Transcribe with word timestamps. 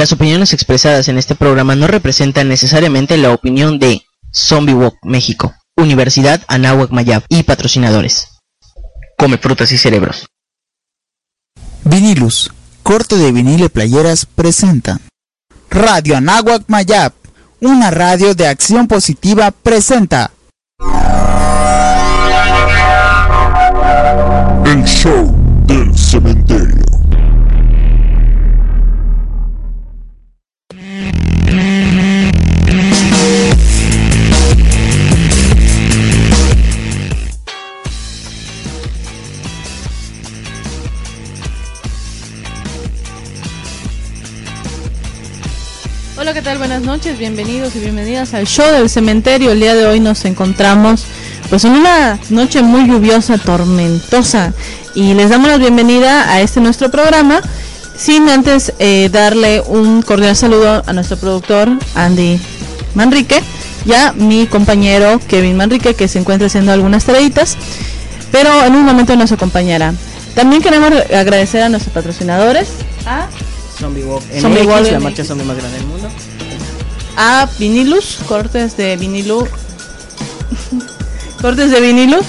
Las 0.00 0.12
opiniones 0.12 0.54
expresadas 0.54 1.08
en 1.08 1.18
este 1.18 1.34
programa 1.34 1.76
no 1.76 1.86
representan 1.86 2.48
necesariamente 2.48 3.18
la 3.18 3.34
opinión 3.34 3.78
de 3.78 4.00
Zombie 4.32 4.72
Walk 4.72 4.94
México, 5.02 5.54
Universidad 5.76 6.40
Anáhuac 6.48 6.90
Mayab 6.90 7.24
y 7.28 7.42
patrocinadores. 7.42 8.38
Come 9.18 9.36
frutas 9.36 9.70
y 9.72 9.76
cerebros. 9.76 10.26
Vinilus, 11.84 12.50
corte 12.82 13.16
de 13.16 13.30
vinil 13.30 13.64
y 13.64 13.68
playeras 13.68 14.24
presenta. 14.24 15.00
Radio 15.68 16.16
Anáhuac 16.16 16.64
Mayab, 16.68 17.12
una 17.60 17.90
radio 17.90 18.34
de 18.34 18.46
acción 18.46 18.88
positiva 18.88 19.50
presenta. 19.50 20.30
El 24.64 24.82
show 24.86 25.30
del 25.66 25.94
cementerio. 25.94 26.79
¿Qué 46.34 46.42
tal? 46.42 46.58
Buenas 46.58 46.82
noches, 46.82 47.18
bienvenidos 47.18 47.74
y 47.74 47.80
bienvenidas 47.80 48.34
al 48.34 48.46
show 48.46 48.70
del 48.72 48.88
cementerio. 48.88 49.50
El 49.50 49.58
día 49.58 49.74
de 49.74 49.86
hoy 49.86 49.98
nos 49.98 50.24
encontramos 50.24 51.04
pues 51.48 51.64
en 51.64 51.72
una 51.72 52.20
noche 52.28 52.62
muy 52.62 52.86
lluviosa, 52.86 53.36
tormentosa 53.36 54.52
y 54.94 55.14
les 55.14 55.28
damos 55.28 55.48
la 55.48 55.56
bienvenida 55.56 56.32
a 56.32 56.40
este 56.40 56.60
nuestro 56.60 56.88
programa 56.88 57.40
sin 57.96 58.28
antes 58.28 58.72
eh, 58.78 59.08
darle 59.10 59.60
un 59.66 60.02
cordial 60.02 60.36
saludo 60.36 60.84
a 60.86 60.92
nuestro 60.92 61.16
productor 61.16 61.68
Andy 61.96 62.38
Manrique 62.94 63.42
y 63.84 63.92
a 63.94 64.12
mi 64.12 64.46
compañero 64.46 65.18
Kevin 65.26 65.56
Manrique 65.56 65.94
que 65.94 66.06
se 66.06 66.20
encuentra 66.20 66.46
haciendo 66.46 66.70
algunas 66.70 67.06
tareitas, 67.06 67.56
pero 68.30 68.64
en 68.64 68.76
un 68.76 68.84
momento 68.84 69.16
nos 69.16 69.32
acompañará. 69.32 69.94
También 70.36 70.62
queremos 70.62 70.92
agradecer 71.12 71.62
a 71.62 71.68
nuestros 71.68 71.92
patrocinadores, 71.92 72.68
a 73.04 73.26
Zombie 73.80 74.04
Walk 74.04 74.22
Zombie 74.40 74.62
Walk 74.62 74.90
la 74.90 75.00
marcha 75.00 75.24
zombie 75.24 75.44
más 75.44 75.56
grande 75.56 75.78
del 75.78 75.86
mundo. 75.86 76.08
a 77.16 77.48
Vinilus, 77.58 78.18
cortes 78.28 78.76
de 78.76 78.96
vinilo, 78.96 79.48
cortes 81.42 81.70
de 81.70 81.80
vinilo. 81.80 82.20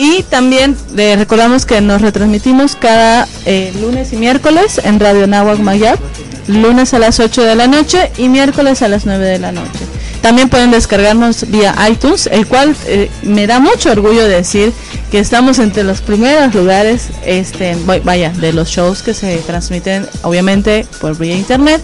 Y 0.00 0.22
también 0.22 0.76
le 0.94 1.16
recordamos 1.16 1.66
que 1.66 1.80
nos 1.80 2.00
retransmitimos 2.00 2.76
cada 2.76 3.26
eh, 3.46 3.72
lunes 3.80 4.12
y 4.12 4.16
miércoles 4.16 4.80
en 4.84 5.00
Radio 5.00 5.26
Nahuac 5.26 5.58
Mayab, 5.58 5.98
lunes 6.46 6.94
a 6.94 7.00
las 7.00 7.18
8 7.18 7.42
de 7.42 7.56
la 7.56 7.66
noche 7.66 8.12
y 8.16 8.28
miércoles 8.28 8.82
a 8.82 8.88
las 8.88 9.06
9 9.06 9.26
de 9.26 9.38
la 9.40 9.50
noche. 9.50 9.97
También 10.28 10.50
pueden 10.50 10.70
descargarnos 10.70 11.48
vía 11.48 11.74
iTunes, 11.90 12.26
el 12.30 12.46
cual 12.46 12.76
eh, 12.84 13.10
me 13.22 13.46
da 13.46 13.60
mucho 13.60 13.90
orgullo 13.90 14.28
decir 14.28 14.74
que 15.10 15.20
estamos 15.20 15.58
entre 15.58 15.84
los 15.84 16.02
primeros 16.02 16.54
lugares, 16.54 17.06
este, 17.24 17.74
vaya, 18.04 18.28
de 18.28 18.52
los 18.52 18.68
shows 18.68 19.02
que 19.02 19.14
se 19.14 19.38
transmiten 19.38 20.06
obviamente 20.20 20.86
por 21.00 21.16
vía 21.16 21.34
internet 21.34 21.80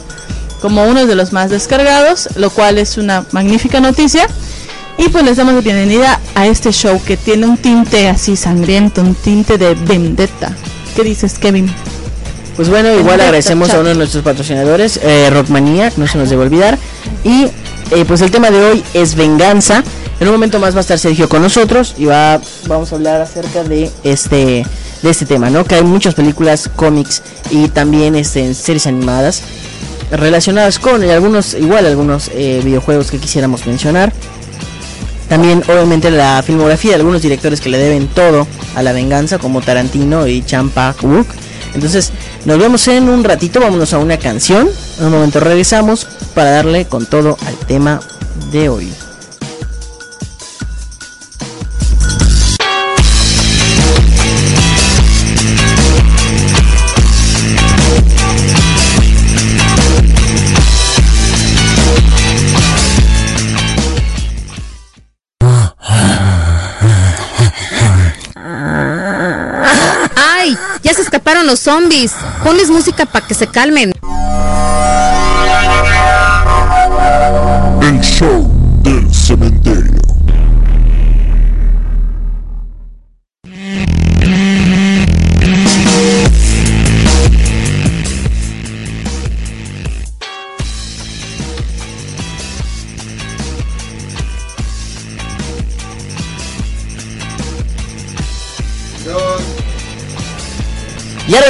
como 0.60 0.84
uno 0.84 1.06
de 1.06 1.14
los 1.14 1.32
más 1.32 1.48
descargados, 1.48 2.28
lo 2.36 2.50
cual 2.50 2.76
es 2.76 2.98
una 2.98 3.24
magnífica 3.32 3.80
noticia. 3.80 4.26
Y 4.98 5.08
pues 5.08 5.24
les 5.24 5.38
damos 5.38 5.54
la 5.54 5.62
bienvenida 5.62 6.20
a 6.34 6.46
este 6.46 6.70
show 6.70 7.00
que 7.02 7.16
tiene 7.16 7.46
un 7.46 7.56
tinte 7.56 8.08
así 8.08 8.36
sangriento, 8.36 9.00
un 9.00 9.14
tinte 9.14 9.56
de 9.56 9.74
vendetta. 9.74 10.54
¿Qué 10.94 11.02
dices, 11.02 11.38
Kevin? 11.38 11.74
Pues 12.56 12.68
bueno, 12.68 12.94
igual 12.94 13.22
agradecemos 13.22 13.70
a 13.70 13.80
uno 13.80 13.88
de 13.88 13.94
nuestros 13.94 14.22
patrocinadores, 14.22 15.00
eh, 15.02 15.30
Rockmaniac, 15.30 15.96
no 15.96 16.06
se 16.06 16.18
nos 16.18 16.28
debe 16.28 16.42
olvidar. 16.42 16.78
Y 17.24 17.46
eh, 17.94 18.04
pues 18.04 18.20
el 18.20 18.30
tema 18.30 18.50
de 18.50 18.64
hoy 18.64 18.84
es 18.94 19.14
venganza. 19.14 19.82
En 20.20 20.28
un 20.28 20.34
momento 20.34 20.58
más 20.58 20.74
va 20.74 20.78
a 20.78 20.80
estar 20.80 20.98
Sergio 20.98 21.28
con 21.28 21.42
nosotros 21.42 21.94
y 21.98 22.06
va, 22.06 22.40
vamos 22.66 22.92
a 22.92 22.96
hablar 22.96 23.20
acerca 23.20 23.64
de 23.64 23.90
este 24.04 24.64
de 25.02 25.10
este 25.10 25.26
tema, 25.26 25.50
¿no? 25.50 25.64
Que 25.64 25.74
hay 25.74 25.82
muchas 25.82 26.14
películas, 26.14 26.70
cómics 26.74 27.22
y 27.50 27.68
también 27.68 28.14
este, 28.14 28.54
series 28.54 28.86
animadas 28.86 29.42
relacionadas 30.10 30.78
con 30.78 31.04
y 31.04 31.10
algunos, 31.10 31.54
igual 31.54 31.84
algunos 31.86 32.30
eh, 32.32 32.62
videojuegos 32.64 33.10
que 33.10 33.18
quisiéramos 33.18 33.66
mencionar. 33.66 34.12
También 35.28 35.62
obviamente 35.68 36.10
la 36.10 36.42
filmografía 36.42 36.92
de 36.92 36.96
algunos 36.96 37.22
directores 37.22 37.60
que 37.60 37.68
le 37.68 37.78
deben 37.78 38.08
todo 38.08 38.46
a 38.74 38.82
la 38.82 38.92
venganza 38.92 39.38
como 39.38 39.60
Tarantino 39.60 40.26
y 40.26 40.42
Chan 40.42 40.70
Pak 40.70 41.02
Wook. 41.02 41.26
Entonces 41.74 42.12
nos 42.44 42.58
vemos 42.58 42.86
en 42.88 43.08
un 43.08 43.24
ratito, 43.24 43.60
vámonos 43.60 43.92
a 43.92 43.98
una 43.98 44.18
canción. 44.18 44.68
En 44.98 45.06
un 45.06 45.12
momento 45.12 45.40
regresamos 45.40 46.06
para 46.34 46.50
darle 46.50 46.86
con 46.86 47.06
todo 47.06 47.36
al 47.46 47.56
tema 47.66 48.00
de 48.52 48.68
hoy. 48.68 48.92
Se 70.94 71.02
escaparon 71.02 71.46
los 71.46 71.60
zombies. 71.60 72.12
Ponles 72.42 72.70
música 72.70 73.06
para 73.06 73.26
que 73.26 73.34
se 73.34 73.46
calmen. 73.46 73.93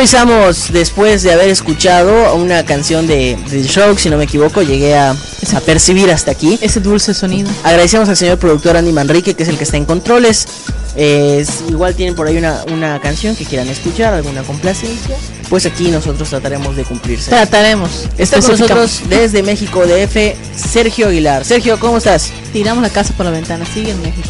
Ya 0.05 0.23
revisamos 0.23 0.71
después 0.71 1.23
de 1.23 1.33
haber 1.33 1.49
escuchado 1.49 2.35
una 2.35 2.63
canción 2.67 3.07
de, 3.07 3.39
de 3.49 3.63
The 3.63 3.69
Strokes, 3.69 4.03
si 4.03 4.11
no 4.11 4.19
me 4.19 4.25
equivoco, 4.25 4.61
llegué 4.61 4.95
a, 4.95 5.13
a 5.13 5.61
percibir 5.65 6.11
hasta 6.11 6.31
aquí. 6.31 6.59
Ese 6.61 6.81
dulce 6.81 7.15
sonido. 7.15 7.49
Agradecemos 7.63 8.11
al 8.11 8.17
señor 8.19 8.37
productor 8.37 8.77
Andy 8.77 8.93
Manrique, 8.93 9.33
que 9.33 9.45
es 9.45 9.49
el 9.49 9.57
que 9.57 9.65
está 9.65 9.79
en 9.79 9.87
controles. 9.87 10.47
Es- 10.95 11.63
igual 11.71 11.95
tienen 11.95 12.15
por 12.15 12.27
ahí 12.29 12.37
una, 12.37 12.65
una 12.71 13.01
canción 13.01 13.35
que 13.35 13.47
quieran 13.47 13.67
escuchar, 13.71 14.13
alguna 14.13 14.43
complacencia. 14.43 15.17
Pues 15.49 15.65
aquí 15.65 15.91
nosotros 15.91 16.29
trataremos 16.29 16.77
de 16.77 16.85
cumplirse. 16.85 17.31
Trataremos. 17.31 18.07
Está 18.19 18.41
con 18.43 18.51
nosotros 18.51 19.01
desde 19.09 19.43
México 19.43 19.87
DF, 19.87 20.35
Sergio 20.55 21.09
Aguilar. 21.09 21.47
Sergio, 21.47 21.81
¿cómo 21.81 21.97
estás? 21.97 22.31
Tiramos 22.53 22.83
la 22.83 22.91
casa 22.91 23.15
por 23.17 23.25
la 23.25 23.33
ventana. 23.33 23.65
Sigue 23.73 23.93
en 23.93 24.03
México. 24.03 24.29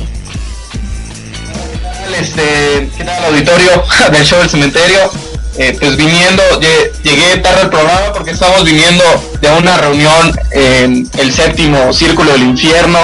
Este, 2.21 2.89
¿qué 2.97 3.03
tal 3.03 3.25
auditorio 3.25 3.83
del 4.13 4.25
show 4.25 4.39
del 4.39 4.49
cementerio? 4.49 5.11
Eh, 5.57 5.77
pues 5.79 5.97
viniendo, 5.97 6.43
lle- 6.61 6.91
llegué 7.05 7.37
tarde 7.39 7.63
al 7.63 7.71
programa 7.71 8.13
porque 8.13 8.33
estamos 8.33 8.65
viniendo 8.65 9.05
de 9.41 9.51
una 9.51 9.77
reunión 9.77 10.33
en 10.51 11.09
el 11.19 11.33
séptimo 11.33 11.93
círculo 11.93 12.33
del 12.33 12.43
infierno, 12.43 12.99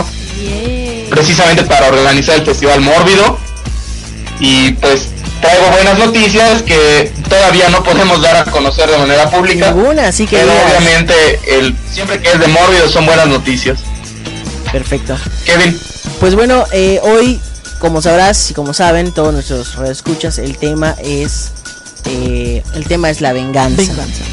precisamente 1.09 1.63
para 1.65 1.89
organizar 1.89 2.37
el 2.37 2.45
festival 2.45 2.81
Mórbido. 2.81 3.39
Y 4.41 4.73
pues 4.73 5.09
traigo 5.41 5.67
buenas 5.71 5.99
noticias 5.99 6.63
que 6.63 7.13
todavía 7.29 7.69
no 7.69 7.83
podemos 7.85 8.21
dar 8.23 8.37
a 8.37 8.45
conocer 8.51 8.91
de 8.91 8.99
manera 8.99 9.31
pública. 9.31 9.71
Ninguna, 9.73 10.09
así 10.09 10.27
que 10.27 10.37
Pero 10.39 10.51
digas. 10.53 10.67
obviamente 10.71 11.41
el, 11.59 11.77
siempre 11.93 12.21
que 12.21 12.33
es 12.33 12.41
de 12.41 12.47
Mórbido 12.49 12.89
son 12.89 13.07
buenas 13.07 13.29
noticias. 13.29 13.79
Perfecto. 14.73 15.17
Kevin. 15.45 15.79
Pues 16.21 16.35
bueno, 16.35 16.65
eh, 16.73 17.01
hoy, 17.03 17.41
como 17.79 18.01
sabrás 18.03 18.51
y 18.51 18.55
como 18.55 18.73
saben 18.75 19.13
todos 19.13 19.33
nuestros 19.33 19.77
escuchas, 19.89 20.39
el 20.39 20.57
tema 20.57 20.95
es 21.03 21.51
eh, 22.07 22.63
el 22.75 22.87
tema 22.87 23.11
es 23.11 23.21
la 23.21 23.33
venganza. 23.33 23.77
Venganza. 23.77 24.25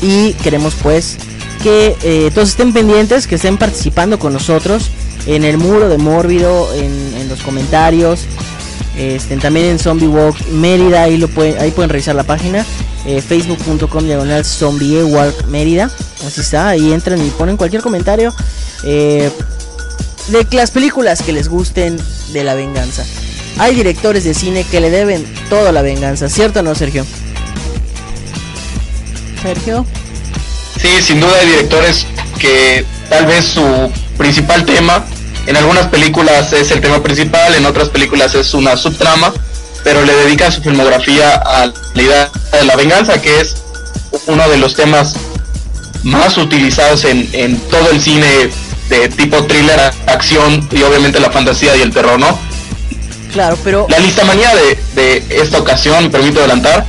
Y 0.00 0.32
queremos 0.34 0.74
pues 0.82 1.16
que 1.62 1.96
eh, 2.02 2.30
todos 2.34 2.50
estén 2.50 2.72
pendientes, 2.72 3.26
que 3.26 3.34
estén 3.34 3.58
participando 3.58 4.18
con 4.18 4.32
nosotros 4.32 4.90
en 5.26 5.44
el 5.44 5.58
muro 5.58 5.88
de 5.88 5.98
Mórbido, 5.98 6.72
en, 6.74 7.14
en 7.16 7.28
los 7.28 7.42
comentarios, 7.42 8.26
este, 8.98 9.36
también 9.36 9.66
en 9.66 9.78
Zombie 9.78 10.08
Walk 10.08 10.36
Mérida, 10.48 11.04
ahí, 11.04 11.18
lo 11.18 11.28
pueden, 11.28 11.56
ahí 11.60 11.70
pueden 11.70 11.88
revisar 11.88 12.16
la 12.16 12.24
página, 12.24 12.66
eh, 13.06 13.22
facebook.com 13.22 14.04
diagonal 14.04 14.44
Zombie 14.44 15.04
Walk 15.04 15.46
Mérida, 15.46 15.88
así 16.26 16.40
está, 16.40 16.68
ahí 16.68 16.92
entran 16.92 17.24
y 17.24 17.30
ponen 17.30 17.56
cualquier 17.56 17.80
comentario 17.80 18.34
eh, 18.82 19.30
de 20.28 20.46
las 20.50 20.72
películas 20.72 21.22
que 21.22 21.32
les 21.32 21.48
gusten 21.48 21.96
de 22.32 22.42
la 22.42 22.54
venganza. 22.54 23.04
Hay 23.56 23.74
directores 23.74 24.24
de 24.24 24.34
cine 24.34 24.64
que 24.64 24.80
le 24.80 24.90
deben 24.90 25.26
toda 25.48 25.72
la 25.72 25.82
venganza, 25.82 26.28
¿cierto 26.28 26.60
o 26.60 26.62
no, 26.62 26.74
Sergio? 26.74 27.04
Sergio. 29.42 29.86
Sí, 30.80 30.88
sin 31.02 31.20
duda 31.20 31.32
hay 31.40 31.48
directores 31.48 32.06
que 32.38 32.84
tal 33.08 33.26
vez 33.26 33.44
su 33.44 33.90
principal 34.16 34.64
tema, 34.64 35.04
en 35.46 35.56
algunas 35.56 35.86
películas 35.86 36.52
es 36.52 36.70
el 36.70 36.80
tema 36.80 37.02
principal, 37.02 37.54
en 37.54 37.66
otras 37.66 37.88
películas 37.88 38.34
es 38.34 38.54
una 38.54 38.76
subtrama, 38.76 39.32
pero 39.82 40.04
le 40.04 40.14
dedican 40.14 40.52
su 40.52 40.62
filmografía 40.62 41.34
a 41.34 41.72
la 41.94 42.02
idea 42.02 42.30
de 42.52 42.64
la 42.64 42.76
venganza, 42.76 43.20
que 43.20 43.40
es 43.40 43.56
uno 44.26 44.48
de 44.48 44.58
los 44.58 44.74
temas 44.74 45.14
más 46.02 46.36
utilizados 46.36 47.04
en, 47.04 47.28
en 47.32 47.58
todo 47.70 47.90
el 47.90 48.00
cine 48.00 48.50
de 48.88 49.08
tipo 49.08 49.44
thriller, 49.44 49.80
acción 50.06 50.66
y 50.70 50.82
obviamente 50.82 51.20
la 51.20 51.30
fantasía 51.30 51.76
y 51.76 51.82
el 51.82 51.92
terror, 51.92 52.18
¿no? 52.18 52.38
Claro, 53.32 53.58
pero 53.62 53.86
La 53.88 53.98
lista 53.98 54.24
manía 54.24 54.50
de, 54.54 54.78
de 54.94 55.42
esta 55.42 55.58
ocasión, 55.58 56.04
me 56.04 56.10
permito 56.10 56.40
adelantar, 56.40 56.86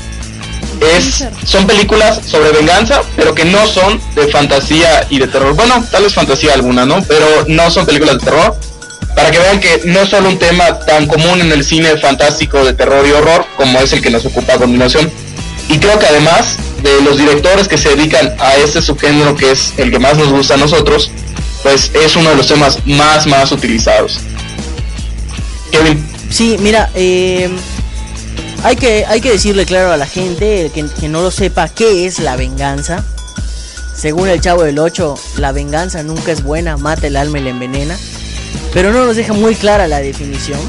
es, 0.81 1.25
son 1.45 1.67
películas 1.67 2.21
sobre 2.25 2.51
venganza, 2.51 3.01
pero 3.15 3.35
que 3.35 3.45
no 3.45 3.67
son 3.67 3.99
de 4.15 4.27
fantasía 4.27 5.05
y 5.09 5.19
de 5.19 5.27
terror. 5.27 5.53
Bueno, 5.55 5.83
tal 5.91 6.03
vez 6.03 6.13
fantasía 6.13 6.53
alguna, 6.53 6.85
¿no? 6.85 7.03
Pero 7.03 7.25
no 7.47 7.69
son 7.69 7.85
películas 7.85 8.19
de 8.19 8.25
terror. 8.25 8.57
Para 9.15 9.31
que 9.31 9.39
vean 9.39 9.59
que 9.59 9.81
no 9.85 10.01
es 10.01 10.09
solo 10.09 10.29
un 10.29 10.37
tema 10.37 10.79
tan 10.79 11.07
común 11.07 11.41
en 11.41 11.51
el 11.51 11.63
cine 11.63 11.97
fantástico 11.97 12.63
de 12.63 12.73
terror 12.73 13.05
y 13.05 13.11
horror 13.11 13.45
como 13.57 13.79
es 13.79 13.91
el 13.91 14.01
que 14.01 14.09
nos 14.09 14.25
ocupa 14.25 14.53
a 14.53 14.57
continuación. 14.57 15.11
Y 15.67 15.77
creo 15.79 15.99
que 15.99 16.05
además 16.05 16.57
de 16.81 17.01
los 17.01 17.17
directores 17.17 17.67
que 17.67 17.77
se 17.77 17.89
dedican 17.89 18.33
a 18.39 18.55
este 18.55 18.81
subgénero 18.81 19.35
que 19.35 19.51
es 19.51 19.73
el 19.77 19.91
que 19.91 19.99
más 19.99 20.17
nos 20.17 20.29
gusta 20.29 20.53
a 20.53 20.57
nosotros, 20.57 21.11
pues 21.63 21.91
es 21.93 22.15
uno 22.15 22.29
de 22.29 22.35
los 22.37 22.47
temas 22.47 22.85
más, 22.85 23.27
más 23.27 23.51
utilizados. 23.51 24.19
Kevin. 25.71 26.18
Sí, 26.29 26.57
mira, 26.59 26.89
eh, 26.95 27.49
hay, 28.63 28.75
que, 28.75 29.05
hay 29.05 29.21
que 29.21 29.31
decirle 29.31 29.65
claro 29.65 29.91
a 29.91 29.97
la 29.97 30.05
gente 30.05 30.71
que, 30.73 30.85
que 30.87 31.09
no 31.09 31.21
lo 31.21 31.31
sepa 31.31 31.69
qué 31.69 32.05
es 32.05 32.19
la 32.19 32.35
venganza. 32.35 33.03
Según 33.95 34.29
el 34.29 34.39
chavo 34.39 34.63
del 34.63 34.79
8, 34.79 35.15
la 35.37 35.51
venganza 35.51 36.03
nunca 36.03 36.31
es 36.31 36.43
buena, 36.43 36.77
mata 36.77 37.07
el 37.07 37.17
alma 37.17 37.39
y 37.39 37.43
la 37.43 37.49
envenena. 37.49 37.97
Pero 38.73 38.93
no 38.93 39.05
nos 39.05 39.15
deja 39.15 39.33
muy 39.33 39.55
clara 39.55 39.87
la 39.87 39.99
definición. 39.99 40.59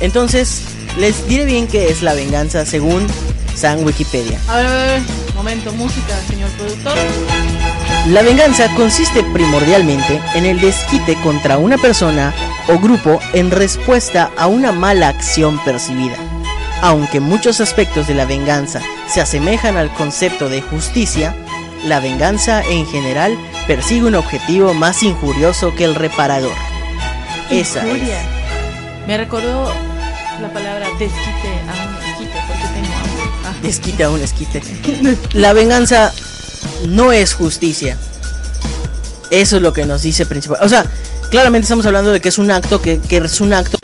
Entonces, 0.00 0.62
les 0.98 1.26
diré 1.26 1.44
bien 1.44 1.66
qué 1.66 1.88
es 1.88 2.02
la 2.02 2.14
venganza 2.14 2.64
según 2.66 3.06
San 3.54 3.84
Wikipedia. 3.84 4.38
A 4.48 4.56
ver, 4.56 4.66
a 4.66 4.74
ver. 4.74 5.02
Momento, 5.34 5.72
música, 5.72 6.14
señor 6.28 6.50
productor. 6.50 6.92
La 8.10 8.22
venganza 8.22 8.68
consiste 8.76 9.24
primordialmente 9.32 10.20
en 10.34 10.44
el 10.44 10.60
desquite 10.60 11.16
contra 11.22 11.58
una 11.58 11.78
persona 11.78 12.34
o 12.68 12.78
grupo 12.78 13.20
en 13.32 13.50
respuesta 13.50 14.30
a 14.36 14.46
una 14.46 14.72
mala 14.72 15.08
acción 15.08 15.58
percibida. 15.64 16.16
Aunque 16.82 17.20
muchos 17.20 17.60
aspectos 17.60 18.06
de 18.06 18.14
la 18.14 18.26
venganza 18.26 18.80
se 19.08 19.20
asemejan 19.20 19.76
al 19.76 19.92
concepto 19.94 20.48
de 20.48 20.60
justicia, 20.60 21.34
la 21.84 22.00
venganza 22.00 22.62
en 22.62 22.86
general 22.86 23.36
persigue 23.66 24.06
un 24.06 24.14
objetivo 24.14 24.74
más 24.74 25.02
injurioso 25.02 25.74
que 25.74 25.84
el 25.84 25.94
reparador. 25.94 26.54
Esa 27.50 27.80
es. 27.80 27.86
Injuria. 27.86 28.18
Me 29.06 29.18
recordó 29.18 29.70
la 30.40 30.52
palabra 30.52 30.86
desquite 30.98 31.60
a 31.68 31.86
un 31.86 32.10
esquite 32.10 32.42
porque 32.48 32.64
tengo 32.74 32.94
hambre. 32.96 33.24
Ah. 33.44 33.54
Desquite 33.62 34.04
a 34.04 34.10
un 34.10 34.20
esquite. 34.20 34.62
La 35.32 35.52
venganza 35.52 36.12
no 36.88 37.12
es 37.12 37.34
justicia. 37.34 37.98
Eso 39.30 39.56
es 39.56 39.62
lo 39.62 39.72
que 39.72 39.84
nos 39.84 40.02
dice 40.02 40.26
principal. 40.26 40.58
O 40.62 40.68
sea, 40.68 40.86
claramente 41.34 41.64
estamos 41.64 41.84
hablando 41.84 42.12
de 42.12 42.20
que 42.20 42.28
es 42.28 42.38
un 42.38 42.52
acto 42.52 42.80
que, 42.80 43.00
que 43.00 43.16
es 43.16 43.40
un 43.40 43.52
acto 43.52 43.76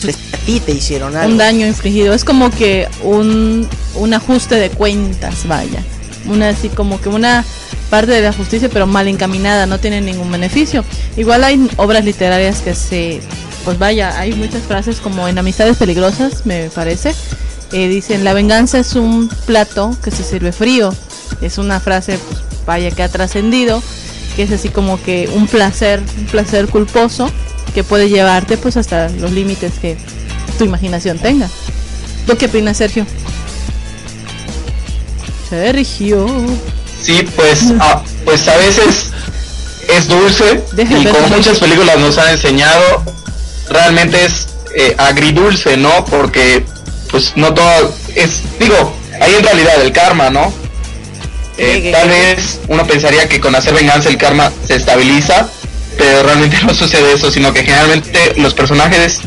que 0.00 0.10
a 0.10 0.38
ti 0.46 0.60
te 0.60 0.70
hicieron 0.70 1.16
algo. 1.16 1.32
un 1.32 1.36
daño 1.36 1.66
infligido. 1.66 2.14
Es 2.14 2.24
como 2.24 2.48
que 2.52 2.86
un, 3.02 3.68
un 3.96 4.14
ajuste 4.14 4.54
de 4.54 4.70
cuentas, 4.70 5.48
vaya. 5.48 5.82
Una 6.26 6.50
así 6.50 6.68
como 6.68 7.00
que 7.00 7.08
una 7.08 7.44
parte 7.90 8.12
de 8.12 8.20
la 8.20 8.32
justicia, 8.32 8.68
pero 8.72 8.86
mal 8.86 9.08
encaminada, 9.08 9.66
no 9.66 9.80
tiene 9.80 10.00
ningún 10.00 10.30
beneficio. 10.30 10.84
Igual 11.16 11.42
hay 11.42 11.68
obras 11.76 12.04
literarias 12.04 12.60
que 12.60 12.76
se, 12.76 13.20
pues 13.64 13.80
vaya, 13.80 14.16
hay 14.20 14.34
muchas 14.34 14.62
frases 14.62 15.00
como 15.00 15.26
en 15.26 15.38
Amistades 15.38 15.78
Peligrosas, 15.78 16.46
me 16.46 16.70
parece. 16.70 17.16
eh, 17.72 17.88
dicen, 17.88 18.22
la 18.22 18.32
venganza 18.32 18.78
es 18.78 18.94
un 18.94 19.28
plato 19.44 19.96
que 20.04 20.12
se 20.12 20.22
sirve 20.22 20.52
frío. 20.52 20.94
Es 21.40 21.58
una 21.58 21.80
frase, 21.80 22.16
pues 22.28 22.38
vaya, 22.64 22.92
que 22.92 23.02
ha 23.02 23.08
trascendido, 23.08 23.82
que 24.36 24.42
es 24.42 24.52
así 24.52 24.68
como 24.68 25.02
que 25.02 25.28
un 25.34 25.48
placer, 25.48 26.02
un 26.18 26.26
placer 26.26 26.68
culposo 26.68 27.30
que 27.74 27.82
puede 27.82 28.08
llevarte 28.08 28.56
pues 28.56 28.76
hasta 28.76 29.08
los 29.08 29.32
límites 29.32 29.72
que 29.80 29.96
tu 30.58 30.64
imaginación 30.64 31.18
tenga. 31.18 31.48
¿Tú 32.26 32.36
qué 32.36 32.46
opinas, 32.46 32.76
Sergio? 32.76 33.06
Sergio. 35.48 36.26
Sí, 37.02 37.26
pues, 37.34 37.72
a, 37.80 38.02
pues 38.24 38.46
a 38.48 38.56
veces 38.56 39.10
es 39.88 40.08
dulce 40.08 40.64
Deja 40.72 40.98
y 40.98 41.04
como 41.06 41.28
muchas 41.28 41.58
películas 41.58 41.98
nos 41.98 42.18
han 42.18 42.30
enseñado, 42.30 43.02
realmente 43.70 44.24
es 44.24 44.48
eh, 44.74 44.94
agridulce, 44.98 45.76
¿no? 45.76 46.04
Porque 46.04 46.64
pues 47.10 47.32
no 47.36 47.54
todo 47.54 47.94
es, 48.14 48.42
digo, 48.58 48.94
hay 49.20 49.34
en 49.34 49.44
realidad 49.44 49.80
el 49.82 49.92
karma, 49.92 50.30
¿no? 50.30 50.52
Eh, 51.58 51.80
¿Qué- 51.82 51.92
tal 51.92 52.08
vez 52.08 52.60
uno 52.68 52.86
pensaría 52.86 53.28
que 53.28 53.40
con 53.40 53.54
hacer 53.54 53.74
venganza 53.74 54.08
el 54.08 54.18
karma 54.18 54.52
se 54.66 54.74
estabiliza, 54.76 55.48
pero 55.96 56.22
realmente 56.22 56.56
no 56.66 56.74
sucede 56.74 57.12
eso, 57.14 57.30
sino 57.30 57.52
que 57.52 57.62
generalmente 57.62 58.34
los 58.36 58.54
personajes 58.54 59.20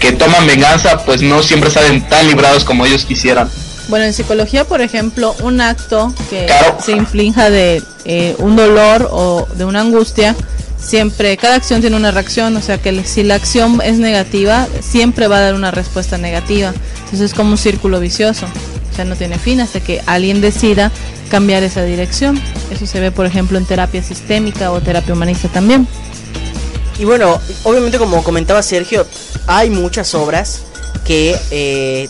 que 0.00 0.12
toman 0.12 0.46
venganza 0.46 1.04
pues 1.04 1.22
no 1.22 1.42
siempre 1.42 1.70
salen 1.70 2.06
tan 2.08 2.26
librados 2.26 2.64
como 2.64 2.84
ellos 2.86 3.04
quisieran. 3.04 3.48
Bueno, 3.88 4.04
en 4.04 4.12
psicología, 4.12 4.64
por 4.64 4.80
ejemplo, 4.80 5.34
un 5.42 5.60
acto 5.60 6.12
que 6.30 6.46
Claro. 6.46 6.78
se 6.84 6.92
inflinja 6.92 7.50
de 7.50 7.82
eh, 8.04 8.34
un 8.38 8.56
dolor 8.56 9.08
o 9.12 9.46
de 9.56 9.64
una 9.64 9.80
angustia, 9.80 10.34
siempre, 10.78 11.36
cada 11.36 11.56
acción 11.56 11.80
tiene 11.80 11.96
una 11.96 12.10
reacción, 12.10 12.56
o 12.56 12.62
sea 12.62 12.78
que 12.78 13.04
si 13.04 13.22
la 13.22 13.34
acción 13.36 13.80
es 13.84 13.98
negativa, 13.98 14.66
siempre 14.80 15.26
va 15.28 15.38
a 15.38 15.40
dar 15.40 15.54
una 15.54 15.70
respuesta 15.70 16.18
negativa. 16.18 16.72
Entonces 17.04 17.20
es 17.30 17.34
como 17.34 17.50
un 17.52 17.58
círculo 17.58 18.00
vicioso, 18.00 18.46
o 18.92 18.96
sea, 18.96 19.04
no 19.04 19.14
tiene 19.16 19.38
fin 19.38 19.60
hasta 19.60 19.80
que 19.80 20.00
alguien 20.06 20.40
decida 20.40 20.90
cambiar 21.32 21.62
esa 21.62 21.82
dirección. 21.82 22.38
Eso 22.70 22.86
se 22.86 23.00
ve, 23.00 23.10
por 23.10 23.24
ejemplo, 23.24 23.56
en 23.56 23.64
terapia 23.64 24.02
sistémica 24.02 24.70
o 24.70 24.80
terapia 24.82 25.14
humanista 25.14 25.48
también. 25.48 25.88
Y 26.98 27.04
bueno, 27.06 27.40
obviamente 27.64 27.96
como 27.98 28.22
comentaba 28.22 28.62
Sergio, 28.62 29.06
hay 29.46 29.70
muchas 29.70 30.14
obras 30.14 30.60
que 31.06 31.34
eh, 31.50 32.08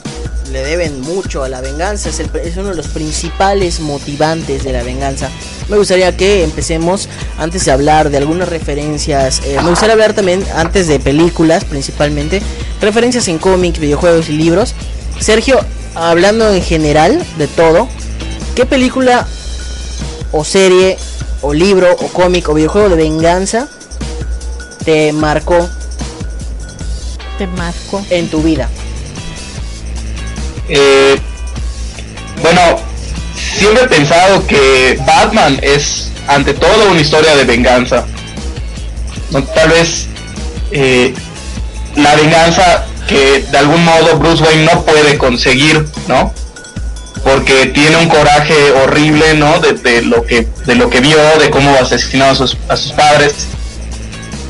le 0.50 0.64
deben 0.64 1.00
mucho 1.02 1.44
a 1.44 1.48
la 1.48 1.60
venganza, 1.60 2.08
es, 2.08 2.18
el- 2.18 2.30
es 2.44 2.56
uno 2.56 2.70
de 2.70 2.74
los 2.74 2.88
principales 2.88 3.78
motivantes 3.78 4.64
de 4.64 4.72
la 4.72 4.82
venganza. 4.82 5.30
Me 5.68 5.76
gustaría 5.78 6.16
que 6.16 6.42
empecemos, 6.42 7.08
antes 7.38 7.64
de 7.64 7.70
hablar 7.70 8.10
de 8.10 8.18
algunas 8.18 8.48
referencias, 8.48 9.40
eh, 9.44 9.56
me 9.62 9.70
gustaría 9.70 9.92
hablar 9.92 10.14
también, 10.14 10.44
antes 10.56 10.88
de 10.88 10.98
películas 10.98 11.64
principalmente, 11.64 12.42
referencias 12.80 13.28
en 13.28 13.38
cómics, 13.38 13.78
videojuegos 13.78 14.28
y 14.28 14.32
libros. 14.32 14.74
Sergio, 15.20 15.60
hablando 15.94 16.52
en 16.52 16.60
general 16.62 17.24
de 17.38 17.46
todo, 17.46 17.88
¿qué 18.54 18.66
película 18.66 19.26
o 20.30 20.44
serie 20.44 20.98
o 21.40 21.52
libro 21.52 21.92
o 21.92 22.08
cómic 22.08 22.48
o 22.48 22.54
videojuego 22.54 22.88
de 22.90 22.96
venganza 22.96 23.68
te 24.84 25.12
marcó 25.12 25.68
Te 27.38 27.46
marco. 27.46 28.04
en 28.10 28.28
tu 28.28 28.42
vida? 28.42 28.68
Eh, 30.68 31.18
bueno, 32.40 32.60
siempre 33.34 33.84
he 33.84 33.88
pensado 33.88 34.46
que 34.46 34.98
Batman 35.06 35.58
es 35.62 36.10
ante 36.26 36.54
todo 36.54 36.90
una 36.90 37.00
historia 37.00 37.36
de 37.36 37.44
venganza. 37.44 38.06
No, 39.30 39.42
tal 39.42 39.70
vez 39.70 40.06
eh, 40.70 41.14
la 41.96 42.14
venganza 42.16 42.86
que 43.08 43.44
de 43.50 43.58
algún 43.58 43.84
modo 43.84 44.18
Bruce 44.18 44.42
Wayne 44.42 44.64
no 44.64 44.84
puede 44.84 45.18
conseguir, 45.18 45.86
¿no? 46.06 46.32
Porque 47.24 47.66
tiene 47.66 47.96
un 47.96 48.08
coraje 48.08 48.72
horrible, 48.72 49.34
¿no? 49.34 49.60
De, 49.60 50.02
lo 50.02 50.24
que 50.24 50.46
de 50.66 50.74
lo 50.74 50.90
que 50.90 51.00
vio, 51.00 51.18
de 51.38 51.50
cómo 51.50 51.74
asesinó 51.80 52.26
a 52.26 52.34
sus, 52.34 52.56
a 52.68 52.76
sus 52.76 52.92
padres. 52.92 53.46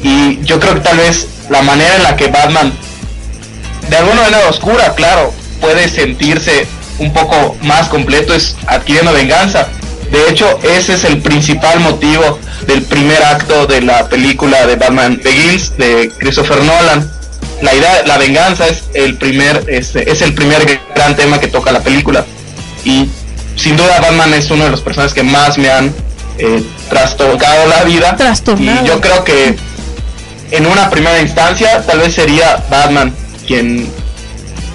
Y 0.02 0.42
yo 0.42 0.58
creo 0.58 0.74
que 0.74 0.80
tal 0.80 0.96
vez 0.96 1.26
la 1.50 1.62
manera 1.62 1.96
en 1.96 2.02
la 2.02 2.16
que 2.16 2.28
Batman 2.28 2.72
de 3.88 3.96
alguna 3.96 4.22
manera 4.22 4.48
oscura, 4.48 4.94
claro, 4.94 5.32
puede 5.60 5.88
sentirse 5.88 6.66
un 6.98 7.12
poco 7.12 7.56
más 7.62 7.88
completo 7.88 8.34
es 8.34 8.56
adquiriendo 8.66 9.12
venganza. 9.12 9.68
De 10.10 10.30
hecho, 10.30 10.58
ese 10.62 10.94
es 10.94 11.04
el 11.04 11.20
principal 11.20 11.80
motivo 11.80 12.38
del 12.66 12.82
primer 12.82 13.22
acto 13.22 13.66
de 13.66 13.80
la 13.80 14.08
película 14.08 14.66
de 14.66 14.76
Batman 14.76 15.20
Begins 15.22 15.76
de 15.76 16.10
Christopher 16.18 16.62
Nolan. 16.62 17.10
La 17.62 17.74
idea, 17.74 18.02
la 18.06 18.18
venganza 18.18 18.66
es 18.66 18.84
el 18.94 19.16
primer, 19.18 19.64
este, 19.68 20.10
es 20.10 20.22
el 20.22 20.34
primer 20.34 20.80
gran 20.94 21.16
tema 21.16 21.40
que 21.40 21.48
toca 21.48 21.72
la 21.72 21.80
película. 21.80 22.24
Y 22.84 23.08
sin 23.56 23.76
duda 23.76 24.00
Batman 24.00 24.32
es 24.34 24.50
uno 24.50 24.64
de 24.64 24.70
los 24.70 24.80
personajes 24.80 25.14
que 25.14 25.22
más 25.22 25.58
me 25.58 25.70
han 25.70 25.92
eh, 26.38 26.64
trastocado 26.88 27.66
la 27.68 27.84
vida. 27.84 28.16
Trastornado. 28.16 28.84
Y 28.84 28.88
yo 28.88 29.00
creo 29.00 29.24
que 29.24 29.56
en 30.50 30.66
una 30.66 30.90
primera 30.90 31.20
instancia 31.20 31.82
tal 31.86 32.00
vez 32.00 32.14
sería 32.14 32.62
Batman 32.70 33.14
quien, 33.46 33.88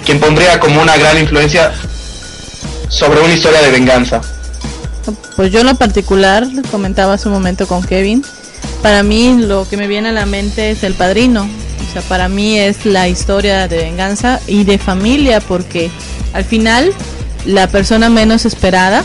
quien 0.04 0.20
pondría 0.20 0.58
como 0.60 0.80
una 0.82 0.96
gran 0.96 1.18
influencia 1.18 1.72
sobre 2.88 3.20
una 3.20 3.34
historia 3.34 3.60
de 3.62 3.70
venganza. 3.70 4.20
Pues 5.36 5.52
yo 5.52 5.60
en 5.60 5.66
lo 5.66 5.74
particular, 5.74 6.46
comentaba 6.70 7.14
hace 7.14 7.28
un 7.28 7.34
momento 7.34 7.66
con 7.66 7.82
Kevin, 7.82 8.24
para 8.82 9.02
mí 9.02 9.36
lo 9.38 9.68
que 9.68 9.76
me 9.76 9.86
viene 9.86 10.10
a 10.10 10.12
la 10.12 10.26
mente 10.26 10.70
es 10.70 10.82
el 10.84 10.94
padrino. 10.94 11.48
O 11.88 11.92
sea, 11.92 12.02
para 12.02 12.28
mí 12.28 12.58
es 12.58 12.84
la 12.84 13.08
historia 13.08 13.66
de 13.66 13.78
venganza 13.78 14.40
y 14.46 14.64
de 14.64 14.78
familia, 14.78 15.40
porque 15.40 15.90
al 16.32 16.44
final 16.44 16.92
la 17.48 17.66
persona 17.66 18.10
menos 18.10 18.44
esperada, 18.44 19.02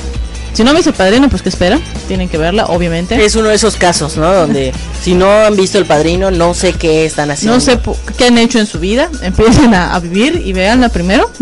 si 0.53 0.63
no 0.63 0.71
me 0.73 0.79
dice 0.79 0.93
padrino, 0.93 1.29
pues 1.29 1.41
que 1.41 1.50
espera, 1.50 1.79
tienen 2.07 2.29
que 2.29 2.38
verla, 2.38 2.65
obviamente. 2.65 3.23
Es 3.23 3.35
uno 3.35 3.50
de 3.50 3.55
esos 3.55 3.75
casos, 3.75 4.17
¿no? 4.17 4.31
Donde 4.31 4.71
si 5.01 5.15
no 5.15 5.31
han 5.31 5.55
visto 5.55 5.77
el 5.79 5.85
padrino, 5.85 6.29
no 6.29 6.53
sé 6.53 6.73
qué 6.73 7.05
están 7.05 7.31
haciendo. 7.31 7.55
No 7.55 7.62
sé 7.62 7.79
qué 8.17 8.25
han 8.25 8.38
hecho 8.38 8.59
en 8.59 8.67
su 8.67 8.79
vida, 8.79 9.09
empiecen 9.21 9.73
a, 9.73 9.95
a 9.95 10.00
vivir 10.00 10.41
y 10.45 10.53
veanla 10.53 10.89
primero. 10.89 11.29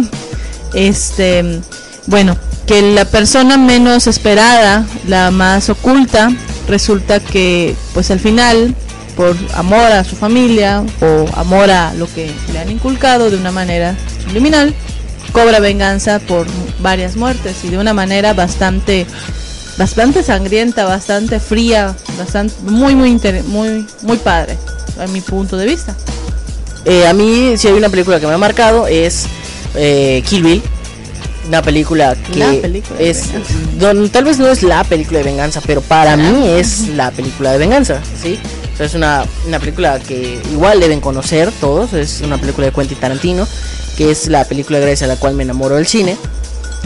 Este, 0.73 1.59
bueno, 2.07 2.37
que 2.65 2.81
la 2.81 3.03
persona 3.03 3.57
menos 3.57 4.07
esperada, 4.07 4.85
la 5.05 5.31
más 5.31 5.69
oculta, 5.69 6.31
resulta 6.65 7.19
que 7.19 7.75
pues 7.93 8.09
al 8.09 8.21
final, 8.21 8.73
por 9.17 9.35
amor 9.53 9.91
a 9.91 10.05
su 10.05 10.15
familia 10.15 10.85
o 11.01 11.25
amor 11.37 11.69
a 11.69 11.93
lo 11.93 12.07
que 12.13 12.31
le 12.53 12.59
han 12.59 12.71
inculcado 12.71 13.29
de 13.29 13.35
una 13.35 13.51
manera 13.51 13.97
subliminal, 14.23 14.73
cobra 15.31 15.59
venganza 15.59 16.19
por 16.19 16.45
varias 16.79 17.15
muertes 17.15 17.63
y 17.63 17.69
de 17.69 17.77
una 17.77 17.93
manera 17.93 18.33
bastante 18.33 19.05
bastante 19.77 20.21
sangrienta, 20.23 20.85
bastante 20.85 21.39
fría, 21.39 21.95
bastante 22.17 22.53
muy 22.63 22.95
muy 22.95 23.09
inter- 23.09 23.43
muy 23.45 23.85
muy 24.03 24.17
padre 24.17 24.57
a 24.99 25.07
mi 25.07 25.21
punto 25.21 25.57
de 25.57 25.65
vista. 25.65 25.95
Eh, 26.85 27.05
a 27.07 27.13
mí, 27.13 27.53
si 27.57 27.67
hay 27.67 27.73
una 27.75 27.89
película 27.89 28.19
que 28.19 28.27
me 28.27 28.33
ha 28.33 28.37
marcado, 28.37 28.87
es 28.87 29.25
eh, 29.75 30.23
Kill 30.27 30.43
Bill. 30.43 30.61
Una 31.47 31.61
película 31.61 32.15
que 32.15 32.37
La 32.39 32.51
película 32.61 32.99
es. 32.99 33.25
don- 33.79 34.09
tal 34.09 34.25
vez 34.25 34.37
no 34.39 34.47
es 34.47 34.61
la 34.63 34.83
película 34.83 35.19
de 35.19 35.25
venganza, 35.25 35.59
pero 35.65 35.81
para 35.81 36.15
mí 36.15 36.47
es 36.49 36.89
la 36.89 37.09
película 37.11 37.51
de 37.51 37.57
venganza, 37.57 37.99
¿sí? 38.21 38.39
O 38.73 38.77
sea, 38.77 38.85
es 38.85 38.93
una, 38.93 39.23
una 39.47 39.59
película 39.59 39.99
que 39.99 40.39
igual 40.51 40.79
deben 40.79 41.01
conocer 41.01 41.51
todos. 41.59 41.93
Es 41.93 42.21
una 42.21 42.37
película 42.37 42.67
de 42.67 42.73
Quentin 42.73 42.97
Tarantino, 42.99 43.47
que 43.97 44.11
es 44.11 44.27
la 44.27 44.45
película 44.45 44.79
gracias 44.79 45.03
a 45.03 45.07
la 45.07 45.15
cual 45.17 45.35
me 45.35 45.43
enamoro 45.43 45.75
del 45.75 45.87
cine. 45.87 46.17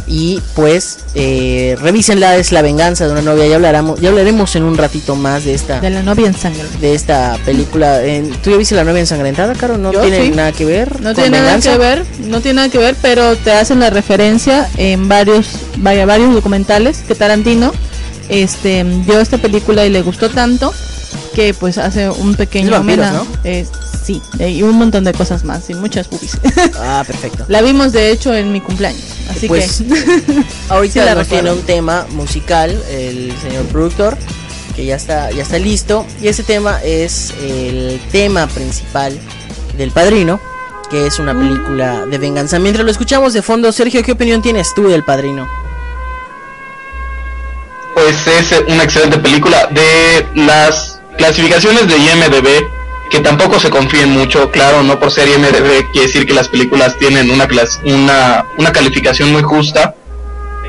Y 0.07 0.39
pues, 0.55 0.99
eh, 1.15 1.75
revísenla, 1.81 2.35
es 2.37 2.51
la 2.51 2.61
venganza 2.61 3.07
de 3.07 3.13
una 3.13 3.23
novia. 3.23 3.47
Ya 3.47 3.55
hablaremos, 3.55 3.99
ya 3.99 4.09
hablaremos 4.09 4.55
en 4.55 4.61
un 4.63 4.77
ratito 4.77 5.15
más 5.15 5.45
de 5.45 5.55
esta 5.55 5.79
De 5.79 5.89
la 5.89 6.03
novia 6.03 6.27
en 6.27 6.35
sangre. 6.35 6.63
de 6.79 6.93
esta 6.93 7.39
película. 7.43 8.01
¿Tú 8.43 8.51
ya 8.51 8.57
viste 8.57 8.75
la 8.75 8.83
novia 8.83 8.99
ensangrentada, 8.99 9.55
Caro? 9.55 9.79
No 9.79 9.91
Yo 9.91 10.01
tiene 10.01 10.25
sí. 10.25 10.29
nada 10.31 10.51
que 10.51 10.65
ver. 10.65 11.01
No 11.01 11.13
con 11.13 11.23
tiene 11.23 11.41
nada 11.41 11.59
que 11.59 11.77
ver, 11.77 12.05
no 12.19 12.39
tiene 12.41 12.55
nada 12.57 12.69
que 12.69 12.77
ver, 12.77 12.95
pero 13.01 13.35
te 13.35 13.51
hacen 13.53 13.79
la 13.79 13.89
referencia 13.89 14.69
en 14.77 15.07
varios, 15.07 15.47
vaya, 15.77 16.05
varios 16.05 16.35
documentales 16.35 16.99
que 17.07 17.15
Tarantino 17.15 17.71
este 18.29 18.83
dio 19.07 19.19
esta 19.19 19.37
película 19.39 19.85
y 19.85 19.89
le 19.89 20.01
gustó 20.03 20.29
tanto 20.29 20.71
que 21.33 21.53
pues 21.53 21.77
hace 21.77 22.09
un 22.09 22.35
pequeño. 22.35 22.69
Eh, 23.43 23.65
sí, 24.05 24.21
eh, 24.39 24.49
y 24.49 24.63
un 24.63 24.77
montón 24.77 25.03
de 25.03 25.13
cosas 25.13 25.43
más 25.43 25.69
y 25.69 25.73
muchas 25.73 26.09
boobies. 26.09 26.37
Ah, 26.79 27.03
perfecto. 27.05 27.45
la 27.47 27.61
vimos 27.61 27.91
de 27.93 28.11
hecho 28.11 28.33
en 28.33 28.51
mi 28.51 28.61
cumpleaños, 28.61 29.01
así 29.29 29.47
Pues, 29.47 29.77
que 29.77 30.43
Ahorita 30.69 30.93
Sí 30.93 30.99
la 31.05 31.15
nos 31.15 31.27
tiene 31.27 31.51
un 31.51 31.61
tema 31.63 32.05
musical, 32.11 32.71
el 32.89 33.33
señor 33.41 33.65
productor, 33.65 34.17
que 34.75 34.85
ya 34.85 34.95
está, 34.95 35.31
ya 35.31 35.43
está 35.43 35.57
listo. 35.57 36.05
Y 36.21 36.27
ese 36.27 36.43
tema 36.43 36.81
es 36.83 37.33
el 37.41 37.99
tema 38.11 38.47
principal 38.47 39.17
del 39.77 39.91
Padrino, 39.91 40.39
que 40.89 41.07
es 41.07 41.19
una 41.19 41.33
película 41.33 42.05
de 42.05 42.17
venganza. 42.17 42.59
Mientras 42.59 42.85
lo 42.85 42.91
escuchamos 42.91 43.33
de 43.33 43.41
fondo, 43.41 43.71
Sergio, 43.71 44.03
¿qué 44.03 44.11
opinión 44.11 44.41
tienes 44.41 44.73
tú 44.75 44.87
del 44.87 45.03
Padrino? 45.03 45.47
pues 47.95 48.27
es 48.27 48.53
una 48.67 48.83
excelente 48.83 49.17
película. 49.17 49.67
De 49.71 50.27
las 50.35 50.99
clasificaciones 51.17 51.87
de 51.87 51.97
IMDB, 51.97 52.67
que 53.09 53.19
tampoco 53.19 53.59
se 53.59 53.69
confíen 53.69 54.11
mucho, 54.11 54.51
claro, 54.51 54.83
no 54.83 54.99
por 54.99 55.11
ser 55.11 55.27
IMDB 55.27 55.91
quiere 55.91 56.07
decir 56.07 56.25
que 56.25 56.33
las 56.33 56.47
películas 56.47 56.97
tienen 56.97 57.29
una, 57.29 57.47
una, 57.85 58.45
una 58.57 58.71
calificación 58.71 59.31
muy 59.31 59.43
justa, 59.43 59.95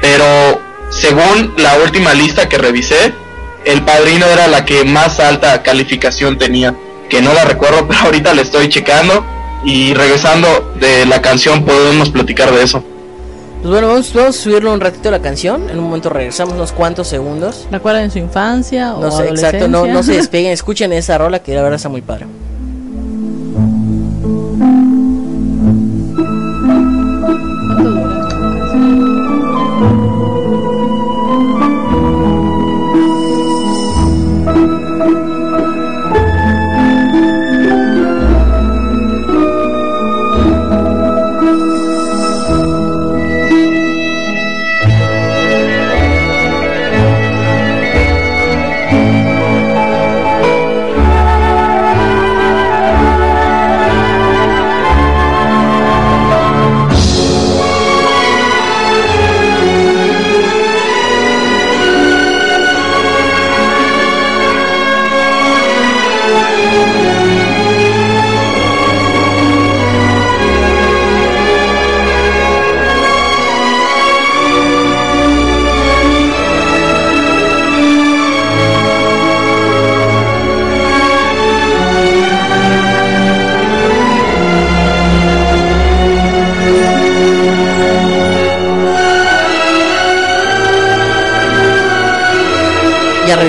pero 0.00 0.60
según 0.90 1.54
la 1.56 1.76
última 1.78 2.14
lista 2.14 2.48
que 2.48 2.58
revisé, 2.58 3.12
El 3.64 3.82
Padrino 3.82 4.26
era 4.26 4.46
la 4.46 4.64
que 4.64 4.84
más 4.84 5.18
alta 5.18 5.62
calificación 5.62 6.38
tenía, 6.38 6.74
que 7.08 7.20
no 7.22 7.32
la 7.32 7.44
recuerdo, 7.44 7.86
pero 7.88 8.00
ahorita 8.00 8.34
la 8.34 8.42
estoy 8.42 8.68
checando 8.68 9.24
y 9.64 9.94
regresando 9.94 10.74
de 10.78 11.06
la 11.06 11.22
canción 11.22 11.64
podemos 11.64 12.10
platicar 12.10 12.52
de 12.52 12.62
eso. 12.62 12.84
Pues 13.66 13.80
bueno, 13.80 13.88
vamos, 13.88 14.12
vamos 14.14 14.38
a 14.38 14.40
subirle 14.40 14.70
un 14.70 14.78
ratito 14.78 15.10
la 15.10 15.18
canción. 15.18 15.68
En 15.68 15.80
un 15.80 15.86
momento 15.86 16.08
regresamos 16.08 16.54
unos 16.54 16.70
cuantos 16.70 17.08
segundos. 17.08 17.66
recuerdan 17.68 18.12
su 18.12 18.20
infancia 18.20 18.94
o 18.94 19.00
No 19.00 19.10
sé, 19.10 19.28
exacto, 19.28 19.66
no, 19.66 19.80
no 19.80 19.84
se 19.84 19.90
adolescencia. 19.90 20.14
despeguen, 20.18 20.52
escuchen 20.52 20.92
esa 20.92 21.18
rola 21.18 21.40
que 21.40 21.52
la 21.52 21.62
verdad 21.62 21.74
está 21.74 21.88
muy 21.88 22.00
padre. 22.00 22.26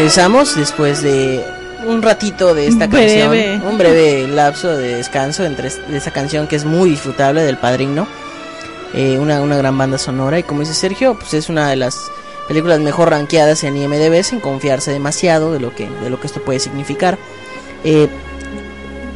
Regresamos 0.07 0.55
después 0.55 1.01
de 1.03 1.43
un 1.85 2.01
ratito 2.01 2.55
de 2.55 2.67
esta 2.67 2.87
Breve. 2.87 3.19
canción, 3.57 3.67
un 3.73 3.77
breve 3.77 4.25
lapso 4.29 4.69
de 4.77 4.95
descanso 4.95 5.43
entre 5.43 5.69
de 5.69 5.97
esa 5.97 6.11
canción 6.11 6.47
que 6.47 6.55
es 6.55 6.63
muy 6.63 6.89
disfrutable 6.91 7.41
del 7.43 7.57
Padrino, 7.57 8.07
Eh, 8.93 9.17
una, 9.19 9.41
una 9.41 9.57
gran 9.57 9.77
banda 9.77 9.97
sonora 9.97 10.39
y 10.39 10.43
como 10.43 10.61
dice 10.61 10.73
Sergio, 10.73 11.15
pues 11.19 11.33
es 11.33 11.49
una 11.49 11.69
de 11.69 11.75
las 11.75 11.97
películas 12.47 12.79
mejor 12.79 13.09
rankeadas 13.09 13.65
en 13.65 13.75
IMDb 13.75 14.23
sin 14.23 14.39
confiarse 14.39 14.91
demasiado 14.91 15.51
de 15.51 15.59
lo 15.59 15.75
que 15.75 15.89
de 16.01 16.09
lo 16.09 16.21
que 16.21 16.27
esto 16.27 16.41
puede 16.41 16.61
significar. 16.61 17.17
Eh, 17.83 18.07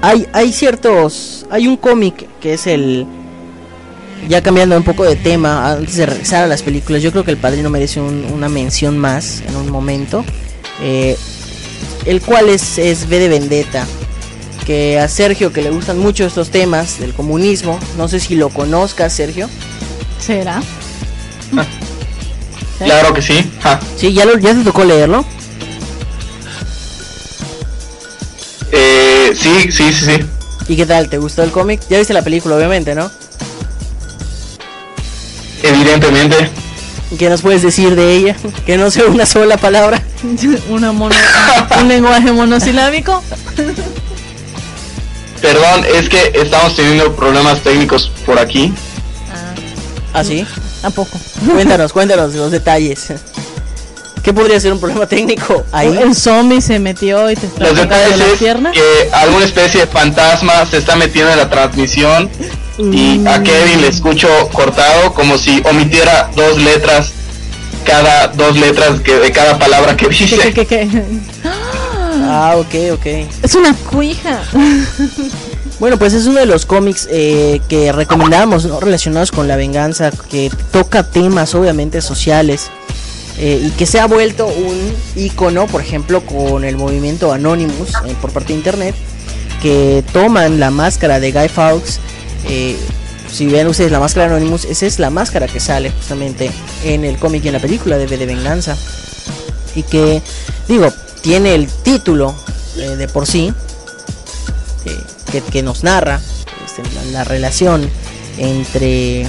hay 0.02 0.28
hay 0.34 0.52
ciertos, 0.52 1.46
hay 1.50 1.68
un 1.68 1.78
cómic 1.78 2.28
que 2.42 2.56
es 2.56 2.68
el 2.68 3.06
ya 4.28 4.44
cambiando 4.44 4.76
un 4.76 4.84
poco 4.84 5.06
de 5.06 5.16
tema, 5.16 5.72
antes 5.72 5.96
de 5.96 6.06
regresar 6.06 6.44
a 6.44 6.48
las 6.48 6.62
películas, 6.64 7.02
yo 7.02 7.12
creo 7.12 7.24
que 7.24 7.32
El 7.32 7.38
Padrino 7.38 7.70
merece 7.70 8.02
un- 8.02 8.26
una 8.34 8.50
mención 8.50 8.98
más 8.98 9.42
en 9.48 9.56
un 9.56 9.70
momento. 9.72 10.26
Eh, 10.82 11.18
el 12.06 12.22
cual 12.22 12.50
es, 12.50 12.78
es 12.78 13.06
V 13.06 13.20
de 13.20 13.30
Vendetta. 13.30 13.86
Que 14.66 15.00
a 15.00 15.08
Sergio, 15.08 15.52
que 15.52 15.62
le 15.62 15.70
gustan 15.70 15.98
mucho 15.98 16.26
estos 16.26 16.50
temas 16.50 17.00
del 17.00 17.14
comunismo, 17.14 17.80
no 17.98 18.08
sé 18.08 18.20
si 18.20 18.36
lo 18.36 18.50
conozcas, 18.50 19.14
Sergio. 19.14 19.50
¿Será? 20.20 20.62
Claro 22.80 23.14
que 23.14 23.22
sí. 23.22 23.52
Sí, 23.98 24.14
ya, 24.14 24.26
lo, 24.26 24.38
ya 24.38 24.54
te 24.54 24.64
tocó 24.64 24.84
leerlo. 24.84 25.26
Eh, 28.72 29.34
sí, 29.36 29.72
sí, 29.72 29.92
sí, 29.92 30.06
sí. 30.06 30.26
¿Y 30.68 30.76
qué 30.76 30.86
tal? 30.86 31.10
¿Te 31.10 31.18
gustó 31.18 31.44
el 31.44 31.52
cómic? 31.52 31.82
Ya 31.90 31.98
viste 31.98 32.14
la 32.14 32.24
película, 32.24 32.56
obviamente, 32.56 32.96
¿no? 32.96 33.12
Evidentemente. 35.64 36.50
¿Y 37.12 37.18
¿Qué 37.18 37.30
nos 37.30 37.42
puedes 37.42 37.62
decir 37.62 37.96
de 37.96 38.16
ella? 38.16 38.36
Que 38.66 38.78
no 38.78 38.90
sea 38.90 39.06
una 39.06 39.26
sola 39.26 39.58
palabra. 39.58 40.02
Una 40.70 40.92
mono, 40.92 41.16
un 41.80 41.88
lenguaje 41.88 42.32
monosilábico. 42.32 43.24
Perdón, 45.42 45.86
es 45.96 46.08
que 46.08 46.32
estamos 46.36 46.76
teniendo 46.76 47.16
problemas 47.16 47.62
técnicos 47.62 48.12
por 48.26 48.38
aquí. 48.38 48.72
¿Ah, 50.14 50.24
sí? 50.24 50.46
¿A 50.84 50.90
poco? 50.90 51.18
Cuéntanos, 51.52 51.92
cuéntanos 51.94 52.34
los 52.36 52.52
detalles. 52.52 53.08
¿Qué 54.22 54.34
podría 54.34 54.60
ser 54.60 54.72
un 54.74 54.80
problema 54.80 55.08
técnico 55.08 55.64
ahí? 55.72 55.98
El 55.98 56.14
zombie 56.14 56.62
se 56.62 56.78
metió 56.78 57.32
y 57.32 57.36
te 57.36 57.48
está 57.48 57.64
Los 57.64 57.76
detalles 57.76 58.20
la 58.20 58.26
es 58.28 58.38
pierna. 58.38 58.72
que 58.72 59.10
alguna 59.14 59.46
especie 59.46 59.82
de 59.82 59.88
fantasma 59.88 60.64
se 60.68 60.78
está 60.78 60.96
metiendo 60.96 61.32
en 61.32 61.40
la 61.40 61.50
transmisión 61.50 62.30
y 62.78 63.26
a 63.28 63.42
Kevin 63.42 63.82
le 63.82 63.88
escucho 63.88 64.28
cortado 64.54 65.14
como 65.16 65.40
si 65.40 65.64
omitiera 65.68 66.30
dos 66.36 66.58
letras 66.62 67.14
cada 67.84 68.28
dos 68.28 68.58
letras 68.58 69.00
que 69.02 69.16
de 69.16 69.32
cada 69.32 69.58
palabra 69.58 69.96
que 69.98 70.08
¿Qué, 70.08 70.16
dice. 70.16 70.38
qué, 70.38 70.54
qué, 70.54 70.66
qué? 70.66 71.04
Ah, 72.24 72.56
ok, 72.58 72.94
ok. 72.94 73.06
Es 73.44 73.56
una 73.56 73.76
cuija. 73.76 74.42
Bueno, 75.80 75.98
pues 75.98 76.14
es 76.14 76.28
uno 76.28 76.40
de 76.40 76.46
los 76.46 76.66
cómics 76.66 77.08
eh, 77.12 77.60
que 77.68 77.92
recomendamos, 77.92 78.66
¿no? 78.66 78.80
Relacionados 78.80 79.32
con 79.32 79.48
la 79.48 79.56
venganza, 79.56 80.12
que 80.30 80.52
toca 80.72 81.04
temas 81.04 81.56
obviamente 81.56 82.02
sociales 82.02 82.70
eh, 83.40 83.60
y 83.66 83.72
que 83.72 83.88
se 83.88 84.00
ha 84.00 84.06
vuelto 84.06 84.46
un 84.46 84.94
icono, 85.16 85.66
por 85.66 85.82
ejemplo, 85.82 86.22
con 86.22 86.64
el 86.66 86.78
movimiento 86.78 87.34
Anonymous 87.34 87.96
eh, 88.06 88.16
por 88.22 88.32
parte 88.32 88.50
de 88.54 88.60
internet, 88.60 88.96
que 89.62 90.04
toman 90.14 90.60
la 90.60 90.70
máscara 90.70 91.20
de 91.20 91.32
Guy 91.32 91.50
Fawkes. 91.50 92.00
Si 93.32 93.48
ven 93.48 93.68
ustedes 93.68 93.92
la 93.92 94.00
máscara 94.00 94.28
de 94.28 94.36
Anonymous, 94.36 94.66
esa 94.66 94.86
es 94.86 95.00
la 95.00 95.10
máscara 95.10 95.48
que 95.48 95.60
sale 95.60 95.92
justamente 95.92 96.52
en 96.84 97.06
el 97.06 97.18
cómic 97.18 97.46
y 97.46 97.48
en 97.48 97.54
la 97.54 97.60
película 97.60 97.98
de 97.98 98.06
V 98.06 98.18
de 98.18 98.26
Venganza. 98.26 98.78
Y 99.76 99.84
que, 99.84 100.22
digo, 100.68 100.92
tiene 101.22 101.56
el 101.56 101.68
título 101.68 102.36
eh, 102.78 102.96
de 102.98 103.08
por 103.08 103.26
sí, 103.26 103.54
eh, 104.86 104.98
que, 105.32 105.42
que 105.42 105.64
nos 105.64 105.84
narra 105.84 106.20
este, 106.66 106.84
la, 106.94 107.04
la 107.12 107.24
relación 107.24 107.90
entre 108.38 109.26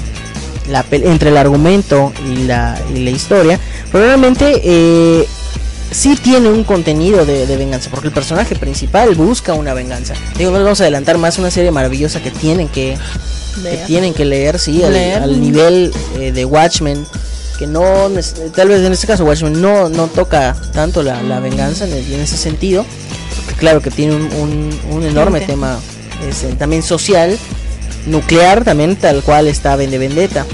la, 0.68 0.84
entre 0.90 1.30
el 1.30 1.36
argumento 1.36 2.12
y 2.26 2.44
la, 2.44 2.80
y 2.94 3.00
la 3.00 3.10
historia, 3.10 3.58
probablemente 3.90 4.60
eh, 4.64 5.26
sí 5.90 6.16
tiene 6.16 6.48
un 6.48 6.64
contenido 6.64 7.24
de, 7.24 7.56
venganza, 7.56 7.90
porque 7.90 8.08
el 8.08 8.14
personaje 8.14 8.56
principal 8.56 9.14
busca 9.14 9.54
una 9.54 9.74
venganza. 9.74 10.14
Digo, 10.36 10.50
no 10.50 10.62
vamos 10.62 10.80
a 10.80 10.84
adelantar 10.84 11.18
más 11.18 11.38
una 11.38 11.50
serie 11.50 11.70
maravillosa 11.70 12.22
que 12.22 12.30
tienen 12.30 12.68
que, 12.68 12.96
que 13.62 13.76
tienen 13.86 14.14
que 14.14 14.24
leer, 14.24 14.58
sí, 14.58 14.82
al, 14.82 14.92
Leer. 14.92 15.22
al 15.22 15.40
nivel 15.40 15.92
eh, 16.18 16.32
de 16.32 16.44
Watchmen, 16.44 17.06
que 17.58 17.66
no, 17.66 18.08
neces- 18.08 18.50
tal 18.52 18.68
vez 18.68 18.80
en 18.84 18.92
este 18.92 19.06
caso 19.06 19.24
Watchmen 19.24 19.60
no, 19.60 19.88
no 19.88 20.06
toca 20.08 20.56
tanto 20.72 21.02
la, 21.02 21.22
la 21.22 21.38
venganza 21.40 21.84
en, 21.86 21.92
el- 21.92 22.12
en 22.12 22.20
ese 22.20 22.36
sentido, 22.36 22.84
porque 23.36 23.58
claro 23.60 23.80
que 23.80 23.90
tiene 23.90 24.14
un, 24.16 24.22
un- 24.34 24.80
un 24.90 25.04
enorme 25.04 25.40
tema 25.42 25.78
este, 26.28 26.52
también 26.54 26.82
social, 26.82 27.36
nuclear 28.06 28.64
también, 28.64 28.96
tal 28.96 29.22
cual 29.22 29.46
está 29.48 29.76
Vende 29.76 29.98
Vendetta. 29.98 30.44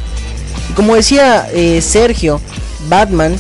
Y 0.71 0.73
como 0.75 0.95
decía 0.95 1.49
eh, 1.53 1.81
Sergio, 1.81 2.41
Batman 2.89 3.35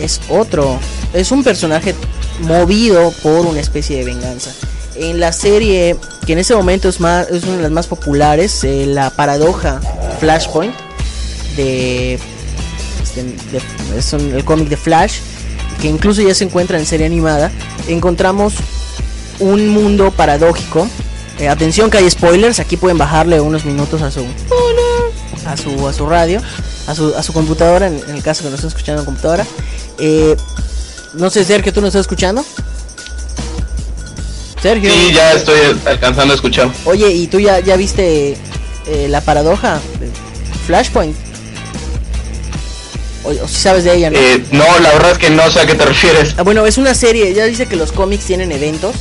es 0.00 0.20
otro, 0.28 0.78
es 1.12 1.30
un 1.30 1.44
personaje 1.44 1.94
movido 2.40 3.12
por 3.22 3.46
una 3.46 3.60
especie 3.60 3.96
de 3.98 4.04
venganza. 4.04 4.50
En 4.96 5.18
la 5.20 5.32
serie, 5.32 5.96
que 6.24 6.32
en 6.32 6.38
ese 6.38 6.54
momento 6.54 6.88
es, 6.88 7.00
más, 7.00 7.28
una 7.30 7.56
de 7.56 7.62
las 7.62 7.70
más 7.70 7.86
populares, 7.86 8.64
eh, 8.64 8.86
la 8.86 9.10
paradoja 9.10 9.80
Flashpoint, 10.20 10.74
de, 11.56 12.18
este, 13.02 13.22
de- 13.22 14.36
el 14.36 14.44
cómic 14.44 14.68
de 14.68 14.76
Flash, 14.76 15.18
que 15.80 15.88
incluso 15.88 16.22
ya 16.22 16.34
se 16.34 16.44
encuentra 16.44 16.78
en 16.78 16.86
serie 16.86 17.06
animada, 17.06 17.50
encontramos 17.88 18.54
un 19.40 19.68
mundo 19.68 20.10
paradójico. 20.10 20.88
Eh, 21.38 21.48
atención 21.48 21.90
que 21.90 21.98
hay 21.98 22.08
spoilers, 22.10 22.60
aquí 22.60 22.76
pueden 22.76 22.96
bajarle 22.96 23.40
unos 23.40 23.64
minutos 23.64 24.02
a 24.02 24.10
su 24.10 24.24
a 25.46 25.56
su 25.56 25.86
a 25.88 25.92
su 25.92 26.06
radio, 26.06 26.40
a 26.86 26.94
su, 26.94 27.14
a 27.14 27.22
su 27.22 27.32
computadora, 27.32 27.88
en, 27.88 28.00
el 28.08 28.22
caso 28.22 28.44
que 28.44 28.50
nos 28.50 28.60
estén 28.60 28.68
escuchando 28.68 29.02
en 29.02 29.06
computadora. 29.06 29.46
Eh, 29.98 30.36
no 31.14 31.28
sé, 31.30 31.44
Sergio, 31.44 31.72
¿tú 31.72 31.80
nos 31.80 31.88
estás 31.88 32.02
escuchando? 32.02 32.44
Sergio. 34.64 34.90
Sí, 34.90 35.12
ya 35.12 35.32
estoy 35.34 35.58
alcanzando 35.84 36.32
a 36.32 36.36
escuchar. 36.36 36.70
Oye, 36.86 37.10
¿y 37.10 37.26
tú 37.26 37.38
ya, 37.38 37.60
ya 37.60 37.76
viste 37.76 38.34
eh, 38.86 39.06
la 39.10 39.20
paradoja 39.20 39.78
de 40.00 40.08
Flashpoint? 40.66 41.14
O, 43.24 43.28
o 43.28 43.46
si 43.46 43.56
sabes 43.56 43.84
de 43.84 43.94
ella, 43.94 44.08
¿no? 44.08 44.18
Eh, 44.18 44.42
no, 44.52 44.64
la 44.80 44.90
verdad 44.94 45.10
es 45.12 45.18
que 45.18 45.28
no 45.28 45.50
sé 45.50 45.60
a 45.60 45.66
qué 45.66 45.74
te 45.74 45.84
refieres. 45.84 46.34
Ah, 46.38 46.42
bueno, 46.44 46.64
es 46.64 46.78
una 46.78 46.94
serie, 46.94 47.34
ya 47.34 47.44
dice 47.44 47.66
que 47.66 47.76
los 47.76 47.92
cómics 47.92 48.24
tienen 48.24 48.52
eventos 48.52 48.96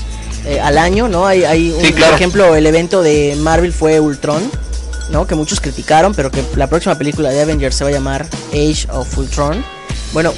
eh, 0.46 0.60
al 0.60 0.78
año, 0.78 1.08
¿no? 1.08 1.26
Hay, 1.28 1.46
hay 1.46 1.72
un, 1.72 1.80
Sí, 1.82 1.94
claro. 1.94 2.12
por 2.12 2.20
ejemplo, 2.20 2.56
el 2.56 2.66
evento 2.66 3.02
de 3.02 3.38
Marvel 3.40 3.72
fue 3.72 4.02
Ultron, 4.02 4.44
¿no? 5.12 5.26
Que 5.28 5.36
muchos 5.36 5.62
criticaron, 5.62 6.14
pero 6.14 6.30
que 6.30 6.44
la 6.58 6.68
próxima 6.68 6.96
película 6.98 7.30
de 7.30 7.42
Avengers 7.42 7.76
se 7.76 7.86
va 7.86 7.90
a 7.90 7.94
llamar 7.94 8.28
Age 8.52 8.86
of 8.92 9.18
Ultron. 9.18 9.64
Bueno, 10.12 10.34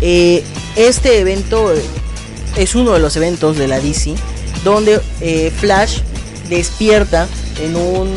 eh, 0.00 0.44
este 0.76 1.18
evento 1.18 1.74
eh, 1.74 1.82
es 2.56 2.76
uno 2.76 2.92
de 2.92 3.00
los 3.00 3.16
eventos 3.16 3.58
de 3.58 3.66
la 3.66 3.80
DC 3.80 4.14
donde 4.64 5.00
eh, 5.20 5.52
Flash 5.56 6.00
despierta 6.48 7.28
en 7.62 7.76
un 7.76 8.14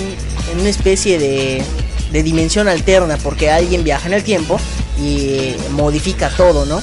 en 0.52 0.60
una 0.60 0.70
especie 0.70 1.18
de, 1.18 1.64
de 2.12 2.24
dimensión 2.24 2.68
alterna 2.68 3.18
porque 3.18 3.50
alguien 3.50 3.84
viaja 3.84 4.08
en 4.08 4.14
el 4.14 4.24
tiempo 4.24 4.60
y 5.00 5.56
modifica 5.72 6.30
todo, 6.30 6.66
¿no? 6.66 6.82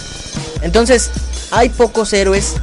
Entonces, 0.63 1.11
hay 1.51 1.69
pocos 1.69 2.13
héroes 2.13 2.55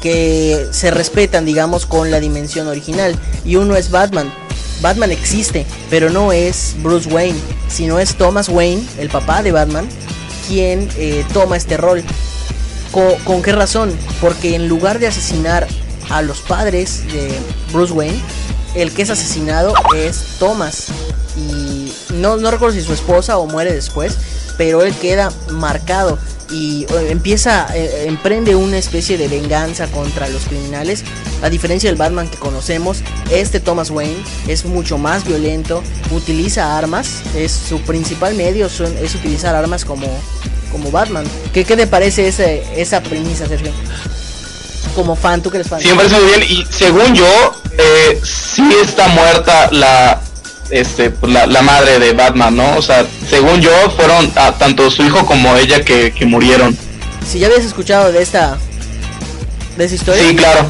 que 0.00 0.68
se 0.70 0.90
respetan, 0.90 1.44
digamos, 1.44 1.86
con 1.86 2.10
la 2.10 2.20
dimensión 2.20 2.68
original. 2.68 3.18
Y 3.44 3.56
uno 3.56 3.76
es 3.76 3.90
Batman. 3.90 4.32
Batman 4.80 5.10
existe, 5.10 5.66
pero 5.90 6.10
no 6.10 6.30
es 6.30 6.76
Bruce 6.82 7.08
Wayne, 7.08 7.38
sino 7.68 7.98
es 7.98 8.14
Thomas 8.14 8.48
Wayne, 8.48 8.86
el 8.98 9.08
papá 9.08 9.42
de 9.42 9.50
Batman, 9.50 9.88
quien 10.46 10.88
eh, 10.96 11.24
toma 11.32 11.56
este 11.56 11.76
rol. 11.76 12.04
¿Con, 12.92 13.16
con 13.24 13.42
qué 13.42 13.52
razón? 13.52 13.92
Porque 14.20 14.54
en 14.54 14.68
lugar 14.68 15.00
de 15.00 15.08
asesinar 15.08 15.66
a 16.10 16.22
los 16.22 16.40
padres 16.40 17.04
de 17.12 17.32
Bruce 17.72 17.92
Wayne, 17.92 18.20
el 18.74 18.92
que 18.92 19.02
es 19.02 19.10
asesinado 19.10 19.74
es 19.96 20.36
Thomas. 20.38 20.88
Y 21.36 21.92
no, 22.14 22.36
no 22.36 22.50
recuerdo 22.50 22.74
si 22.74 22.82
su 22.82 22.92
esposa 22.92 23.38
o 23.38 23.46
muere 23.46 23.72
después, 23.72 24.16
pero 24.56 24.82
él 24.82 24.94
queda 24.94 25.30
marcado 25.50 26.18
y 26.50 26.84
eh, 26.84 27.10
empieza, 27.10 27.66
eh, 27.74 28.06
emprende 28.06 28.54
una 28.54 28.78
especie 28.78 29.18
de 29.18 29.28
venganza 29.28 29.86
contra 29.88 30.28
los 30.28 30.44
criminales. 30.46 31.04
A 31.42 31.50
diferencia 31.50 31.90
del 31.90 31.98
Batman 31.98 32.28
que 32.28 32.38
conocemos, 32.38 33.02
este 33.30 33.60
Thomas 33.60 33.90
Wayne 33.90 34.22
es 34.48 34.64
mucho 34.64 34.98
más 34.98 35.26
violento, 35.26 35.82
utiliza 36.10 36.76
armas, 36.76 37.22
es 37.36 37.52
su 37.52 37.80
principal 37.82 38.34
medio 38.34 38.66
es 38.66 39.14
utilizar 39.14 39.54
armas 39.54 39.84
como, 39.84 40.06
como 40.72 40.90
Batman. 40.90 41.24
¿Qué, 41.52 41.64
qué 41.64 41.76
te 41.76 41.86
parece 41.86 42.28
esa 42.28 43.02
premisa, 43.02 43.46
Sergio? 43.46 43.72
Como 44.98 45.14
fan, 45.14 45.40
tú 45.40 45.48
que 45.48 45.58
eres 45.58 45.68
fan. 45.68 45.80
Sí, 45.80 45.86
me 45.90 45.94
parece 45.94 46.16
muy 46.16 46.26
bien. 46.26 46.42
Y 46.42 46.66
según 46.70 47.14
yo, 47.14 47.62
eh, 47.78 48.20
sí 48.24 48.64
está 48.82 49.06
muerta 49.06 49.68
la, 49.70 50.20
este, 50.70 51.10
pues, 51.10 51.32
la, 51.32 51.46
la 51.46 51.62
madre 51.62 52.00
de 52.00 52.14
Batman, 52.14 52.56
¿no? 52.56 52.76
O 52.76 52.82
sea, 52.82 53.06
según 53.30 53.60
yo, 53.60 53.70
fueron 53.96 54.28
ah, 54.34 54.56
tanto 54.58 54.90
su 54.90 55.04
hijo 55.04 55.24
como 55.24 55.56
ella 55.56 55.84
que, 55.84 56.12
que 56.12 56.26
murieron. 56.26 56.76
Si 57.24 57.38
ya 57.38 57.46
habías 57.46 57.64
escuchado 57.64 58.10
de 58.10 58.20
esta, 58.22 58.58
de 59.76 59.84
esa 59.84 59.94
historia. 59.94 60.24
Sí, 60.28 60.34
claro. 60.34 60.66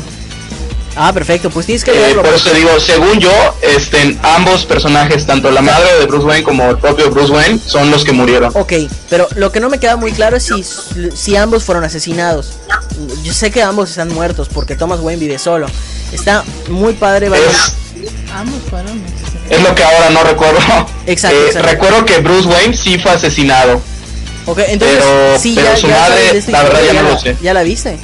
Ah, 0.97 1.13
perfecto, 1.13 1.49
pues 1.51 1.67
tienes 1.67 1.85
que 1.85 1.93
Eh, 1.93 1.95
leerlo. 1.95 2.23
por 2.23 2.35
eso 2.35 2.51
te 2.51 2.57
digo, 2.57 2.71
según 2.81 3.19
yo, 3.21 3.31
este, 3.63 4.19
ambos 4.23 4.65
personajes, 4.65 5.25
tanto 5.27 5.51
la 5.51 5.63
madre 5.63 5.87
de 6.01 6.07
Bruce 6.07 6.27
Wayne 6.27 6.43
como 6.45 6.69
el 6.71 6.79
propio 6.79 7.11
Bruce 7.11 7.33
Wayne, 7.33 7.61
son 7.65 7.91
los 7.91 8.05
que 8.05 8.13
murieron. 8.13 8.51
Ok, 8.55 8.73
pero 9.09 9.29
lo 9.37 9.53
que 9.53 9.61
no 9.61 9.69
me 9.69 9.79
queda 9.79 9.97
muy 9.97 10.13
claro 10.13 10.37
es 10.37 10.45
si, 10.45 10.65
si 11.15 11.37
ambos 11.37 11.63
fueron 11.65 11.85
asesinados. 11.85 12.55
Yo 13.23 13.33
sé 13.33 13.51
que 13.53 13.63
ambos 13.63 13.91
están 13.91 14.09
muertos 14.13 14.49
porque 14.53 14.75
Thomas 14.75 14.99
Wayne 15.01 15.21
vive 15.21 15.39
solo. 15.39 15.67
Está 16.13 16.43
muy 16.69 16.95
padre. 16.95 17.29
Es, 17.29 17.75
Ambos 18.33 18.61
fueron. 18.69 19.03
es 19.51 19.63
lo 19.63 19.75
que 19.75 19.83
ahora 19.85 20.11
no 20.11 20.23
recuerdo. 20.25 20.59
Exacto, 21.07 21.37
Eh, 21.37 21.47
exacto. 21.47 21.69
Recuerdo 21.69 22.05
que 22.05 22.19
Bruce 22.19 22.49
Wayne 22.49 22.77
sí 22.77 22.99
fue 22.99 23.13
asesinado. 23.13 23.81
Ok, 24.47 24.61
entonces 24.69 24.99
pero- 25.01 25.39
sí, 25.39 25.53
pero 25.55 25.69
ya, 25.69 25.77
su 25.77 25.89
ya 25.89 25.99
madre, 25.99 26.43
la 26.49 26.63
verdad, 26.63 26.81
ya 26.85 26.93
no 26.95 27.03
lo 27.11 27.19
sé. 27.19 27.37
¿Ya 27.43 27.53
la 27.55 27.63
viste? 27.63 27.99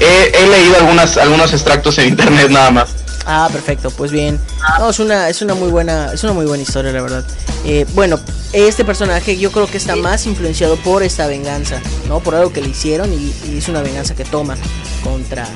He, 0.00 0.46
leído 0.48 0.76
algunas, 0.76 1.16
algunos 1.18 1.52
extractos 1.52 1.98
en 1.98 2.08
internet 2.08 2.50
nada 2.50 2.70
más. 2.70 2.90
Ah, 3.26 3.48
perfecto, 3.52 3.90
pues 3.90 4.10
bien. 4.10 4.40
No, 4.78 4.90
es 4.90 4.98
una, 4.98 5.28
es 5.28 5.42
una 5.42 5.54
muy 5.54 5.70
buena, 5.70 6.12
es 6.12 6.24
una 6.24 6.32
muy 6.32 6.46
buena 6.46 6.62
historia, 6.62 6.90
la 6.90 7.02
verdad. 7.02 7.24
Eh, 7.64 7.84
bueno, 7.92 8.18
este 8.52 8.84
personaje 8.84 9.36
yo 9.36 9.52
creo 9.52 9.66
que 9.66 9.76
está 9.76 9.96
más 9.96 10.26
influenciado 10.26 10.76
por 10.76 11.02
esta 11.02 11.26
venganza, 11.26 11.80
¿no? 12.08 12.20
Por 12.20 12.34
algo 12.34 12.52
que 12.52 12.62
le 12.62 12.68
hicieron 12.68 13.12
y, 13.12 13.58
es 13.58 13.68
una 13.68 13.82
venganza 13.82 14.14
que 14.14 14.24
toma 14.24 14.56
contra 15.04 15.46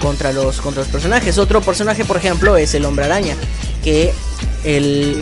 contra 0.00 0.32
los 0.32 0.60
contra 0.60 0.82
los 0.82 0.90
personajes. 0.90 1.38
Otro 1.38 1.60
personaje, 1.60 2.04
por 2.04 2.16
ejemplo, 2.16 2.56
es 2.56 2.74
el 2.74 2.84
Hombre 2.84 3.04
Araña, 3.04 3.36
que 3.84 4.12
el, 4.64 5.20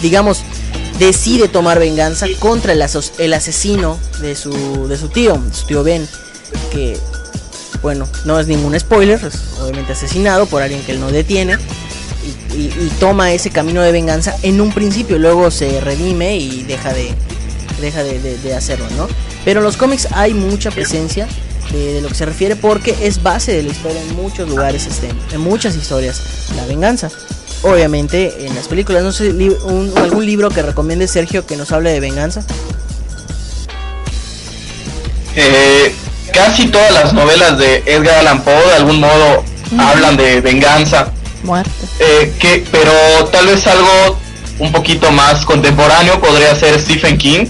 digamos 0.00 0.42
decide 0.98 1.48
tomar 1.48 1.78
venganza 1.78 2.26
contra 2.38 2.72
el, 2.72 2.84
el 3.18 3.32
asesino 3.32 3.98
de 4.20 4.36
su 4.36 4.86
de 4.86 4.96
su 4.96 5.08
tío, 5.08 5.42
su 5.52 5.66
tío 5.66 5.82
Ben, 5.82 6.08
que 6.72 6.96
bueno, 7.82 8.06
no 8.24 8.38
es 8.38 8.46
ningún 8.46 8.78
spoiler, 8.78 9.20
es 9.24 9.58
obviamente 9.60 9.92
asesinado 9.92 10.46
por 10.46 10.62
alguien 10.62 10.82
que 10.82 10.92
él 10.92 11.00
no 11.00 11.10
detiene. 11.10 11.56
Y, 12.54 12.68
toma 12.98 13.32
ese 13.32 13.48
camino 13.50 13.80
de 13.80 13.92
venganza 13.92 14.36
en 14.42 14.60
un 14.60 14.72
principio, 14.72 15.18
luego 15.18 15.50
se 15.50 15.80
redime 15.80 16.36
y 16.36 16.64
deja 16.64 16.92
de 16.92 17.14
deja 17.80 18.02
de, 18.02 18.54
hacerlo, 18.54 18.84
¿no? 18.98 19.08
Pero 19.42 19.60
en 19.60 19.64
los 19.64 19.78
cómics 19.78 20.08
hay 20.12 20.34
mucha 20.34 20.70
presencia 20.70 21.26
de, 21.72 21.94
de 21.94 22.00
lo 22.02 22.08
que 22.08 22.14
se 22.14 22.26
refiere 22.26 22.56
porque 22.56 22.94
es 23.00 23.22
base 23.22 23.52
de 23.52 23.62
la 23.62 23.70
historia 23.70 24.02
en 24.02 24.14
muchos 24.16 24.46
lugares, 24.50 24.86
este, 24.86 25.08
en 25.32 25.40
muchas 25.40 25.76
historias, 25.76 26.20
la 26.56 26.66
venganza. 26.66 27.08
Obviamente 27.62 28.46
en 28.46 28.54
las 28.54 28.68
películas, 28.68 29.02
no 29.02 29.12
sé, 29.12 29.30
un- 29.30 29.92
algún 29.96 30.26
libro 30.26 30.50
que 30.50 30.60
recomiende 30.60 31.08
Sergio 31.08 31.46
que 31.46 31.56
nos 31.56 31.72
hable 31.72 31.90
de 31.90 32.00
venganza. 32.00 32.42
Eh, 35.36 35.94
casi 36.32 36.66
todas 36.68 36.92
las 36.92 37.12
novelas 37.12 37.58
de 37.58 37.82
Edgar 37.86 38.18
Allan 38.20 38.42
Poe 38.42 38.66
de 38.66 38.74
algún 38.74 39.00
modo 39.00 39.44
hablan 39.78 40.16
de 40.16 40.40
venganza, 40.40 41.08
Muerte. 41.42 41.70
eh, 41.98 42.32
que, 42.38 42.64
pero 42.70 42.92
tal 43.26 43.46
vez 43.46 43.66
algo 43.66 44.18
un 44.58 44.72
poquito 44.72 45.10
más 45.10 45.44
contemporáneo 45.44 46.20
podría 46.20 46.54
ser 46.54 46.78
Stephen 46.80 47.16
King, 47.16 47.46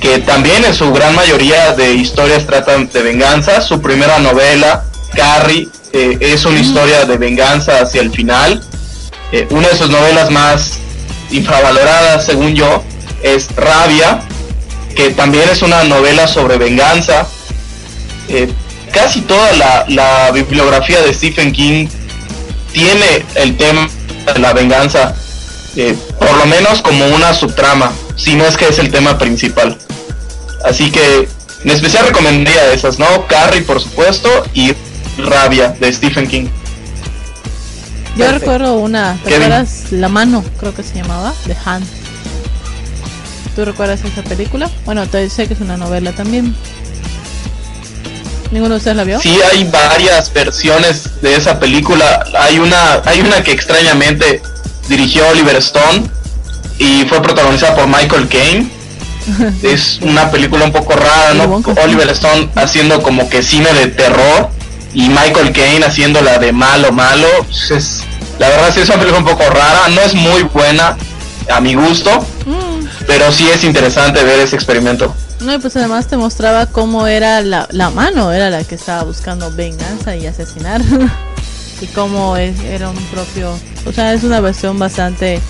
que 0.00 0.18
también 0.20 0.64
en 0.64 0.74
su 0.74 0.92
gran 0.92 1.14
mayoría 1.14 1.72
de 1.74 1.94
historias 1.94 2.46
tratan 2.46 2.88
de 2.90 3.02
venganza. 3.02 3.60
Su 3.60 3.80
primera 3.82 4.18
novela, 4.18 4.84
Carrie, 5.14 5.68
eh, 5.92 6.16
es 6.20 6.44
una 6.44 6.60
historia 6.60 7.04
de 7.04 7.16
venganza 7.16 7.80
hacia 7.80 8.00
el 8.00 8.10
final. 8.10 8.62
Eh, 9.32 9.46
una 9.50 9.68
de 9.68 9.76
sus 9.76 9.90
novelas 9.90 10.30
más 10.30 10.78
infravaloradas, 11.30 12.24
según 12.24 12.54
yo, 12.54 12.82
es 13.22 13.48
Rabia, 13.56 14.20
que 14.94 15.10
también 15.10 15.48
es 15.50 15.62
una 15.62 15.84
novela 15.84 16.26
sobre 16.28 16.56
venganza. 16.56 17.26
Eh, 18.28 18.52
casi 18.92 19.22
toda 19.22 19.52
la, 19.52 19.84
la 19.88 20.30
bibliografía 20.32 21.00
de 21.00 21.12
Stephen 21.14 21.52
King 21.52 21.88
tiene 22.72 23.24
el 23.34 23.56
tema 23.56 23.88
de 24.32 24.38
la 24.38 24.52
venganza, 24.52 25.14
eh, 25.76 25.96
por 26.18 26.36
lo 26.36 26.46
menos 26.46 26.82
como 26.82 27.06
una 27.08 27.32
subtrama, 27.32 27.92
si 28.16 28.34
no 28.34 28.44
es 28.44 28.56
que 28.56 28.68
es 28.68 28.78
el 28.78 28.90
tema 28.90 29.18
principal. 29.18 29.76
Así 30.64 30.90
que 30.90 31.28
en 31.64 31.70
especial 31.70 32.06
recomendaría 32.06 32.72
esas, 32.72 32.98
¿no? 32.98 33.26
Carrie, 33.26 33.62
por 33.62 33.80
supuesto, 33.80 34.28
y 34.54 34.72
Rabia 35.18 35.70
de 35.80 35.92
Stephen 35.92 36.28
King. 36.28 36.46
Yo 38.16 38.30
recuerdo 38.32 38.74
una, 38.74 39.14
¿te 39.22 39.30
Kevin. 39.30 39.44
acuerdas? 39.44 39.92
La 39.92 40.08
mano, 40.08 40.44
creo 40.58 40.74
que 40.74 40.82
se 40.82 40.96
llamaba, 40.96 41.32
The 41.46 41.56
Hand. 41.64 41.86
¿Tú 43.54 43.64
recuerdas 43.64 44.04
esa 44.04 44.22
película? 44.22 44.70
Bueno, 44.84 45.06
te 45.08 45.28
sé 45.30 45.46
que 45.46 45.54
es 45.54 45.60
una 45.60 45.76
novela 45.76 46.12
también. 46.12 46.54
¿Ninguno 48.50 48.74
de 48.74 48.78
ustedes 48.78 48.96
la 48.96 49.04
vio? 49.04 49.20
Sí 49.20 49.38
hay 49.52 49.64
varias 49.64 50.32
versiones 50.32 51.20
de 51.20 51.34
esa 51.36 51.58
película. 51.60 52.24
Hay 52.38 52.58
una, 52.58 53.02
hay 53.04 53.20
una 53.20 53.42
que 53.42 53.52
extrañamente 53.52 54.42
dirigió 54.88 55.28
Oliver 55.28 55.56
Stone 55.56 56.04
y 56.78 57.04
fue 57.08 57.22
protagonizada 57.22 57.74
por 57.74 57.86
Michael 57.86 58.28
Caine. 58.28 58.70
Es 59.62 59.98
una 60.00 60.30
película 60.30 60.64
un 60.64 60.72
poco 60.72 60.94
rara, 60.94 61.34
¿no? 61.34 61.62
Oliver 61.82 62.08
Stone 62.10 62.48
haciendo 62.54 63.02
como 63.02 63.28
que 63.28 63.42
cine 63.42 63.72
de 63.74 63.88
terror 63.88 64.48
y 64.94 65.08
Michael 65.10 65.52
Caine 65.52 65.84
haciendo 65.84 66.22
la 66.22 66.38
de 66.38 66.52
malo 66.52 66.92
malo. 66.92 67.28
Pues 67.44 67.70
Es, 67.70 68.02
la 68.38 68.48
verdad 68.48 68.70
sí 68.72 68.80
es 68.80 68.88
una 68.88 68.98
película 68.98 69.18
un 69.18 69.26
poco 69.26 69.44
rara, 69.50 69.88
no 69.90 70.00
es 70.00 70.14
muy 70.14 70.44
buena 70.44 70.96
a 71.50 71.60
mi 71.60 71.74
gusto, 71.74 72.26
Mm, 72.46 72.86
pero 73.06 73.30
sí 73.30 73.48
es 73.50 73.64
interesante 73.64 74.22
ver 74.24 74.40
ese 74.40 74.56
experimento. 74.56 75.14
No, 75.40 75.54
y 75.54 75.58
pues 75.58 75.76
además 75.76 76.08
te 76.08 76.16
mostraba 76.16 76.66
cómo 76.66 77.06
era 77.06 77.40
la, 77.42 77.68
la 77.70 77.90
mano, 77.90 78.32
era 78.32 78.50
la 78.50 78.64
que 78.64 78.74
estaba 78.74 79.04
buscando 79.04 79.50
venganza 79.52 80.16
y 80.16 80.26
asesinar. 80.26 80.80
y 81.80 81.86
cómo 81.86 82.36
es, 82.36 82.58
era 82.60 82.90
un 82.90 82.96
propio... 83.06 83.56
O 83.86 83.92
sea, 83.92 84.12
es 84.12 84.24
una 84.24 84.40
versión 84.40 84.78
bastante 84.78 85.40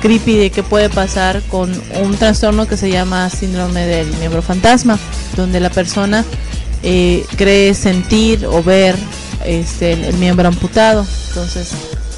creepy 0.00 0.36
de 0.36 0.50
qué 0.50 0.62
puede 0.62 0.90
pasar 0.90 1.42
con 1.42 1.72
un 2.02 2.16
trastorno 2.16 2.66
que 2.66 2.76
se 2.76 2.90
llama 2.90 3.30
síndrome 3.30 3.86
del 3.86 4.06
miembro 4.18 4.42
fantasma, 4.42 4.98
donde 5.36 5.60
la 5.60 5.70
persona 5.70 6.24
eh, 6.82 7.24
cree 7.36 7.74
sentir 7.74 8.46
o 8.46 8.62
ver 8.62 8.94
este 9.44 9.92
el 9.92 10.16
miembro 10.18 10.46
amputado. 10.46 11.06
Entonces, 11.28 11.72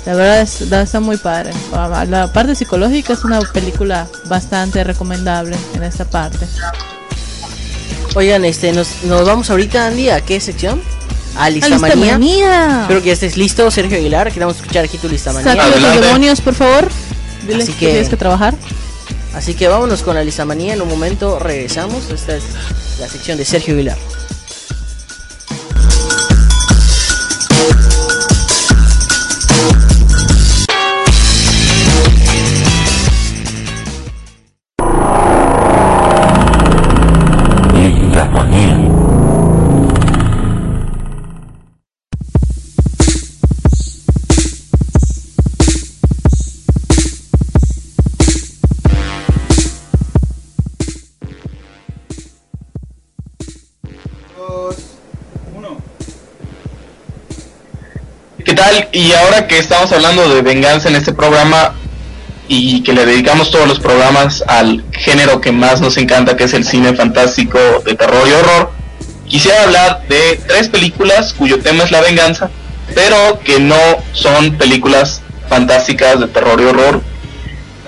la 0.05 0.15
verdad 0.15 0.41
es, 0.41 0.61
está 0.61 1.01
muy 1.01 1.17
padre. 1.17 1.53
Ah, 1.73 2.05
La 2.09 2.33
parte 2.33 2.55
psicológica 2.55 3.13
es 3.13 3.25
una 3.25 3.41
película 3.41 4.07
bastante 4.29 4.83
recomendable 4.85 5.57
en 5.75 5.83
esta 5.83 6.05
parte. 6.05 6.47
Oigan, 8.17 8.47
este, 8.47 8.73
nos, 8.73 9.03
nos 9.05 9.27
vamos 9.27 9.51
ahorita, 9.51 9.87
Andy, 9.89 10.09
¿a 10.09 10.23
qué 10.23 10.41
sección? 10.41 10.81
A 11.37 11.51
Listamanía. 11.51 11.95
Listamanía. 11.95 12.79
Espero 12.81 13.01
que 13.03 13.09
ya 13.09 13.13
estés 13.13 13.37
listo, 13.37 13.71
Sergio 13.71 13.99
Aguilar. 13.99 14.33
Queremos 14.33 14.57
escuchar 14.57 14.87
aquí 14.87 14.97
tu 14.97 15.07
Listamanía. 15.07 15.53
Sácale 15.53 15.79
los 15.79 16.01
demonios, 16.01 16.41
por 16.41 16.55
favor. 16.55 16.89
Diles 17.47 17.65
Así 17.65 17.73
que... 17.75 17.79
que- 17.81 17.87
tienes 17.93 18.09
que 18.09 18.17
trabajar. 18.17 18.55
Así 19.35 19.53
que 19.53 19.69
vámonos 19.69 20.01
con 20.03 20.15
la 20.15 20.25
Listamanía. 20.25 20.73
En 20.73 20.81
un 20.81 20.89
momento 20.89 21.39
regresamos. 21.39 22.09
Esta 22.11 22.37
es 22.37 22.45
la 22.99 23.07
sección 23.07 23.37
de 23.37 23.45
Sergio 23.45 23.75
Aguilar. 23.75 23.99
Y 58.93 59.13
ahora 59.13 59.47
que 59.47 59.59
estamos 59.59 59.91
hablando 59.93 60.29
de 60.29 60.43
venganza 60.43 60.89
en 60.89 60.97
este 60.97 61.13
programa 61.13 61.75
y 62.49 62.83
que 62.83 62.93
le 62.93 63.07
dedicamos 63.07 63.51
todos 63.51 63.67
los 63.67 63.81
programas 63.81 64.45
al 64.47 64.85
género 64.93 65.41
que 65.41 65.51
más 65.51 65.81
nos 65.81 65.97
encanta, 65.97 66.37
que 66.37 66.45
es 66.45 66.53
el 66.53 66.65
cine 66.65 66.95
fantástico 66.95 67.59
de 67.85 67.95
terror 67.95 68.29
y 68.29 68.33
horror, 68.33 68.73
quisiera 69.27 69.63
hablar 69.63 70.03
de 70.09 70.41
tres 70.47 70.69
películas 70.69 71.33
cuyo 71.33 71.61
tema 71.61 71.85
es 71.85 71.91
la 71.91 72.03
venganza, 72.03 72.51
pero 72.95 73.41
que 73.45 73.59
no 73.59 73.77
son 74.13 74.57
películas 74.59 75.23
fantásticas 75.49 76.21
de 76.21 76.29
terror 76.29 76.61
y 76.61 76.65
horror. 76.65 77.03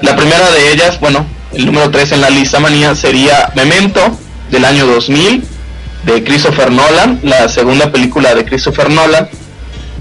La 0.01 0.17
primera 0.17 0.51
de 0.51 0.73
ellas, 0.73 0.99
bueno, 1.01 1.27
el 1.53 1.67
número 1.67 1.91
3 1.91 2.13
en 2.13 2.21
la 2.23 2.31
lista 2.31 2.61
manía 2.61 2.95
sería 2.95 3.53
Memento 3.55 4.19
del 4.51 4.65
año 4.65 4.87
2000 4.87 5.45
de 6.05 6.25
Christopher 6.25 6.73
Nolan, 6.73 7.21
la 7.23 7.49
segunda 7.49 7.93
película 7.93 8.35
de 8.35 8.45
Christopher 8.45 8.89
Nolan 8.91 9.29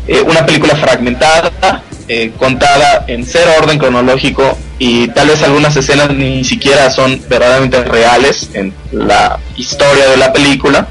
eh, 0.08 0.22
una 0.22 0.46
película 0.46 0.76
fragmentada, 0.76 1.84
eh, 2.08 2.32
contada 2.38 3.06
en 3.08 3.26
cero 3.26 3.52
orden 3.60 3.78
cronológico 3.78 4.58
y 4.80 5.10
tal 5.10 5.28
vez 5.28 5.44
algunas 5.44 5.76
escenas 5.76 6.14
ni 6.14 6.44
siquiera 6.44 6.90
son 6.90 7.22
verdaderamente 7.28 7.84
reales 7.84 8.50
en 8.54 8.74
la 8.92 9.40
historia 9.58 10.08
de 10.10 10.18
la 10.18 10.32
película, 10.32 10.88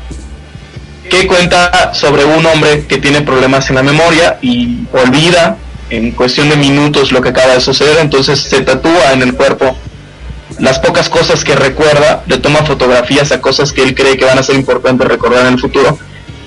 que 1.09 1.27
cuenta 1.27 1.95
sobre 1.95 2.25
un 2.25 2.45
hombre 2.45 2.87
que 2.87 2.99
tiene 2.99 3.23
problemas 3.23 3.69
en 3.71 3.77
la 3.77 3.83
memoria 3.83 4.39
y 4.43 4.81
olvida 4.93 5.57
en 5.89 6.11
cuestión 6.11 6.49
de 6.49 6.57
minutos 6.57 7.13
lo 7.13 7.23
que 7.23 7.29
acaba 7.31 7.55
de 7.55 7.61
suceder, 7.61 7.99
entonces 8.01 8.41
se 8.41 8.61
tatúa 8.61 9.13
en 9.13 9.23
el 9.23 9.35
cuerpo 9.35 9.77
las 10.59 10.79
pocas 10.79 11.09
cosas 11.09 11.45
que 11.45 11.55
recuerda, 11.55 12.23
le 12.27 12.39
toma 12.39 12.65
fotografías 12.65 13.33
a 13.33 13.41
cosas 13.41 13.73
que 13.73 13.83
él 13.83 13.95
cree 13.95 14.17
que 14.17 14.25
van 14.25 14.39
a 14.39 14.43
ser 14.43 14.57
importantes 14.57 15.07
recordar 15.07 15.47
en 15.47 15.55
el 15.55 15.61
futuro 15.61 15.99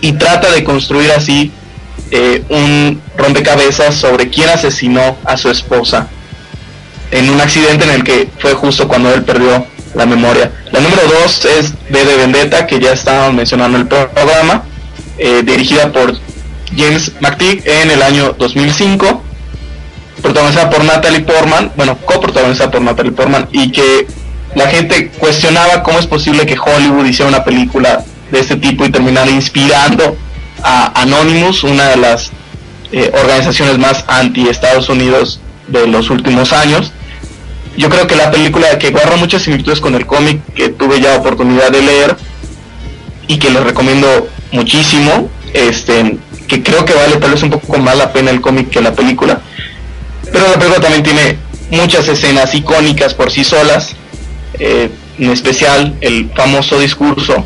y 0.01 0.13
trata 0.13 0.51
de 0.51 0.63
construir 0.63 1.11
así 1.11 1.51
eh, 2.11 2.43
un 2.49 3.01
rompecabezas 3.17 3.95
sobre 3.95 4.29
quién 4.29 4.49
asesinó 4.49 5.17
a 5.25 5.37
su 5.37 5.49
esposa 5.49 6.07
en 7.11 7.29
un 7.29 7.41
accidente 7.41 7.85
en 7.85 7.91
el 7.91 8.03
que 8.03 8.29
fue 8.37 8.53
justo 8.53 8.87
cuando 8.87 9.13
él 9.13 9.23
perdió 9.23 9.65
la 9.95 10.05
memoria. 10.05 10.51
La 10.71 10.79
número 10.79 11.01
dos 11.07 11.45
es 11.45 11.73
B 11.89 12.05
de 12.05 12.17
Vendetta, 12.17 12.67
que 12.67 12.79
ya 12.79 12.93
estábamos 12.93 13.33
mencionando 13.33 13.77
en 13.77 13.83
el 13.83 13.87
programa, 13.87 14.63
eh, 15.17 15.41
dirigida 15.43 15.91
por 15.91 16.15
James 16.75 17.11
McTeague 17.19 17.63
en 17.65 17.91
el 17.91 18.01
año 18.01 18.35
2005, 18.37 19.23
protagonizada 20.21 20.69
por 20.69 20.83
Natalie 20.83 21.21
Portman, 21.21 21.71
bueno, 21.75 21.97
coprotagonizada 22.05 22.71
por 22.71 22.81
Natalie 22.81 23.11
Portman, 23.11 23.47
y 23.51 23.71
que 23.71 24.07
la 24.55 24.67
gente 24.67 25.09
cuestionaba 25.19 25.83
cómo 25.83 25.99
es 25.99 26.07
posible 26.07 26.45
que 26.45 26.57
Hollywood 26.57 27.05
hiciera 27.05 27.29
una 27.29 27.43
película 27.43 28.03
de 28.31 28.39
este 28.39 28.55
tipo 28.55 28.85
y 28.85 28.91
terminara 28.91 29.29
inspirando 29.31 30.15
a 30.63 31.01
Anonymous, 31.01 31.63
una 31.63 31.89
de 31.89 31.97
las 31.97 32.31
eh, 32.91 33.11
organizaciones 33.13 33.77
más 33.77 34.03
anti 34.07 34.47
Estados 34.47 34.89
Unidos 34.89 35.39
de 35.67 35.87
los 35.87 36.09
últimos 36.09 36.53
años. 36.53 36.91
Yo 37.77 37.89
creo 37.89 38.07
que 38.07 38.15
la 38.15 38.31
película 38.31 38.77
que 38.79 38.89
guarda 38.89 39.15
muchas 39.15 39.43
similitudes 39.43 39.79
con 39.79 39.95
el 39.95 40.05
cómic 40.05 40.41
que 40.53 40.69
tuve 40.69 40.99
ya 40.99 41.15
oportunidad 41.15 41.71
de 41.71 41.81
leer 41.81 42.17
y 43.27 43.37
que 43.37 43.51
les 43.51 43.63
recomiendo 43.63 44.27
muchísimo, 44.51 45.29
este, 45.53 46.17
que 46.47 46.63
creo 46.63 46.83
que 46.83 46.93
vale 46.93 47.17
tal 47.17 47.31
vez 47.31 47.43
un 47.43 47.51
poco 47.51 47.77
más 47.77 47.95
la 47.95 48.11
pena 48.11 48.31
el 48.31 48.41
cómic 48.41 48.69
que 48.69 48.81
la 48.81 48.93
película. 48.93 49.41
Pero 50.31 50.47
la 50.47 50.53
película 50.53 50.81
también 50.81 51.03
tiene 51.03 51.37
muchas 51.69 52.07
escenas 52.07 52.53
icónicas 52.55 53.13
por 53.13 53.31
sí 53.31 53.43
solas, 53.43 53.95
eh, 54.57 54.89
en 55.19 55.31
especial 55.31 55.95
el 56.01 56.31
famoso 56.35 56.79
discurso 56.79 57.45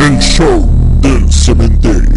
El 0.00 0.18
Show 0.18 0.68
del 1.00 1.32
Cementerio. 1.32 2.15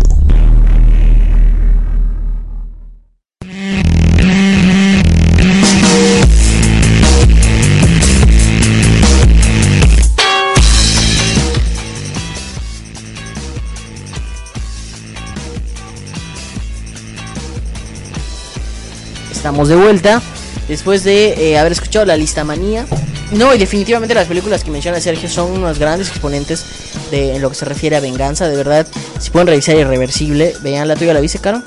Estamos 19.49 19.67
de 19.67 19.77
vuelta 19.77 20.21
después 20.67 21.03
de 21.03 21.49
eh, 21.49 21.57
haber 21.57 21.71
escuchado 21.71 22.05
la 22.05 22.15
lista 22.15 22.43
manía. 22.43 22.85
No, 23.31 23.55
y 23.55 23.57
definitivamente 23.57 24.13
las 24.13 24.27
películas 24.27 24.63
que 24.63 24.69
menciona 24.69 25.01
Sergio 25.01 25.27
son 25.27 25.49
unos 25.53 25.79
grandes 25.79 26.09
exponentes 26.09 26.63
de 27.09 27.35
en 27.35 27.41
lo 27.41 27.49
que 27.49 27.55
se 27.55 27.65
refiere 27.65 27.95
a 27.95 27.99
venganza. 27.99 28.47
De 28.47 28.55
verdad, 28.55 28.85
si 29.17 29.31
pueden 29.31 29.47
revisar 29.47 29.75
Irreversible, 29.75 30.53
vean 30.61 30.87
la 30.87 30.95
tuya, 30.95 31.15
¿la 31.15 31.19
viste, 31.19 31.39
Caro? 31.39 31.63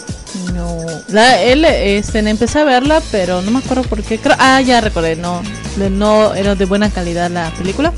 No, 0.55 0.77
la, 1.09 1.42
él, 1.42 1.64
este, 1.64 2.21
empecé 2.21 2.61
a 2.61 2.64
verla, 2.64 3.03
pero 3.11 3.42
no 3.42 3.51
me 3.51 3.59
acuerdo 3.59 3.83
por 3.83 4.01
qué. 4.05 4.16
Creo, 4.18 4.37
ah, 4.38 4.61
ya 4.61 4.81
recordé, 4.81 5.16
no, 5.16 5.42
no 5.90 6.35
era 6.35 6.55
de 6.55 6.66
buena 6.66 6.88
calidad 6.88 7.33
la 7.33 7.53
película, 7.59 7.92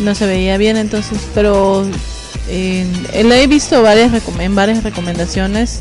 no 0.00 0.14
se 0.14 0.26
veía 0.26 0.58
bien, 0.58 0.76
entonces, 0.76 1.16
pero 1.34 1.86
eh, 2.50 2.86
la 3.24 3.38
he 3.38 3.46
visto 3.46 3.80
varias 3.80 4.12
en 4.40 4.54
varias 4.54 4.84
recomendaciones. 4.84 5.80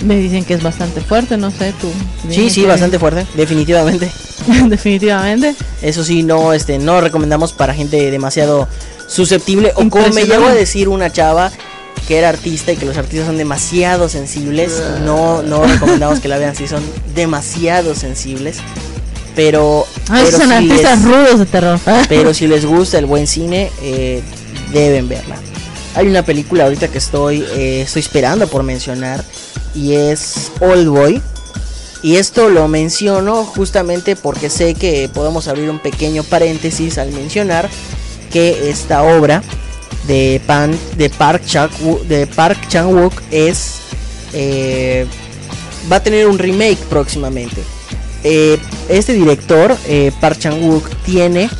Me 0.00 0.16
dicen 0.16 0.44
que 0.44 0.54
es 0.54 0.62
bastante 0.62 1.00
fuerte, 1.00 1.36
no 1.36 1.50
sé 1.50 1.74
tú. 1.80 1.90
Sí, 2.30 2.50
sí, 2.50 2.64
bastante 2.64 2.98
fuerte, 2.98 3.26
definitivamente. 3.34 4.10
definitivamente. 4.68 5.54
Eso 5.82 6.04
sí, 6.04 6.22
no, 6.22 6.52
este, 6.52 6.78
no 6.78 7.00
recomendamos 7.00 7.52
para 7.52 7.74
gente 7.74 8.10
demasiado 8.10 8.68
susceptible. 9.08 9.72
O 9.74 9.88
como 9.88 10.08
me 10.10 10.24
llegó 10.24 10.46
a 10.46 10.54
decir 10.54 10.88
una 10.88 11.10
chava 11.10 11.50
que 12.06 12.16
era 12.16 12.28
artista 12.28 12.72
y 12.72 12.76
que 12.76 12.86
los 12.86 12.96
artistas 12.96 13.26
son 13.26 13.36
demasiado 13.36 14.08
sensibles. 14.08 14.82
No, 15.04 15.42
no 15.42 15.64
recomendamos 15.64 16.20
que 16.20 16.28
la 16.28 16.38
vean 16.38 16.54
si 16.54 16.68
son 16.68 16.82
demasiado 17.14 17.94
sensibles. 17.94 18.58
Pero, 19.34 19.86
Ah, 20.08 20.22
pero, 20.24 20.38
son 20.38 20.48
si 20.48 20.54
artistas 20.54 21.04
les, 21.04 21.04
rudos 21.04 21.38
de 21.40 21.46
terror. 21.46 21.78
pero 22.08 22.34
si 22.34 22.46
les 22.46 22.64
gusta 22.64 22.98
el 22.98 23.06
buen 23.06 23.26
cine, 23.26 23.70
eh, 23.82 24.22
deben 24.72 25.08
verla. 25.08 25.36
Hay 25.94 26.06
una 26.06 26.22
película 26.22 26.64
ahorita 26.64 26.88
que 26.88 26.98
estoy, 26.98 27.44
eh, 27.52 27.82
estoy 27.82 28.00
esperando 28.00 28.46
por 28.48 28.62
mencionar 28.62 29.24
y 29.74 29.94
es 29.94 30.50
Old 30.60 30.88
Boy. 30.88 31.22
Y 32.02 32.16
esto 32.16 32.48
lo 32.48 32.68
menciono 32.68 33.44
justamente 33.44 34.14
porque 34.14 34.50
sé 34.50 34.74
que 34.74 35.10
podemos 35.12 35.48
abrir 35.48 35.68
un 35.68 35.80
pequeño 35.80 36.22
paréntesis 36.22 36.96
al 36.98 37.10
mencionar 37.12 37.68
que 38.30 38.70
esta 38.70 39.02
obra 39.02 39.42
de, 40.06 40.40
Pan, 40.46 40.78
de 40.96 41.10
Park 41.10 41.44
Chan 41.44 41.70
de 42.08 42.26
Park 42.26 42.68
Chan 42.68 42.86
Wook 42.94 43.14
es 43.30 43.80
eh, 44.32 45.06
va 45.90 45.96
a 45.96 46.02
tener 46.02 46.26
un 46.26 46.38
remake 46.38 46.78
próximamente. 46.88 47.62
Eh, 48.24 48.58
este 48.88 49.12
director 49.12 49.76
eh, 49.86 50.12
Park 50.20 50.38
Chan 50.38 50.62
Wook 50.62 50.88
tiene 51.04 51.50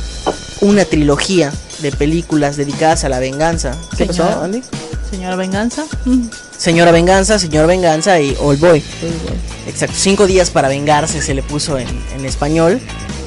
una 0.61 0.85
trilogía 0.85 1.53
de 1.81 1.91
películas 1.91 2.57
dedicadas 2.57 3.03
a 3.03 3.09
la 3.09 3.19
venganza. 3.19 3.75
¿Qué 3.97 4.05
pasó, 4.05 4.23
Señora. 4.23 4.43
Andy? 4.43 4.61
Señora 5.09 5.35
Venganza. 5.35 5.85
Mm, 6.05 6.27
Señora 6.59 6.91
Venganza, 6.91 7.39
Señor 7.39 7.65
Venganza 7.67 8.19
y 8.19 8.35
Old 8.39 8.59
Boy. 8.59 8.81
pues, 8.99 9.13
bueno, 9.23 9.37
Exacto, 9.65 9.95
cinco 9.97 10.27
días 10.27 10.49
para 10.49 10.67
vengarse 10.67 11.21
se 11.21 11.33
le 11.33 11.41
puso 11.41 11.79
en, 11.79 11.87
en 12.15 12.25
español. 12.25 12.79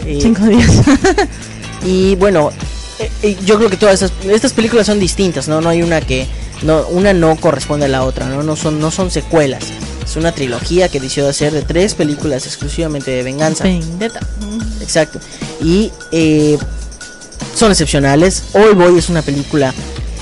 Eh, 0.06 0.18
Cinco 0.22 0.44
días. 0.44 0.70
Y 1.84 2.14
bueno, 2.14 2.52
eh, 3.00 3.10
eh, 3.22 3.36
yo 3.44 3.56
creo 3.58 3.68
que 3.68 3.76
todas 3.76 4.00
estas, 4.00 4.12
estas 4.26 4.52
películas 4.52 4.86
son 4.86 5.00
distintas, 5.00 5.48
¿no? 5.48 5.60
No 5.60 5.68
hay 5.68 5.82
una 5.82 6.00
que 6.00 6.28
no 6.62 6.86
una 6.88 7.12
no 7.12 7.34
corresponde 7.34 7.86
a 7.86 7.88
la 7.88 8.04
otra, 8.04 8.28
¿no? 8.28 8.44
No 8.44 8.54
son 8.54 8.78
no 8.78 8.92
son 8.92 9.10
secuelas. 9.10 9.64
Es 10.04 10.14
una 10.14 10.30
trilogía 10.30 10.88
que 10.88 11.00
decidió 11.00 11.28
hacer 11.28 11.52
de 11.52 11.62
tres 11.62 11.94
películas 11.94 12.46
exclusivamente 12.46 13.10
de 13.10 13.22
venganza. 13.24 13.64
Vendetta. 13.64 14.20
Exacto. 14.80 15.18
Y 15.60 15.90
eh, 16.12 16.56
son 17.56 17.72
excepcionales. 17.72 18.44
All 18.52 18.74
Boy 18.74 18.98
es 18.98 19.08
una 19.08 19.22
película 19.22 19.74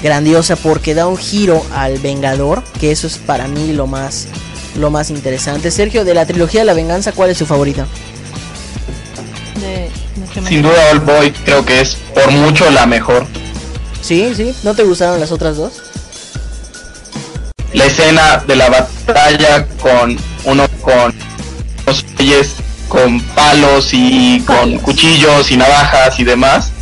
grandiosa 0.03 0.57
porque 0.57 0.95
da 0.95 1.07
un 1.07 1.17
giro 1.17 1.65
al 1.75 1.99
Vengador, 1.99 2.63
que 2.81 2.91
eso 2.91 3.07
es 3.07 3.19
para 3.19 3.47
mí 3.49 3.73
lo 3.73 3.87
más 3.87 4.27
lo 4.77 4.91
más 4.91 5.11
interesante. 5.11 5.71
Sergio, 5.71 6.05
de 6.05 6.15
la 6.15 6.27
trilogía 6.27 6.61
de 6.61 6.67
la 6.67 6.75
venganza, 6.75 7.13
¿cuál 7.13 7.31
es 7.31 7.39
su 7.39 7.47
favorita? 7.47 7.87
De, 9.61 9.91
de 10.17 10.49
Sin 10.49 10.63
duda, 10.63 10.91
All 10.93 11.01
Boy 11.01 11.33
creo 11.45 11.65
que 11.65 11.81
es 11.81 11.97
por 12.15 12.31
mucho 12.31 12.71
la 12.71 12.87
mejor. 12.87 13.27
Sí, 14.01 14.33
sí, 14.35 14.55
¿no 14.63 14.75
te 14.75 14.85
gustaron 14.85 15.21
las 15.21 15.33
otras 15.33 15.57
dos? 15.57 15.83
La 17.73 17.85
escena 17.85 18.43
de 18.47 18.57
la 18.57 18.69
batalla 18.69 19.67
con 19.81 20.17
uno 20.45 20.67
con 20.81 21.15
los 21.87 22.05
reyes 22.17 22.55
con 22.89 23.21
palos 23.21 23.91
y 23.93 24.41
con 24.41 24.57
Palos. 24.57 24.83
cuchillos 24.83 25.51
y 25.51 25.57
navajas 25.57 26.19
y 26.19 26.25
demás. 26.25 26.73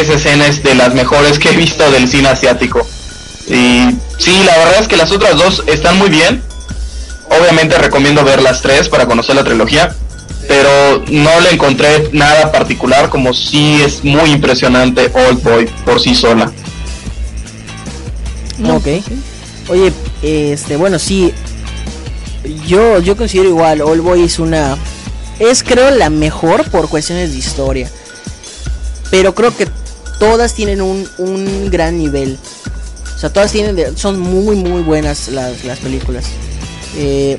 Esa 0.00 0.14
escena 0.14 0.46
es 0.46 0.62
de 0.62 0.74
las 0.74 0.94
mejores 0.94 1.38
que 1.38 1.50
he 1.50 1.56
visto 1.56 1.90
del 1.90 2.08
cine 2.08 2.28
asiático. 2.28 2.86
Y 3.46 3.88
sí, 4.18 4.42
la 4.44 4.56
verdad 4.58 4.80
es 4.80 4.88
que 4.88 4.96
las 4.96 5.12
otras 5.12 5.36
dos 5.36 5.62
están 5.66 5.98
muy 5.98 6.08
bien. 6.08 6.42
Obviamente 7.28 7.76
recomiendo 7.76 8.24
ver 8.24 8.40
las 8.42 8.62
tres 8.62 8.88
para 8.88 9.06
conocer 9.06 9.36
la 9.36 9.44
trilogía. 9.44 9.94
pero 10.48 11.04
no 11.08 11.40
le 11.40 11.50
encontré 11.52 12.08
nada 12.12 12.50
particular, 12.50 13.08
como 13.10 13.32
si 13.32 13.80
es 13.80 14.02
muy 14.02 14.30
impresionante 14.30 15.10
Old 15.14 15.42
Boy 15.42 15.66
por 15.84 16.00
sí 16.00 16.14
sola. 16.14 16.50
ok. 18.68 18.86
Oye, 19.68 19.92
este, 20.22 20.76
bueno, 20.76 20.98
sí. 20.98 21.32
Yo, 22.66 22.98
yo 22.98 23.16
considero 23.16 23.48
igual, 23.48 23.82
Old 23.82 24.02
Boy 24.02 24.24
es 24.24 24.38
una. 24.38 24.76
Es 25.38 25.62
creo 25.62 25.90
la 25.90 26.10
mejor 26.10 26.68
por 26.70 26.88
cuestiones 26.88 27.32
de 27.32 27.38
historia. 27.38 27.90
Pero 29.10 29.34
creo 29.34 29.56
que 29.56 29.68
todas 30.22 30.54
tienen 30.54 30.80
un, 30.80 31.08
un 31.18 31.68
gran 31.68 31.98
nivel. 31.98 32.38
O 33.16 33.18
sea, 33.18 33.32
todas 33.32 33.50
tienen 33.50 33.74
de- 33.74 33.96
son 33.96 34.20
muy, 34.20 34.54
muy 34.54 34.80
buenas 34.82 35.26
las, 35.28 35.64
las 35.64 35.80
películas. 35.80 36.26
Eh, 36.96 37.38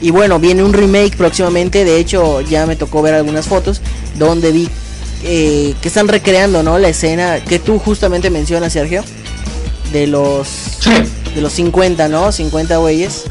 y 0.00 0.10
bueno, 0.10 0.40
viene 0.40 0.64
un 0.64 0.72
remake 0.72 1.16
próximamente. 1.16 1.84
De 1.84 1.98
hecho, 2.00 2.40
ya 2.40 2.66
me 2.66 2.74
tocó 2.74 3.02
ver 3.02 3.14
algunas 3.14 3.46
fotos 3.46 3.80
donde 4.18 4.50
vi 4.50 4.68
eh, 5.22 5.76
que 5.80 5.86
están 5.86 6.08
recreando, 6.08 6.64
¿no? 6.64 6.76
La 6.80 6.88
escena 6.88 7.38
que 7.44 7.60
tú 7.60 7.78
justamente 7.78 8.30
mencionas, 8.30 8.72
Sergio. 8.72 9.04
De 9.92 10.08
los 10.08 10.48
Sí. 10.80 10.90
de 11.36 11.40
los 11.40 11.52
50, 11.52 12.08
¿no? 12.08 12.32
50 12.32 12.78
güeyes 12.78 13.22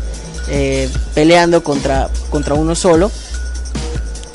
eh, 0.47 0.87
peleando 1.13 1.61
contra, 1.61 2.09
contra 2.29 2.53
uno 2.53 2.73
solo. 2.73 3.11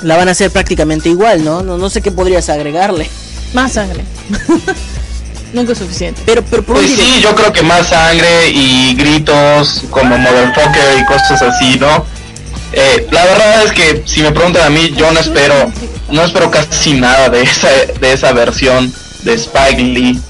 La 0.03 0.17
van 0.19 0.29
a 0.29 0.33
hacer 0.33 0.51
prácticamente 0.51 1.09
igual, 1.09 1.43
¿no? 1.43 1.63
No, 1.63 1.79
no 1.79 1.89
sé 1.89 2.03
qué 2.03 2.11
podrías 2.11 2.51
agregarle. 2.51 3.09
Más 3.53 3.73
sangre. 3.73 4.05
Nunca 5.53 5.73
es 5.73 5.79
suficiente. 5.79 6.23
Pero, 6.25 6.45
pero 6.45 6.63
por 6.63 6.77
Pues 6.77 6.91
sí, 6.91 7.21
yo 7.21 7.35
creo 7.35 7.53
que 7.53 7.63
más 7.63 7.89
sangre 7.89 8.51
y 8.51 8.95
gritos 8.95 9.83
como 9.91 10.17
Motherfucker 10.17 10.99
y 11.01 11.05
cosas 11.07 11.43
así, 11.43 11.77
¿no? 11.79 12.07
Eh, 12.73 13.09
la 13.11 13.25
verdad 13.25 13.65
es 13.65 13.73
que 13.73 14.03
si 14.07 14.23
me 14.23 14.31
preguntan 14.31 14.67
a 14.67 14.71
mí, 14.71 14.95
yo 14.97 15.11
no 15.11 15.19
espero, 15.19 15.73
no 16.11 16.23
espero 16.23 16.51
casi 16.53 16.93
nada 16.95 17.29
de 17.29 17.43
esa, 17.43 17.69
de 18.01 18.13
esa 18.13 18.33
versión 18.33 18.93
de 19.23 19.35
Spike 19.35 19.83
Lee, 19.83 20.21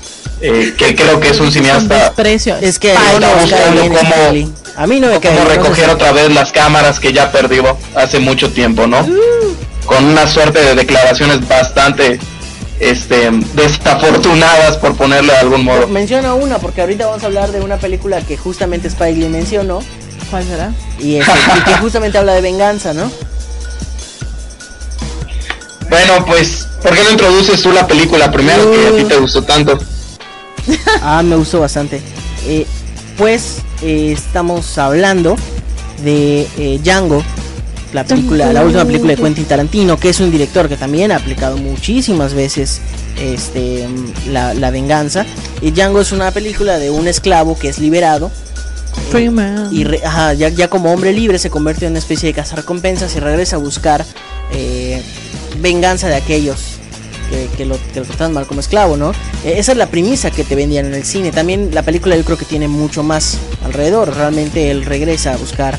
eh, 0.40 0.74
que 0.78 0.94
creo 0.94 1.20
que 1.20 1.28
es 1.28 1.40
un 1.40 1.52
cineasta 1.52 2.14
es 2.62 2.78
que 2.78 2.92
Está 2.92 3.34
buscando 3.34 3.82
cómo-. 3.88 4.54
A 4.76 4.86
mí 4.86 5.00
no 5.00 5.08
me 5.08 5.14
no 5.14 5.20
sé 5.20 5.44
recoger 5.44 5.90
otra 5.90 6.12
vez 6.12 6.32
las 6.32 6.52
cámaras 6.52 6.98
que 6.98 7.12
ya 7.12 7.30
perdió 7.30 7.76
hace 7.94 8.18
mucho 8.18 8.50
tiempo, 8.50 8.86
¿no? 8.86 9.06
Con 9.84 10.04
una 10.04 10.26
suerte 10.26 10.60
de 10.60 10.74
declaraciones 10.74 11.46
bastante 11.46 12.18
este 12.80 13.30
desafortunadas 13.54 14.78
por 14.78 14.96
ponerle 14.96 15.32
de 15.32 15.38
algún 15.38 15.64
modo. 15.64 15.86
Menciona 15.86 16.34
una, 16.34 16.58
porque 16.58 16.80
ahorita 16.80 17.06
vamos 17.06 17.22
a 17.22 17.26
hablar 17.26 17.52
de 17.52 17.60
una 17.60 17.76
película 17.76 18.20
que 18.22 18.36
justamente 18.36 18.88
Spike 18.88 19.18
Lee 19.18 19.28
mencionó. 19.28 19.82
¿Cuál 20.30 20.44
será? 20.44 20.72
Y, 20.98 21.16
este, 21.16 21.32
y 21.58 21.64
que 21.64 21.76
justamente 21.80 22.18
habla 22.18 22.34
de 22.34 22.40
venganza, 22.40 22.92
¿no? 22.92 23.10
Bueno, 25.90 26.24
pues, 26.24 26.68
¿por 26.82 26.94
qué 26.94 27.02
no 27.02 27.10
introduces 27.10 27.60
tú 27.62 27.72
la 27.72 27.86
película 27.86 28.30
primero 28.30 28.70
que 28.70 28.86
a 28.86 28.96
ti 28.96 29.04
te 29.04 29.16
gustó 29.16 29.42
tanto? 29.42 29.78
Ah, 31.02 31.22
me 31.22 31.36
gustó 31.36 31.60
bastante. 31.60 32.00
Eh, 32.46 32.66
pues 33.16 33.58
eh, 33.82 34.12
estamos 34.16 34.78
hablando 34.78 35.36
de 36.04 36.46
eh, 36.58 36.78
Django, 36.82 37.24
la 37.92 38.04
película, 38.04 38.52
la 38.52 38.62
última 38.64 38.84
película 38.84 39.14
de 39.14 39.22
Quentin 39.22 39.44
Tarantino, 39.44 39.96
que 39.98 40.10
es 40.10 40.20
un 40.20 40.30
director 40.30 40.68
que 40.68 40.76
también 40.76 41.10
ha 41.12 41.16
aplicado 41.16 41.56
muchísimas 41.56 42.34
veces 42.34 42.80
este 43.20 43.86
la, 44.28 44.54
la 44.54 44.70
venganza. 44.70 45.26
Y 45.60 45.72
Django 45.72 46.00
es 46.00 46.12
una 46.12 46.30
película 46.30 46.78
de 46.78 46.90
un 46.90 47.08
esclavo 47.08 47.58
que 47.58 47.68
es 47.68 47.78
liberado 47.78 48.30
Freeman. 49.10 49.68
y 49.72 49.84
re- 49.84 50.00
ajá, 50.04 50.34
ya, 50.34 50.48
ya 50.48 50.68
como 50.68 50.92
hombre 50.92 51.12
libre 51.12 51.38
se 51.38 51.50
convierte 51.50 51.86
en 51.86 51.92
una 51.92 51.98
especie 51.98 52.28
de 52.28 52.34
cazarrecompensas 52.34 53.14
y 53.16 53.20
regresa 53.20 53.56
a 53.56 53.58
buscar 53.58 54.04
eh, 54.52 55.02
venganza 55.60 56.08
de 56.08 56.14
aquellos 56.16 56.58
que, 57.28 57.48
que 57.56 57.64
lo, 57.64 57.76
que 57.92 58.00
lo 58.00 58.06
tratan 58.06 58.32
mal 58.32 58.46
como 58.46 58.60
esclavo, 58.60 58.96
¿no? 58.96 59.10
Eh, 59.44 59.54
esa 59.58 59.72
es 59.72 59.78
la 59.78 59.86
premisa 59.86 60.30
que 60.30 60.44
te 60.44 60.54
vendían 60.54 60.86
en 60.86 60.94
el 60.94 61.04
cine. 61.04 61.30
También 61.32 61.70
la 61.72 61.82
película 61.82 62.16
yo 62.16 62.24
creo 62.24 62.36
que 62.38 62.44
tiene 62.44 62.68
mucho 62.68 63.02
más 63.02 63.38
alrededor. 63.64 64.14
Realmente 64.14 64.70
él 64.70 64.84
regresa 64.84 65.34
a 65.34 65.36
buscar 65.36 65.78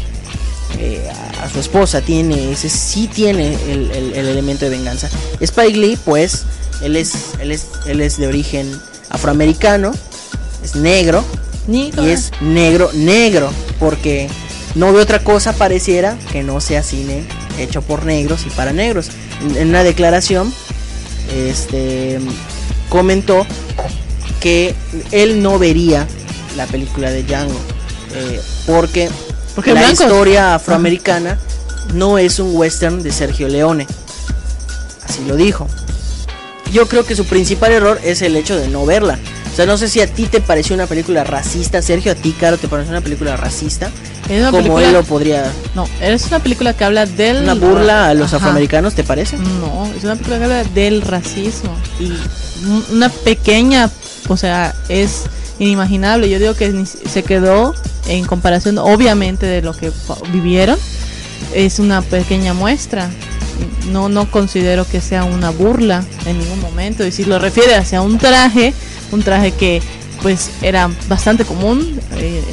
eh, 0.79 1.07
a, 1.43 1.49
su 1.49 1.59
esposa, 1.59 2.01
tiene 2.01 2.51
ese 2.51 2.69
sí 2.69 3.07
tiene 3.07 3.53
el, 3.71 3.91
el- 3.91 4.13
el 4.13 4.27
elemento 4.27 4.65
de 4.65 4.71
venganza. 4.71 5.09
Spike 5.39 5.77
Lee, 5.77 5.97
pues, 6.03 6.43
él 6.81 6.95
es, 6.95 7.13
él 7.39 7.51
es, 7.51 7.67
él 7.85 8.01
es 8.01 8.17
de 8.17 8.27
origen 8.27 8.71
afroamericano, 9.09 9.91
es 10.63 10.75
negro, 10.75 11.23
y 12.03 12.09
es 12.09 12.31
negro, 12.41 12.89
negro, 12.93 13.51
porque 13.79 14.27
no 14.75 14.91
ve 14.93 15.01
otra 15.01 15.19
cosa 15.23 15.53
pareciera 15.53 16.17
que 16.31 16.43
no 16.43 16.59
sea 16.61 16.81
cine 16.83 17.23
hecho 17.59 17.81
por 17.81 18.05
negros 18.05 18.45
y 18.47 18.49
para 18.51 18.71
negros. 18.73 19.09
En, 19.41 19.57
en 19.57 19.69
una 19.69 19.83
declaración, 19.83 20.53
este 21.35 22.19
comentó 22.89 23.45
que 24.39 24.73
él 25.11 25.41
no 25.43 25.59
vería 25.59 26.07
la 26.57 26.65
película 26.67 27.11
de 27.11 27.23
Django 27.23 27.59
eh, 28.15 28.41
porque, 28.65 29.09
Porque 29.55 29.73
la 29.73 29.81
blancos. 29.81 30.01
historia 30.05 30.55
afroamericana 30.55 31.37
no 31.93 32.17
es 32.17 32.39
un 32.39 32.55
western 32.55 33.03
de 33.03 33.11
Sergio 33.11 33.47
Leone. 33.47 33.87
Así 35.07 35.23
lo 35.25 35.35
dijo. 35.35 35.67
Yo 36.71 36.87
creo 36.87 37.05
que 37.05 37.15
su 37.15 37.25
principal 37.25 37.71
error 37.73 37.99
es 38.03 38.21
el 38.21 38.35
hecho 38.37 38.55
de 38.55 38.67
no 38.69 38.85
verla. 38.85 39.19
O 39.51 39.55
sea, 39.55 39.65
no 39.65 39.77
sé 39.77 39.89
si 39.89 39.99
a 39.99 40.07
ti 40.07 40.27
te 40.27 40.39
pareció 40.39 40.73
una 40.75 40.87
película 40.87 41.25
racista, 41.25 41.81
Sergio, 41.81 42.13
a 42.13 42.15
ti, 42.15 42.31
Caro, 42.31 42.57
te 42.57 42.69
pareció 42.69 42.91
una 42.91 43.01
película 43.01 43.35
racista. 43.35 43.91
Es 44.29 44.39
una 44.39 44.51
Como 44.51 44.59
película- 44.63 44.87
él 44.87 44.93
lo 44.93 45.03
podría... 45.03 45.51
No, 45.75 45.85
es 45.99 46.27
una 46.27 46.39
película 46.39 46.73
que 46.73 46.85
habla 46.85 47.05
del. 47.05 47.43
Una 47.43 47.55
burla 47.55 48.07
a 48.07 48.13
los 48.13 48.27
Ajá. 48.27 48.37
afroamericanos, 48.37 48.93
¿te 48.95 49.03
parece? 49.03 49.35
No, 49.37 49.91
es 49.97 50.05
una 50.05 50.13
película 50.15 50.37
que 50.37 50.43
habla 50.45 50.63
del 50.63 51.01
racismo. 51.01 51.75
Y 51.99 52.05
un- 52.65 52.85
una 52.93 53.09
pequeña, 53.09 53.89
o 54.29 54.37
sea, 54.37 54.73
es 54.87 55.23
inimaginable. 55.59 56.29
Yo 56.29 56.39
digo 56.39 56.53
que 56.55 56.85
se 56.85 57.23
quedó 57.23 57.75
en 58.11 58.25
comparación, 58.25 58.77
obviamente, 58.77 59.45
de 59.45 59.61
lo 59.61 59.73
que 59.73 59.91
vivieron. 60.31 60.77
Es 61.53 61.79
una 61.79 62.01
pequeña 62.01 62.53
muestra. 62.53 63.09
No, 63.91 64.09
no 64.09 64.29
considero 64.29 64.85
que 64.85 65.01
sea 65.01 65.23
una 65.23 65.49
burla 65.49 66.03
en 66.25 66.37
ningún 66.39 66.59
momento. 66.61 67.05
Y 67.05 67.11
si 67.11 67.25
lo 67.25 67.39
refiere 67.39 67.75
hacia 67.75 68.01
un 68.01 68.17
traje, 68.17 68.73
un 69.11 69.23
traje 69.23 69.51
que 69.53 69.81
pues 70.21 70.51
era 70.61 70.89
bastante 71.09 71.45
común 71.45 71.99
eh, 72.17 72.43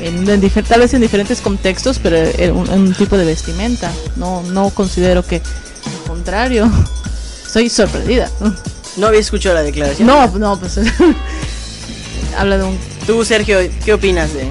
en, 0.00 0.26
en- 0.28 0.50
tal 0.64 0.80
vez 0.80 0.92
en 0.94 1.00
diferentes 1.00 1.40
contextos, 1.40 1.98
pero 2.00 2.16
era 2.16 2.52
un, 2.52 2.68
un 2.68 2.94
tipo 2.94 3.16
de 3.16 3.24
vestimenta. 3.24 3.92
No, 4.16 4.42
no 4.42 4.70
considero 4.70 5.24
que 5.24 5.36
al 5.36 6.08
contrario. 6.08 6.70
Estoy 7.46 7.68
sorprendida. 7.70 8.30
No 8.96 9.06
había 9.06 9.20
escuchado 9.20 9.54
la 9.54 9.62
declaración. 9.62 10.06
No, 10.08 10.26
no, 10.38 10.58
pues 10.58 10.78
habla 12.38 12.58
de 12.58 12.64
un 12.64 12.78
Tú, 13.06 13.24
Sergio, 13.24 13.58
¿qué 13.84 13.92
opinas 13.94 14.34
de...? 14.34 14.50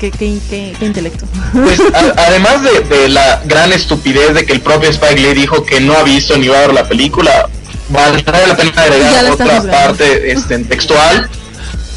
Qué, 0.00 0.10
qué, 0.10 0.38
qué- 0.48 0.74
qué 0.78 0.84
intelecto. 0.86 1.26
Pues 1.52 1.80
a- 1.94 2.14
además 2.26 2.62
de, 2.62 2.80
de 2.80 3.08
la 3.08 3.42
gran 3.44 3.72
estupidez 3.72 4.34
de 4.34 4.44
que 4.46 4.52
el 4.52 4.60
propio 4.60 4.90
Spike 4.90 5.16
Lee 5.20 5.34
dijo 5.34 5.64
que 5.64 5.80
no 5.80 5.94
ha 5.94 6.02
visto 6.02 6.36
ni 6.38 6.48
va 6.48 6.58
a 6.58 6.60
ver 6.66 6.74
la 6.74 6.88
película, 6.88 7.48
vale 7.88 8.22
la 8.46 8.56
pena 8.56 8.72
agregar 8.76 9.24
otra 9.30 9.46
parte 9.70 10.32
este, 10.32 10.58
textual, 10.60 11.28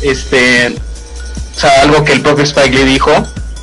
este, 0.02 0.76
o 1.56 1.60
sea, 1.60 1.82
algo 1.82 2.04
que 2.04 2.14
el 2.14 2.22
propio 2.22 2.44
Spike 2.44 2.76
Lee 2.78 2.84
dijo, 2.86 3.12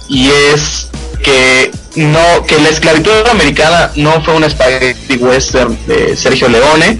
y 0.08 0.30
es 0.52 0.88
que 1.22 1.70
no 1.96 2.44
que 2.46 2.58
la 2.60 2.68
esclavitud 2.68 3.10
americana 3.30 3.90
no 3.96 4.22
fue 4.22 4.34
un 4.34 4.48
spaghetti 4.48 5.16
western 5.16 5.76
de 5.86 6.16
Sergio 6.16 6.48
Leone, 6.48 6.98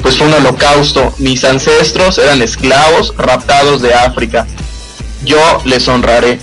pues 0.00 0.16
fue 0.16 0.26
un 0.28 0.34
holocausto. 0.34 1.12
Mis 1.18 1.44
ancestros 1.44 2.18
eran 2.18 2.40
esclavos 2.40 3.12
raptados 3.18 3.82
de 3.82 3.92
África. 3.92 4.46
Yo 5.24 5.60
les 5.64 5.86
honraré. 5.88 6.38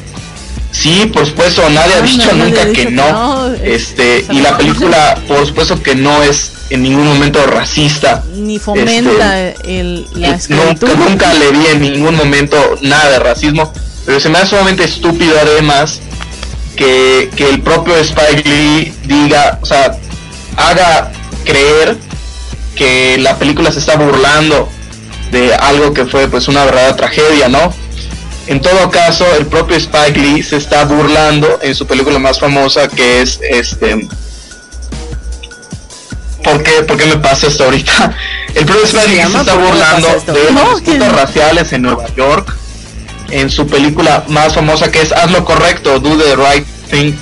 Sí, 0.82 1.10
por 1.14 1.26
supuesto, 1.26 1.62
nadie 1.70 1.94
ha 1.96 2.02
No, 2.02 2.06
dicho 2.08 2.34
nunca 2.34 2.72
que 2.74 2.92
no. 2.92 3.12
no, 3.12 3.54
es- 3.54 3.62
Este, 3.90 4.26
y 4.30 4.42
la 4.42 4.58
película, 4.58 5.18
por 5.28 5.46
supuesto 5.46 5.82
que 5.82 5.96
no 5.96 6.22
es 6.24 6.52
en 6.70 6.84
ningún 6.84 7.06
momento 7.08 7.46
racista. 7.46 8.24
Ni 8.36 8.60
fomenta 8.60 9.50
el, 9.64 10.06
la 10.16 10.36
esclavitud. 10.36 10.88
Nunca, 10.90 11.10
nunca 11.10 11.34
le 11.34 11.52
vi 11.52 11.66
en 11.68 11.82
ningún 11.82 12.16
momento 12.16 12.58
nada 12.82 13.10
de 13.12 13.20
racismo, 13.20 13.72
pero 14.06 14.20
se 14.20 14.30
me 14.30 14.38
hace 14.40 14.48
sumamente 14.50 14.84
estúpido 14.84 15.34
además 15.40 16.02
que, 16.76 17.30
que 17.36 17.50
el 17.50 17.62
propio 17.62 17.96
Spike 17.96 18.44
Lee 18.50 18.94
diga, 19.06 19.60
o 19.62 19.66
sea, 19.66 19.98
haga 20.58 21.12
creer 21.46 21.98
que 22.76 23.18
la 23.20 23.38
película 23.38 23.72
se 23.72 23.80
está 23.80 23.96
burlando 23.96 24.68
de 25.32 25.54
algo 25.56 25.94
que 25.94 26.06
fue 26.06 26.28
pues 26.28 26.48
una 26.50 26.66
verdadera 26.66 26.96
tragedia, 26.98 27.48
¿no? 27.48 27.74
En 28.48 28.62
todo 28.62 28.90
caso, 28.92 29.26
el 29.40 29.48
propio 29.48 29.76
Spike 29.76 30.20
Lee 30.20 30.44
se 30.44 30.58
está 30.58 30.86
burlando 30.86 31.60
en 31.64 31.74
su 31.74 31.88
película 31.88 32.20
más 32.20 32.40
famosa 32.40 32.88
que 32.88 33.22
es 33.22 33.40
este 33.42 34.08
¿Por 36.44 36.62
qué, 36.62 36.72
¿Por 36.84 36.98
qué 36.98 37.06
me 37.08 37.18
pasa 37.18 37.48
esto 37.48 37.64
ahorita? 37.66 38.16
El 38.54 38.66
propio 38.66 38.84
Spike 38.86 39.08
Lee 39.08 39.16
se 39.22 39.38
está 39.40 39.40
¿Por 39.40 39.46
qué 39.46 39.58
me 39.60 39.66
burlando 39.68 40.08
de 40.08 40.52
No, 40.52 40.76
disputas 40.80 40.82
que- 40.84 41.10
raciales 41.10 41.74
en 41.74 41.82
Nueva 41.82 42.06
York 42.16 42.56
en 43.32 43.50
su 43.50 43.66
película 43.66 44.24
más 44.28 44.54
famosa 44.54 44.92
que 44.92 45.02
es 45.02 45.12
Haz 45.12 45.32
lo 45.32 45.44
correcto, 45.44 46.00
Do 46.00 46.16
the 46.16 46.36
Right 46.36 46.66
Thing, 46.92 47.14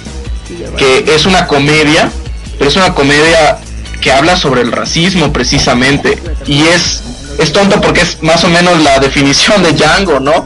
que 0.77 1.05
es 1.15 1.25
una 1.25 1.47
comedia 1.47 2.11
pero 2.57 2.69
es 2.69 2.75
una 2.75 2.93
comedia 2.93 3.57
que 4.01 4.11
habla 4.11 4.35
sobre 4.35 4.61
el 4.61 4.71
racismo 4.73 5.31
precisamente 5.31 6.21
y 6.45 6.63
es 6.67 7.01
es 7.39 7.51
tonto 7.53 7.79
porque 7.81 8.01
es 8.01 8.21
más 8.21 8.43
o 8.43 8.49
menos 8.49 8.79
la 8.83 8.99
definición 8.99 9.63
de 9.63 9.71
Django, 9.71 10.19
¿no? 10.19 10.43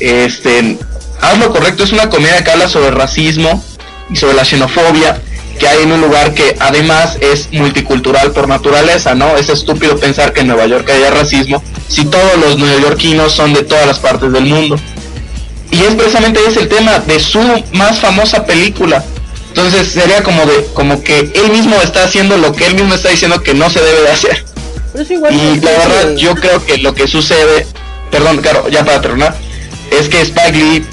Este, 0.00 0.78
haz 1.20 1.38
lo 1.38 1.52
correcto, 1.52 1.84
es 1.84 1.92
una 1.92 2.08
comedia 2.08 2.42
que 2.44 2.50
habla 2.50 2.68
sobre 2.68 2.88
el 2.88 2.94
racismo 2.94 3.62
y 4.10 4.16
sobre 4.16 4.34
la 4.34 4.44
xenofobia 4.44 5.20
que 5.58 5.66
hay 5.66 5.82
en 5.82 5.92
un 5.92 6.00
lugar 6.00 6.34
que 6.34 6.56
además 6.60 7.18
es 7.20 7.48
multicultural 7.52 8.30
por 8.30 8.48
naturaleza, 8.48 9.14
¿no? 9.14 9.36
Es 9.36 9.48
estúpido 9.48 9.98
pensar 9.98 10.32
que 10.32 10.40
en 10.40 10.46
Nueva 10.46 10.66
York 10.66 10.88
haya 10.90 11.10
racismo 11.10 11.62
si 11.88 12.04
todos 12.04 12.36
los 12.38 12.58
neoyorquinos 12.58 13.32
son 13.32 13.52
de 13.52 13.64
todas 13.64 13.86
las 13.86 13.98
partes 13.98 14.32
del 14.32 14.44
mundo. 14.44 14.76
Y 15.70 15.82
es 15.82 15.94
precisamente 15.94 16.40
ese 16.46 16.60
el 16.60 16.68
tema 16.68 16.98
de 17.00 17.20
su 17.20 17.40
más 17.72 17.98
famosa 17.98 18.46
película. 18.46 19.04
Entonces 19.48 19.88
sería 19.88 20.22
como 20.22 20.46
de 20.46 20.66
como 20.74 21.02
que 21.02 21.30
él 21.34 21.50
mismo 21.50 21.76
está 21.82 22.04
haciendo 22.04 22.38
lo 22.38 22.52
que 22.52 22.66
él 22.66 22.74
mismo 22.74 22.94
está 22.94 23.08
diciendo 23.08 23.42
que 23.42 23.54
no 23.54 23.68
se 23.68 23.80
debe 23.80 24.02
de 24.02 24.10
hacer. 24.10 24.44
Pero 24.92 25.04
es 25.04 25.10
igual 25.10 25.34
Y 25.34 25.60
la 25.60 25.70
verdad, 25.70 26.16
yo 26.16 26.34
creo 26.36 26.64
que 26.64 26.78
lo 26.78 26.94
que 26.94 27.08
sucede, 27.08 27.66
perdón, 28.10 28.38
claro, 28.38 28.68
ya 28.68 28.84
para 28.84 29.00
terminar, 29.00 29.36
es 29.90 30.08
que 30.08 30.20
Spike 30.22 30.52
Lee, 30.52 30.86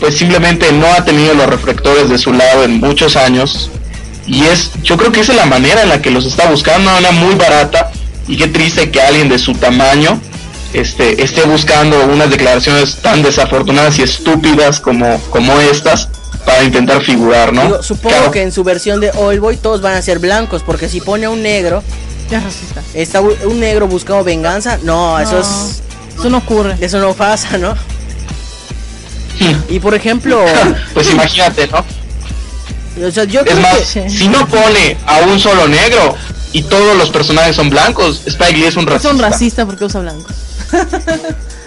pues 0.00 0.16
simplemente 0.16 0.72
no 0.72 0.86
ha 0.86 1.04
tenido 1.04 1.34
los 1.34 1.46
reflectores 1.46 2.08
de 2.08 2.18
su 2.18 2.32
lado 2.32 2.64
en 2.64 2.78
muchos 2.80 3.16
años. 3.16 3.70
Y 4.26 4.44
es, 4.44 4.70
yo 4.82 4.96
creo 4.96 5.10
que 5.12 5.20
esa 5.20 5.32
es 5.32 5.38
la 5.38 5.46
manera 5.46 5.82
en 5.82 5.88
la 5.88 6.00
que 6.00 6.10
los 6.10 6.24
está 6.24 6.48
buscando, 6.50 6.90
una 6.96 7.10
muy 7.10 7.34
barata. 7.34 7.90
Y 8.28 8.36
qué 8.36 8.46
triste 8.46 8.90
que 8.90 9.00
alguien 9.00 9.28
de 9.28 9.38
su 9.38 9.54
tamaño 9.54 10.20
este, 10.72 11.22
esté 11.22 11.42
buscando 11.44 12.04
unas 12.04 12.30
declaraciones 12.30 12.96
tan 12.96 13.22
desafortunadas 13.22 13.98
y 13.98 14.02
estúpidas 14.02 14.78
como, 14.78 15.18
como 15.30 15.58
estas 15.60 16.08
para 16.44 16.62
intentar 16.62 17.02
figurar, 17.02 17.52
¿no? 17.52 17.62
Digo, 17.64 17.82
supongo 17.82 18.16
Claro. 18.16 18.30
que 18.30 18.42
en 18.42 18.52
su 18.52 18.62
versión 18.64 19.00
de 19.00 19.10
Oil 19.16 19.40
Boy 19.40 19.56
todos 19.56 19.82
van 19.82 19.94
a 19.94 20.02
ser 20.02 20.20
blancos, 20.20 20.62
porque 20.62 20.88
si 20.88 21.00
pone 21.00 21.26
a 21.26 21.30
un 21.30 21.42
negro, 21.42 21.82
Ya 22.30 22.38
es 22.38 22.44
racista. 22.44 22.82
está 22.94 23.20
un 23.20 23.58
negro 23.60 23.88
buscando 23.88 24.22
venganza, 24.22 24.78
no, 24.82 25.18
eso 25.18 25.32
No. 25.32 25.40
es 25.40 25.82
Eso 26.18 26.30
no 26.30 26.38
ocurre. 26.38 26.76
eso 26.80 26.98
no 27.00 27.12
pasa, 27.14 27.58
¿no? 27.58 27.74
Y 29.68 29.80
por 29.80 29.94
ejemplo, 29.94 30.44
Pues 30.94 31.10
imagínate, 31.10 31.66
¿no? 31.68 31.84
o 33.06 33.10
sea, 33.10 33.24
yo 33.24 33.40
Es 33.40 33.46
creo 33.46 33.60
más, 33.60 33.78
que 33.92 34.10
si 34.10 34.28
no 34.28 34.46
pone 34.46 34.96
a 35.06 35.18
un 35.20 35.38
solo 35.40 35.66
negro 35.68 36.14
y 36.52 36.62
todos 36.62 36.96
los 36.96 37.10
personajes 37.10 37.56
son 37.56 37.70
blancos, 37.70 38.22
Spike 38.26 38.52
Lee 38.52 38.64
es 38.64 38.76
un 38.76 38.82
Es 38.84 38.90
racista. 38.90 39.10
un 39.10 39.18
racista 39.18 39.66
porque 39.66 39.84
usa 39.84 40.00
blancos. 40.00 40.34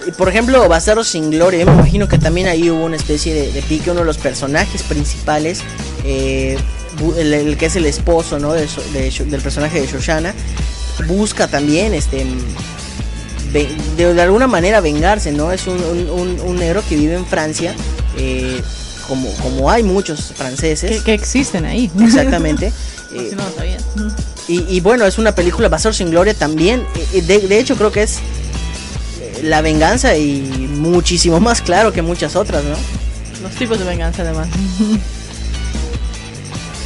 Y 0.06 0.12
por 0.12 0.28
ejemplo, 0.28 0.68
Bastardos 0.68 1.08
sin 1.08 1.32
Gloria, 1.32 1.62
yo 1.62 1.66
me 1.66 1.72
imagino 1.72 2.10
que 2.10 2.18
también 2.18 2.48
ahí 2.48 2.70
hubo 2.70 2.84
una 2.84 2.98
especie 2.98 3.34
de, 3.34 3.54
de 3.54 3.62
pique, 3.62 3.90
uno 3.90 4.02
de 4.02 4.06
los 4.06 4.18
personajes 4.18 4.84
principales, 4.84 5.62
eh, 6.04 6.58
el, 7.18 7.34
el 7.34 7.56
que 7.58 7.68
es 7.68 7.78
el 7.78 7.86
esposo, 7.86 8.38
¿no? 8.38 8.52
De 8.52 8.68
del 8.94 9.42
personaje 9.42 9.80
de 9.80 9.88
Shoshana, 9.88 10.34
busca 11.08 11.48
también, 11.48 11.94
este, 11.94 12.26
de, 13.54 13.70
de 14.14 14.22
alguna 14.22 14.48
manera 14.48 14.82
vengarse, 14.82 15.32
¿no? 15.32 15.52
Es 15.52 15.68
un, 15.68 15.76
un- 15.84 16.10
un- 16.10 16.40
un 16.42 16.56
negro 16.58 16.82
que 16.90 16.96
vive 16.96 17.14
en 17.16 17.26
Francia, 17.26 17.74
eh, 18.18 18.62
como, 19.08 19.30
como 19.36 19.70
hay 19.70 19.84
muchos 19.84 20.34
franceses, 20.36 21.02
que 21.04 21.14
existen 21.14 21.66
ahí. 21.66 21.90
exactamente. 22.02 22.72
Eh, 23.16 23.28
si 23.30 23.36
no 23.36 23.44
y, 24.48 24.78
y 24.78 24.80
bueno, 24.80 25.06
es 25.06 25.20
una 25.20 25.36
película 25.36 25.70
Bastardos 25.70 25.98
sin 25.98 26.10
Gloria 26.10 26.34
también. 26.34 26.84
eh, 27.14 27.22
De, 27.22 27.42
de 27.42 27.60
hecho, 27.60 27.76
creo 27.76 27.92
que 27.92 28.02
es 28.02 28.18
la 29.44 29.62
venganza 29.62 30.18
y 30.18 30.42
muchísimo 30.42 31.40
más 31.40 31.62
claro 31.62 31.94
que 31.94 32.02
muchas 32.02 32.36
otras, 32.36 32.64
¿no? 32.64 32.76
Los 33.44 33.52
tipos 33.56 33.78
de 33.78 33.86
venganza, 33.86 34.24
además. 34.24 34.48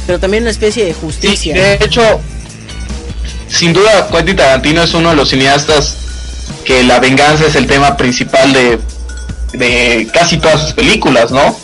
Pero 0.06 0.18
también 0.20 0.42
una 0.44 0.50
especie 0.50 0.84
de 0.84 0.92
Sí, 0.92 0.98
justicia. 1.00 1.54
de 1.54 1.74
hecho, 1.82 2.02
sin 3.48 3.72
duda 3.72 4.08
Quentin 4.10 4.36
Tarantino 4.36 4.82
es 4.82 4.94
uno 4.94 5.10
de 5.10 5.16
los 5.16 5.28
cineastas 5.30 5.96
que 6.64 6.82
la 6.82 7.00
venganza 7.00 7.46
es 7.46 7.56
el 7.56 7.66
tema 7.66 7.96
principal 7.96 8.52
de, 8.52 8.78
de 9.52 10.08
casi 10.12 10.38
todas 10.38 10.60
sus 10.62 10.72
películas, 10.72 11.30
¿no? 11.30 11.56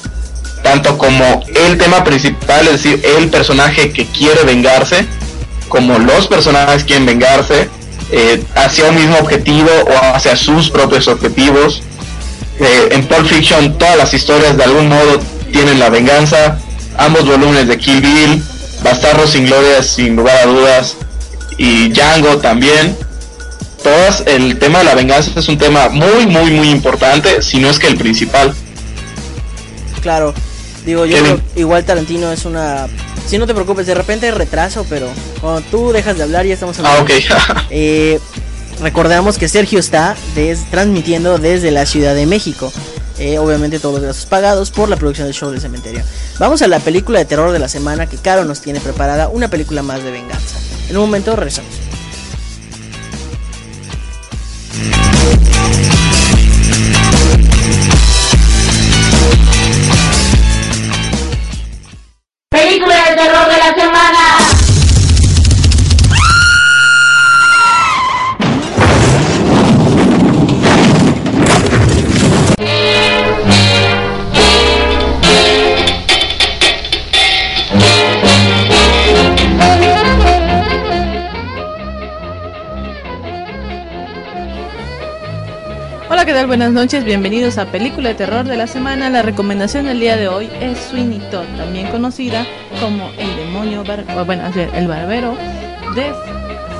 Tanto 0.62 0.96
como 0.96 1.44
el 1.54 1.76
tema 1.76 2.04
principal, 2.04 2.66
es 2.66 2.82
decir, 2.82 3.02
el 3.18 3.28
personaje 3.28 3.92
que 3.92 4.06
quiere 4.06 4.44
vengarse, 4.44 5.06
como 5.68 5.98
los 5.98 6.26
personajes 6.26 6.84
quieren 6.84 7.06
vengarse 7.06 7.68
eh, 8.10 8.44
hacia 8.54 8.86
un 8.86 8.94
mismo 8.94 9.16
objetivo 9.18 9.70
o 9.86 10.14
hacia 10.14 10.36
sus 10.36 10.70
propios 10.70 11.08
objetivos. 11.08 11.82
Eh, 12.60 12.88
en 12.92 13.06
Pulp 13.06 13.26
Fiction 13.26 13.76
todas 13.76 13.96
las 13.96 14.14
historias 14.14 14.56
de 14.56 14.64
algún 14.64 14.88
modo 14.88 15.20
tienen 15.50 15.80
la 15.80 15.88
venganza, 15.88 16.58
ambos 16.96 17.26
volúmenes 17.26 17.66
de 17.66 17.78
Kill 17.78 18.00
Bill, 18.00 18.42
Bastardos 18.82 19.30
sin 19.30 19.46
Gloria 19.46 19.82
sin 19.82 20.14
lugar 20.14 20.36
a 20.36 20.46
dudas 20.46 20.96
y 21.58 21.88
Django 21.88 22.38
también. 22.38 22.96
Todas, 23.84 24.24
el 24.26 24.58
tema 24.58 24.78
de 24.80 24.84
la 24.86 24.94
venganza 24.96 25.38
es 25.38 25.46
un 25.48 25.58
tema 25.58 25.88
muy 25.90 26.26
muy 26.26 26.50
muy 26.50 26.70
importante, 26.70 27.40
si 27.42 27.58
no 27.60 27.68
es 27.70 27.78
que 27.78 27.86
el 27.86 27.96
principal. 27.96 28.52
Claro. 30.02 30.34
Digo, 30.84 31.06
yo 31.06 31.16
creo- 31.18 31.40
igual 31.56 31.84
Tarantino 31.84 32.30
es 32.32 32.44
una... 32.44 32.88
Si 33.26 33.38
no 33.38 33.46
te 33.46 33.54
preocupes, 33.54 33.86
de 33.86 33.94
repente 33.94 34.26
hay 34.26 34.32
retraso, 34.32 34.84
pero 34.90 35.06
cuando 35.40 35.62
tú 35.70 35.92
dejas 35.92 36.16
de 36.18 36.24
hablar 36.24 36.44
ya 36.44 36.52
estamos 36.54 36.78
Ah, 36.80 36.98
hablando. 36.98 37.04
ok. 37.14 37.64
Eh, 37.70 38.20
recordamos 38.82 39.38
que 39.38 39.48
Sergio 39.48 39.78
está 39.78 40.14
des- 40.34 40.70
transmitiendo 40.70 41.38
desde 41.38 41.70
la 41.70 41.86
Ciudad 41.86 42.14
de 42.14 42.26
México. 42.26 42.70
Eh, 43.18 43.38
obviamente 43.38 43.78
todos 43.78 43.94
los 44.00 44.04
gastos 44.08 44.26
pagados 44.26 44.70
por 44.70 44.88
la 44.90 44.96
producción 44.96 45.26
del 45.26 45.34
show 45.34 45.50
del 45.50 45.60
cementerio. 45.60 46.02
Vamos 46.38 46.60
a 46.62 46.68
la 46.68 46.80
película 46.80 47.18
de 47.18 47.24
terror 47.24 47.52
de 47.52 47.58
la 47.60 47.68
semana 47.68 48.06
que 48.06 48.16
Caro 48.18 48.44
nos 48.44 48.60
tiene 48.60 48.80
preparada, 48.80 49.28
una 49.28 49.48
película 49.48 49.82
más 49.82 50.02
de 50.02 50.10
venganza. 50.10 50.56
En 50.90 50.96
un 50.96 51.02
momento 51.04 51.34
regresamos. 51.36 51.70
Película 62.50 62.96
de 63.08 63.16
terror 63.16 63.48
de 63.48 63.56
la 63.56 63.74
semana. 63.74 64.43
Buenas 86.54 86.70
noches, 86.70 87.04
bienvenidos 87.04 87.58
a 87.58 87.66
Película 87.66 88.10
de 88.10 88.14
Terror 88.14 88.44
de 88.46 88.56
la 88.56 88.68
Semana. 88.68 89.10
La 89.10 89.22
recomendación 89.22 89.86
del 89.86 89.98
día 89.98 90.16
de 90.16 90.28
hoy 90.28 90.48
es 90.60 90.78
Sweeney 90.78 91.18
Todd, 91.28 91.46
también 91.56 91.88
conocida 91.88 92.46
como 92.80 93.10
El 93.18 93.34
Demonio, 93.34 93.82
bar- 93.82 94.04
bueno, 94.24 94.44
El 94.54 94.86
Barbero 94.86 95.36
de 95.96 96.12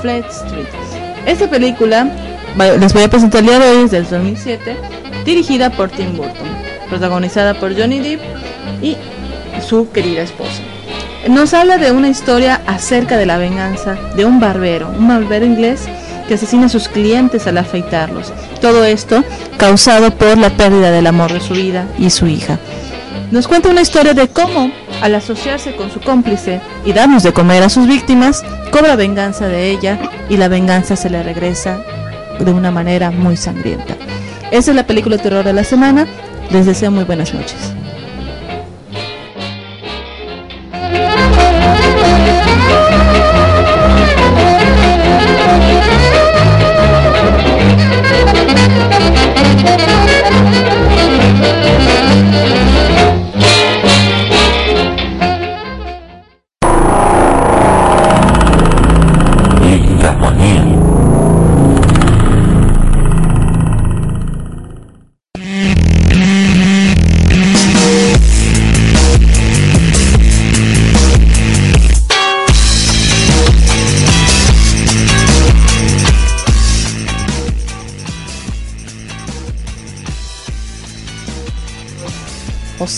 Fleet 0.01 0.23
Street. 0.29 0.67
Esta 1.25 1.49
película, 1.49 2.07
les 2.79 2.93
voy 2.93 3.03
a 3.03 3.09
presentar 3.09 3.41
el 3.41 3.47
día 3.47 3.59
de 3.59 3.69
hoy, 3.69 3.83
es 3.83 3.91
del 3.91 4.07
2007, 4.07 4.77
dirigida 5.25 5.69
por 5.69 5.89
Tim 5.89 6.15
Burton, 6.15 6.47
protagonizada 6.89 7.53
por 7.55 7.77
Johnny 7.77 7.99
Depp 7.99 8.21
y 8.81 8.95
su 9.61 9.91
querida 9.91 10.21
esposa. 10.21 10.61
Nos 11.27 11.53
habla 11.53 11.77
de 11.77 11.91
una 11.91 12.07
historia 12.07 12.61
acerca 12.65 13.17
de 13.17 13.25
la 13.25 13.37
venganza 13.37 13.97
de 14.15 14.23
un 14.23 14.39
barbero, 14.39 14.87
un 14.97 15.09
barbero 15.09 15.45
inglés 15.45 15.81
que 16.27 16.35
asesina 16.35 16.65
a 16.65 16.69
sus 16.69 16.87
clientes 16.87 17.47
al 17.47 17.57
afeitarlos. 17.57 18.33
Todo 18.61 18.83
esto 18.83 19.23
causado 19.57 20.11
por 20.11 20.37
la 20.37 20.49
pérdida 20.49 20.91
del 20.91 21.07
amor 21.07 21.31
de 21.31 21.41
su 21.41 21.53
vida 21.53 21.87
y 21.97 22.09
su 22.09 22.27
hija. 22.27 22.59
Nos 23.31 23.47
cuenta 23.47 23.69
una 23.69 23.81
historia 23.81 24.13
de 24.13 24.27
cómo, 24.27 24.71
al 25.01 25.15
asociarse 25.15 25.75
con 25.75 25.91
su 25.91 25.99
cómplice 25.99 26.61
y 26.85 26.93
darnos 26.93 27.23
de 27.23 27.33
comer 27.33 27.63
a 27.63 27.69
sus 27.69 27.87
víctimas, 27.87 28.43
cobra 28.71 28.95
venganza 28.95 29.47
de 29.47 29.71
ella 29.71 29.99
y 30.29 30.37
la 30.37 30.47
venganza 30.47 30.95
se 30.95 31.09
le 31.09 31.23
regresa 31.23 31.79
de 32.39 32.51
una 32.51 32.71
manera 32.71 33.11
muy 33.11 33.37
sangrienta. 33.37 33.95
Esa 34.51 34.71
es 34.71 34.75
la 34.75 34.85
película 34.85 35.17
de 35.17 35.23
terror 35.23 35.43
de 35.43 35.53
la 35.53 35.63
semana. 35.63 36.07
Les 36.51 36.65
deseo 36.65 36.91
muy 36.91 37.03
buenas 37.03 37.33
noches. 37.33 37.73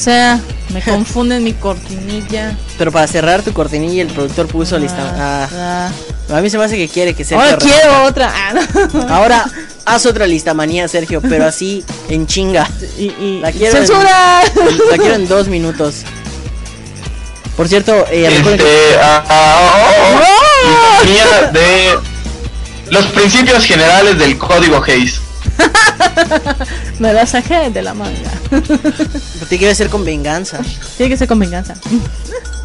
Sea, 0.09 0.39
me 0.73 0.81
confunden 0.81 1.43
mi 1.43 1.53
cortinilla. 1.53 2.55
Pero 2.77 2.91
para 2.91 3.07
cerrar 3.07 3.41
tu 3.41 3.51
cortinilla, 3.53 4.01
el 4.03 4.07
productor 4.09 4.47
puso 4.47 4.77
lista. 4.79 5.13
Ah, 5.17 5.91
Ah. 6.29 6.37
a 6.37 6.41
mí 6.41 6.49
se 6.49 6.57
me 6.57 6.63
hace 6.65 6.77
que 6.77 6.87
quiere 6.87 7.13
que 7.13 7.23
Sergio. 7.25 7.43
Ahora 7.45 7.57
quiero 7.57 8.03
otra. 8.03 8.31
Ah, 8.33 8.53
no. 8.93 9.01
Ahora 9.13 9.45
haz 9.85 10.05
otra 10.05 10.25
lista 10.27 10.53
manía, 10.53 10.87
Sergio, 10.87 11.21
pero 11.21 11.45
así 11.45 11.83
en 12.09 12.25
chinga. 12.27 12.69
Y, 12.97 13.05
y- 13.05 13.39
La 13.41 13.51
quiero 13.51 13.77
en- 13.77 13.85
¡Censura! 13.87 14.41
La 14.91 14.97
quiero 14.97 15.15
en 15.15 15.27
dos 15.27 15.47
minutos. 15.47 16.03
Por 17.55 17.67
cierto, 17.67 18.05
eh, 18.11 18.27
que- 18.43 18.51
Este, 18.53 18.97
ah, 19.01 19.23
ah, 19.27 19.61
oh, 19.61 21.01
oh, 21.01 21.51
de 21.53 21.99
los 22.91 23.05
principios 23.07 23.65
generales 23.65 24.17
del 24.19 24.37
código 24.37 24.81
Hayes. 24.85 25.19
Me 26.99 27.13
la 27.13 27.25
saqué 27.25 27.69
de 27.71 27.81
la 27.81 27.93
manga. 27.93 28.26
Te 29.49 29.57
quiero 29.57 29.71
hacer 29.71 29.89
con 29.89 30.03
venganza. 30.05 30.59
Tiene 30.97 31.09
que 31.09 31.17
ser 31.17 31.27
con 31.27 31.39
venganza. 31.39 31.75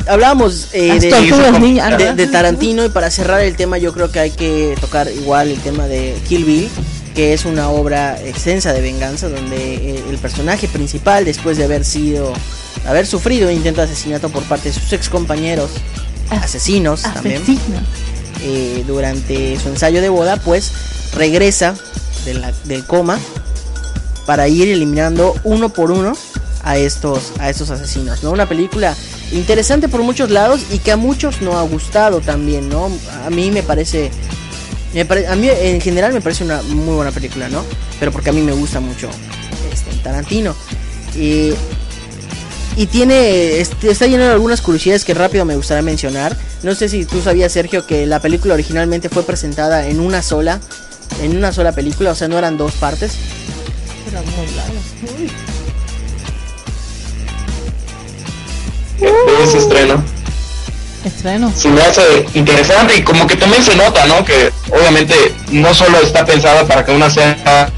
Hablábamos 0.08 0.68
eh, 0.72 0.98
de, 0.98 1.10
tortugas 1.10 1.60
ninja. 1.60 1.96
de- 1.96 2.14
de 2.14 2.26
Tarantino 2.26 2.84
y 2.84 2.88
para 2.88 3.10
cerrar 3.10 3.40
el 3.40 3.54
tema 3.56 3.78
yo 3.78 3.92
creo 3.92 4.10
que 4.10 4.18
hay 4.20 4.30
que 4.30 4.76
tocar 4.80 5.08
igual 5.10 5.48
el 5.50 5.58
tema 5.60 5.86
de 5.86 6.16
Kill 6.28 6.44
Bill, 6.44 6.68
que 7.14 7.32
es 7.32 7.44
una 7.44 7.68
obra 7.70 8.20
extensa 8.20 8.72
de 8.72 8.80
venganza 8.80 9.28
donde 9.28 9.56
eh, 9.96 10.04
el 10.10 10.18
personaje 10.18 10.66
principal 10.66 11.24
después 11.24 11.56
de 11.56 11.64
haber 11.64 11.84
sido, 11.84 12.32
haber 12.86 13.06
sufrido 13.06 13.48
un 13.48 13.54
intento 13.54 13.80
de 13.80 13.86
asesinato 13.92 14.28
por 14.30 14.42
parte 14.44 14.70
de 14.70 14.74
sus 14.74 14.92
ex 14.92 15.08
compañeros 15.08 15.70
asesinos 16.30 17.02
también 17.02 17.42
eh, 18.42 18.82
durante 18.86 19.58
su 19.60 19.68
ensayo 19.68 20.00
de 20.00 20.08
boda, 20.08 20.36
pues 20.38 20.72
regresa 21.14 21.74
de 22.24 22.34
la- 22.34 22.52
del 22.64 22.84
coma 22.86 23.18
para 24.26 24.48
ir 24.48 24.68
eliminando 24.68 25.34
uno 25.44 25.68
por 25.70 25.90
uno 25.90 26.14
a 26.62 26.76
estos, 26.78 27.32
a 27.38 27.50
estos 27.50 27.70
asesinos. 27.70 28.22
¿no? 28.22 28.30
Una 28.30 28.48
película 28.48 28.94
interesante 29.32 29.88
por 29.88 30.02
muchos 30.02 30.30
lados 30.30 30.60
y 30.70 30.78
que 30.78 30.92
a 30.92 30.96
muchos 30.96 31.42
no 31.42 31.58
ha 31.58 31.62
gustado 31.62 32.20
también. 32.20 32.68
¿no? 32.68 32.90
A 33.26 33.30
mí 33.30 33.50
me 33.50 33.62
parece... 33.62 34.10
me 34.94 35.04
pare- 35.04 35.26
a 35.26 35.34
mí 35.36 35.48
en 35.50 35.80
general 35.80 36.12
me 36.12 36.20
parece 36.20 36.44
una 36.44 36.62
muy 36.62 36.94
buena 36.94 37.10
película, 37.10 37.48
¿no? 37.48 37.64
Pero 37.98 38.12
porque 38.12 38.30
a 38.30 38.32
mí 38.32 38.42
me 38.42 38.52
gusta 38.52 38.80
mucho 38.80 39.08
este, 39.72 39.90
Tarantino. 40.02 40.54
Y 41.16 41.52
y 42.74 42.86
tiene 42.86 43.58
este, 43.60 43.90
está 43.90 44.06
lleno 44.06 44.24
de 44.24 44.30
algunas 44.30 44.62
curiosidades 44.62 45.04
que 45.04 45.12
rápido 45.12 45.44
me 45.44 45.56
gustaría 45.56 45.82
mencionar. 45.82 46.34
No 46.62 46.74
sé 46.74 46.88
si 46.88 47.04
tú 47.04 47.20
sabías, 47.20 47.52
Sergio, 47.52 47.86
que 47.86 48.06
la 48.06 48.18
película 48.20 48.54
originalmente 48.54 49.10
fue 49.10 49.24
presentada 49.24 49.86
en 49.88 50.00
una 50.00 50.22
sola 50.22 50.58
en 51.20 51.36
una 51.36 51.52
sola 51.52 51.72
película, 51.72 52.12
o 52.12 52.14
sea, 52.14 52.28
no 52.28 52.38
eran 52.38 52.56
dos 52.56 52.72
partes. 52.72 53.12
Era 54.12 54.20
muy. 54.20 55.24
Uy. 55.24 55.32
ese 59.42 59.58
estreno. 59.58 60.04
Estreno. 61.02 61.52
Se 61.56 61.68
me 61.68 61.80
hace 61.80 62.26
interesante 62.34 62.94
y 62.96 63.02
como 63.02 63.26
que 63.26 63.36
también 63.36 63.62
se 63.64 63.74
nota, 63.74 64.04
¿no? 64.04 64.22
Que 64.22 64.52
obviamente 64.70 65.14
no 65.50 65.72
solo 65.72 65.98
está 66.02 66.26
pensada 66.26 66.66
para 66.66 66.84
que 66.84 66.92
una 66.92 67.08
sea 67.08 67.70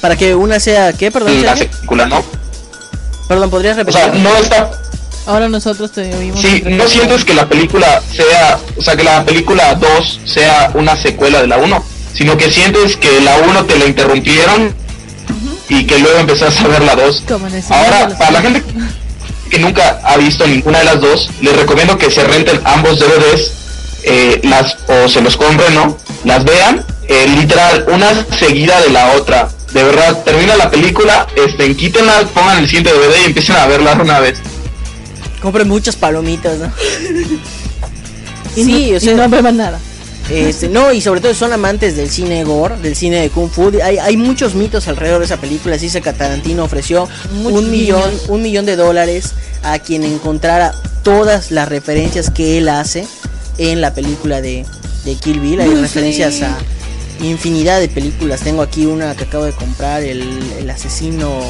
Para 0.00 0.14
que 0.14 0.36
una 0.36 0.60
sea 0.60 0.92
¿qué? 0.92 1.10
Perdón, 1.10 1.42
la 1.44 1.54
película, 1.54 2.06
¿no? 2.06 2.24
Perdón, 3.26 3.50
¿podrías 3.50 3.74
O 3.74 3.78
repetir? 3.80 4.00
sea, 4.00 4.12
no 4.14 4.36
está 4.36 4.70
Ahora 5.26 5.48
nosotros 5.48 5.90
te 5.90 6.14
oímos. 6.14 6.40
Sí, 6.40 6.62
no 6.64 6.88
sientes 6.88 7.24
que 7.24 7.34
la 7.34 7.46
película 7.48 8.00
sea, 8.10 8.58
o 8.76 8.82
sea, 8.82 8.96
que 8.96 9.02
la 9.02 9.24
película 9.24 9.74
2 9.74 10.20
sea 10.24 10.70
una 10.74 10.96
secuela 10.96 11.42
de 11.42 11.48
la 11.48 11.58
1, 11.58 11.84
sino 12.14 12.38
que 12.38 12.50
sientes 12.50 12.96
que 12.96 13.20
la 13.20 13.36
1 13.36 13.66
te 13.66 13.78
la 13.78 13.84
interrumpieron 13.84 14.74
y 15.68 15.86
que 15.86 15.98
luego 15.98 16.18
empezaste 16.18 16.64
a 16.64 16.68
ver 16.68 16.82
la 16.82 16.96
2. 16.96 17.24
Como 17.28 17.46
en 17.46 17.54
el 17.54 17.62
Señor 17.62 17.80
de 17.80 17.86
Ahora, 17.86 18.18
para 18.18 18.30
la 18.30 18.40
gente 18.42 18.62
que 19.50 19.58
nunca 19.58 20.00
ha 20.04 20.16
visto 20.16 20.46
ninguna 20.46 20.78
de 20.78 20.84
las 20.84 21.00
dos, 21.00 21.30
les 21.40 21.56
recomiendo 21.56 21.96
que 21.96 22.10
se 22.10 22.24
renten 22.24 22.60
ambos 22.64 22.98
DVDs, 22.98 23.52
eh, 24.04 24.40
las 24.44 24.76
o 24.86 25.08
se 25.08 25.20
los 25.20 25.36
compren, 25.36 25.74
¿no? 25.74 25.96
Las 26.24 26.44
vean, 26.44 26.84
eh, 27.08 27.26
literal, 27.36 27.86
una 27.88 28.26
seguida 28.36 28.80
de 28.80 28.90
la 28.90 29.12
otra. 29.12 29.48
De 29.72 29.82
verdad, 29.82 30.22
termina 30.24 30.56
la 30.56 30.70
película, 30.70 31.26
este, 31.36 31.74
quítenla, 31.76 32.22
pongan 32.34 32.58
el 32.58 32.66
siguiente 32.66 32.90
DVD 32.90 33.22
y 33.22 33.26
empiecen 33.26 33.56
a 33.56 33.66
verla 33.66 33.94
de 33.94 34.02
una 34.02 34.20
vez. 34.20 34.38
Compren 35.40 35.68
muchas 35.68 35.96
palomitas, 35.96 36.58
¿no? 36.58 36.72
Y 38.56 38.64
sí, 38.64 38.90
no, 38.90 38.96
o 38.96 39.00
sea, 39.00 39.12
y 39.12 39.16
no 39.16 39.28
beban 39.28 39.56
nada. 39.56 39.78
Este, 40.30 40.68
no, 40.68 40.92
y 40.92 41.00
sobre 41.00 41.20
todo 41.22 41.32
son 41.34 41.52
amantes 41.54 41.96
del 41.96 42.10
cine 42.10 42.44
gore, 42.44 42.76
del 42.78 42.94
cine 42.94 43.20
de 43.22 43.30
Kung 43.30 43.50
Fu. 43.50 43.72
Hay, 43.82 43.96
hay 43.98 44.16
muchos 44.18 44.54
mitos 44.54 44.86
alrededor 44.86 45.20
de 45.20 45.24
esa 45.24 45.38
película. 45.38 45.76
Se 45.78 45.86
dice 45.86 46.02
que 46.02 46.12
Tarantino 46.12 46.64
ofreció 46.64 47.08
Muchos 47.32 47.52
un 47.62 47.70
millón, 47.70 48.10
un 48.28 48.42
millón 48.42 48.66
de 48.66 48.76
dólares 48.76 49.32
a 49.62 49.78
quien 49.78 50.04
encontrara 50.04 50.74
todas 51.02 51.50
las 51.50 51.68
referencias 51.68 52.30
que 52.30 52.58
él 52.58 52.68
hace 52.68 53.06
en 53.56 53.80
la 53.80 53.94
película 53.94 54.42
de, 54.42 54.66
de 55.06 55.14
Kill 55.14 55.40
Bill. 55.40 55.60
Hay 55.62 55.70
Sí. 55.70 55.74
referencias 55.76 56.42
a 56.42 56.58
infinidad 57.24 57.80
de 57.80 57.88
películas. 57.88 58.40
Tengo 58.42 58.60
aquí 58.60 58.84
una 58.84 59.16
que 59.16 59.24
acabo 59.24 59.44
de 59.44 59.52
comprar, 59.52 60.02
el, 60.02 60.22
el 60.58 60.68
asesino. 60.68 61.40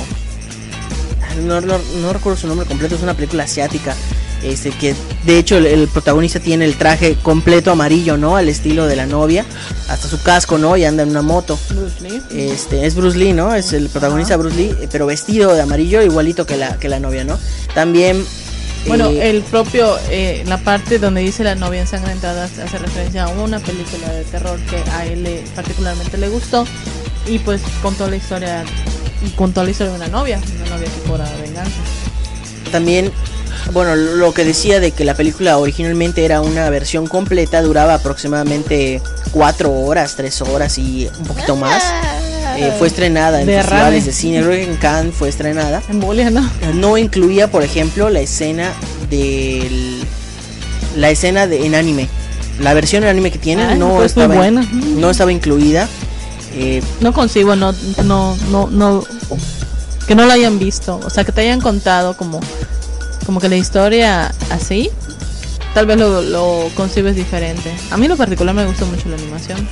No, 1.45 1.61
no- 1.61 1.79
no 2.01 2.13
recuerdo 2.13 2.39
su 2.39 2.47
nombre 2.47 2.67
completo, 2.67 2.95
es 2.95 3.03
una 3.03 3.15
película 3.15 3.43
asiática. 3.45 3.95
Este 4.43 4.71
que 4.71 4.95
de 5.25 5.39
hecho 5.39 5.57
el, 5.59 5.67
el 5.67 5.89
protagonista 5.89 6.39
tiene 6.39 6.65
el 6.65 6.77
traje 6.77 7.17
completo 7.23 7.71
amarillo, 7.73 8.17
¿no? 8.17 8.37
Al 8.37 8.49
estilo 8.49 8.87
de 8.87 8.95
la 8.97 9.07
novia, 9.07 9.45
hasta 9.89 10.07
su 10.09 10.23
casco, 10.23 10.59
¿no? 10.59 10.77
Y 10.77 10.85
anda 10.85 11.03
en 11.03 11.11
una 11.11 11.23
moto. 11.23 11.59
Bruce 11.71 12.01
Lee. 12.01 12.23
Este 12.31 12.87
es 12.87 12.95
Bruce 12.95 13.19
Lee, 13.19 13.33
¿no? 13.33 13.55
Es 13.55 13.73
el 13.73 13.89
protagonista 13.89 14.37
Bruce 14.37 14.57
Lee, 14.57 14.75
pero 14.93 15.07
vestido 15.07 15.55
de 15.55 15.63
amarillo 15.63 16.03
igualito 16.03 16.47
que 16.47 16.57
la 16.57 16.79
que 16.79 16.89
la 16.89 17.01
novia, 17.01 17.25
¿no? 17.25 17.37
También 17.75 18.25
Bueno, 18.87 19.09
eh, 19.09 19.29
el 19.31 19.43
propio, 19.43 19.97
eh, 20.09 20.45
la 20.47 20.59
parte 20.59 20.99
donde 21.01 21.21
dice 21.21 21.43
la 21.43 21.57
novia 21.57 21.81
ensangrentada 21.81 22.45
hace 22.45 22.79
referencia 22.79 23.25
a 23.25 23.29
una 23.29 23.59
película 23.59 24.09
de 24.13 24.23
terror 24.25 24.59
que 24.71 24.77
a 24.93 25.05
él 25.05 25.25
le- 25.25 25.43
particularmente 25.57 26.17
le 26.17 26.29
gustó 26.29 26.65
y 27.27 27.41
pues 27.41 27.61
contó 27.83 28.09
la 28.09 28.17
historia 28.17 28.65
y 29.27 29.31
contó 29.31 29.65
la 29.65 29.71
historia 29.71 29.91
de 29.93 29.97
una 29.99 30.09
novia, 30.09 30.41
una 30.65 30.77
novia 30.77 30.89
que 30.89 31.09
cobra 31.09 31.29
venganza. 31.43 31.73
también 32.71 33.11
bueno, 33.73 33.95
lo 33.97 34.33
que 34.33 34.45
decía 34.45 34.81
de 34.81 34.93
que 34.93 35.05
la 35.05 35.15
película 35.15 35.59
originalmente 35.59 36.25
era 36.25 36.41
una 36.41 36.69
versión 36.71 37.07
completa, 37.07 37.63
duraba 37.63 37.95
aproximadamente 37.95 39.01
cuatro 39.33 39.73
horas, 39.73 40.15
tres 40.17 40.41
horas 40.43 40.79
y 40.79 41.09
un 41.21 41.27
poquito 41.27 41.57
más. 41.57 41.83
Eh, 42.57 42.73
fue 42.79 42.89
estrenada 42.89 43.41
en 43.41 43.47
Derrame. 43.47 43.69
festivales 43.69 44.07
de 44.07 44.13
cine, 44.13 44.41
creo 44.41 44.51
que 44.53 44.65
en 44.65 44.77
Cannes 44.77 45.15
fue 45.15 45.29
estrenada. 45.29 45.81
Embolia, 45.89 46.31
¿no? 46.31 46.49
no 46.75 46.99
incluía, 46.99 47.49
por 47.51 47.63
ejemplo, 47.63 48.11
la 48.11 48.21
escena 48.21 48.73
del 49.11 50.03
la 50.97 51.11
escena 51.11 51.47
de 51.47 51.67
en 51.67 51.75
anime. 51.77 52.09
La 52.61 52.75
versión 52.75 53.05
en 53.05 53.11
anime 53.11 53.31
que 53.31 53.39
tiene 53.39 53.63
Ay, 53.65 53.79
no 53.79 53.91
pues 53.95 54.17
muy 54.17 54.25
estaba 54.25 54.35
buena. 54.35 54.67
no 54.73 55.11
estaba 55.11 55.31
incluida. 55.31 55.89
Eh, 56.55 56.83
No 57.01 57.13
consigo, 57.13 57.55
no, 57.55 57.73
no, 58.05 58.37
no, 58.51 58.69
no, 58.69 59.05
que 60.09 60.15
no 60.17 60.25
lo 60.25 60.33
hayan 60.33 60.59
visto, 60.59 60.99
o 61.05 61.11
sea, 61.11 61.23
que 61.23 61.31
te 61.31 61.43
hayan 61.43 61.61
contado 61.61 62.17
como, 62.17 62.41
como 63.29 63.41
que 63.41 63.51
la 63.51 63.57
historia 63.57 64.33
así, 64.49 64.89
tal 65.75 65.85
vez 65.85 65.99
lo, 65.99 66.23
lo 66.23 66.71
concibes 66.75 67.15
diferente. 67.15 67.71
A 67.91 67.99
mí 67.99 68.07
en 68.07 68.13
lo 68.13 68.17
particular 68.17 68.55
me 68.55 68.65
gustó 68.65 68.87
mucho 68.87 69.07
la 69.11 69.17
animación. 69.17 69.69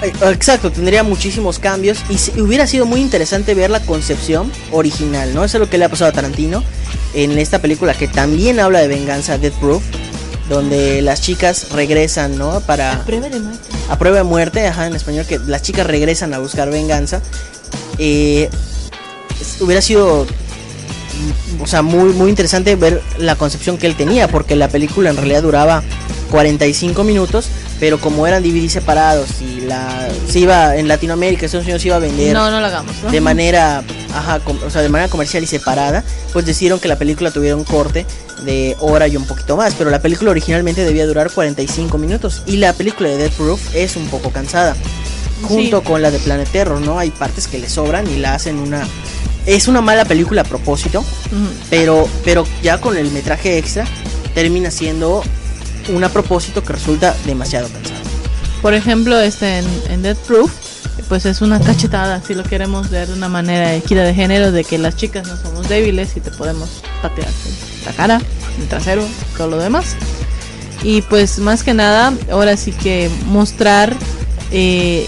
eh, 0.00 0.10
exacto, 0.32 0.72
tendría 0.72 1.02
muchísimos 1.02 1.58
cambios 1.58 1.98
y 2.08 2.16
si- 2.16 2.40
hubiera 2.40 2.66
sido 2.66 2.86
muy 2.86 3.02
interesante 3.02 3.52
ver 3.52 3.68
la 3.68 3.80
concepción 3.80 4.50
original, 4.72 5.34
¿no? 5.34 5.44
Eso 5.44 5.58
es 5.58 5.60
lo 5.60 5.68
que 5.68 5.76
le 5.76 5.84
ha 5.84 5.90
pasado 5.90 6.08
a 6.08 6.12
Tarantino 6.14 6.64
en 7.12 7.38
esta 7.38 7.58
película 7.60 7.92
que 7.92 8.08
también 8.08 8.58
habla 8.60 8.78
de 8.80 8.88
venganza, 8.88 9.36
Death 9.36 9.52
Proof, 9.60 9.82
donde 10.48 11.02
las 11.02 11.20
chicas 11.20 11.66
regresan, 11.70 12.38
¿no? 12.38 12.60
Para 12.62 13.04
Prueba 13.04 13.28
de 13.28 13.40
muerte. 13.40 13.68
a 13.90 13.98
prueba 13.98 14.16
de 14.16 14.24
muerte, 14.24 14.66
ajá, 14.66 14.86
en 14.86 14.94
español, 14.96 15.26
que 15.26 15.38
las 15.38 15.60
chicas 15.60 15.86
regresan 15.86 16.32
a 16.32 16.38
buscar 16.38 16.70
venganza. 16.70 17.20
Eh, 17.98 18.48
hubiera 19.60 19.82
sido, 19.82 20.26
o 21.60 21.66
sea, 21.66 21.82
muy, 21.82 22.12
muy 22.12 22.30
interesante 22.30 22.74
ver 22.76 23.00
la 23.18 23.36
concepción 23.36 23.78
que 23.78 23.86
él 23.86 23.94
tenía, 23.96 24.28
porque 24.28 24.56
la 24.56 24.68
película 24.68 25.10
en 25.10 25.16
realidad 25.16 25.42
duraba 25.42 25.82
45 26.30 27.04
minutos, 27.04 27.46
pero 27.80 28.00
como 28.00 28.26
eran 28.26 28.42
DVD 28.42 28.68
separados 28.68 29.28
y 29.40 29.60
la 29.62 30.08
se 30.28 30.40
iba 30.40 30.76
en 30.76 30.88
Latinoamérica, 30.88 31.46
Estados 31.46 31.64
Unidos 31.66 31.82
se 31.82 31.88
iba 31.88 31.96
a 31.96 32.00
vender 32.00 32.32
No, 32.34 32.50
no 32.50 32.60
lo 32.60 32.66
hagamos, 32.66 32.94
¿no? 33.04 33.10
de 33.10 33.20
manera, 33.20 33.82
ajá, 34.14 34.40
com- 34.40 34.58
o 34.66 34.70
sea, 34.70 34.82
de 34.82 34.88
manera 34.88 35.08
comercial 35.10 35.42
y 35.42 35.46
separada, 35.46 36.02
pues 36.32 36.44
decidieron 36.46 36.80
que 36.80 36.88
la 36.88 36.96
película 36.96 37.30
tuviera 37.30 37.56
un 37.56 37.64
corte 37.64 38.04
de 38.44 38.76
hora 38.80 39.06
y 39.08 39.16
un 39.16 39.24
poquito 39.26 39.56
más, 39.56 39.74
pero 39.74 39.90
la 39.90 40.00
película 40.02 40.30
originalmente 40.32 40.84
debía 40.84 41.06
durar 41.06 41.30
45 41.30 41.96
minutos 41.98 42.42
y 42.46 42.56
la 42.56 42.72
película 42.72 43.08
de 43.10 43.16
Death 43.16 43.32
Proof 43.34 43.74
es 43.74 43.96
un 43.96 44.06
poco 44.08 44.30
cansada, 44.30 44.74
junto 45.42 45.78
Sí. 45.80 45.84
con 45.86 46.02
la 46.02 46.10
de 46.10 46.18
Planet 46.18 46.48
Terror, 46.50 46.80
¿no? 46.80 46.98
Hay 46.98 47.10
partes 47.10 47.46
que 47.46 47.58
le 47.58 47.68
sobran 47.68 48.08
y 48.10 48.16
la 48.18 48.34
hacen 48.34 48.58
una 48.58 48.86
es 49.46 49.68
una 49.68 49.80
mala 49.80 50.04
película 50.04 50.42
a 50.42 50.44
propósito, 50.44 51.04
pero 51.70 52.08
pero 52.24 52.46
ya 52.62 52.80
con 52.80 52.96
el 52.96 53.10
metraje 53.10 53.58
extra 53.58 53.84
termina 54.34 54.70
siendo 54.70 55.22
un 55.88 56.04
a 56.04 56.08
propósito 56.08 56.62
que 56.62 56.72
resulta 56.72 57.14
demasiado 57.26 57.68
cansado. 57.68 58.00
Por 58.62 58.74
ejemplo, 58.74 59.20
este 59.20 59.58
en, 59.58 59.66
en 59.90 60.02
Death 60.02 60.18
Proof, 60.26 60.50
pues 61.08 61.26
es 61.26 61.42
una 61.42 61.60
cachetada, 61.60 62.22
si 62.26 62.34
lo 62.34 62.44
queremos 62.44 62.90
ver 62.90 63.08
de 63.08 63.14
una 63.14 63.28
manera 63.28 63.68
de 63.68 63.76
equidad 63.76 64.04
de 64.04 64.14
género, 64.14 64.52
de 64.52 64.64
que 64.64 64.78
las 64.78 64.96
chicas 64.96 65.26
no 65.28 65.36
somos 65.36 65.68
débiles 65.68 66.16
y 66.16 66.20
te 66.20 66.30
podemos 66.30 66.82
patear 67.02 67.28
la 67.84 67.92
cara, 67.92 68.20
el 68.58 68.68
trasero, 68.68 69.04
todo 69.36 69.48
lo 69.48 69.58
demás. 69.58 69.96
Y 70.82 71.02
pues 71.02 71.38
más 71.38 71.62
que 71.62 71.74
nada, 71.74 72.12
ahora 72.30 72.56
sí 72.56 72.72
que 72.72 73.10
mostrar 73.26 73.94
eh, 74.50 75.06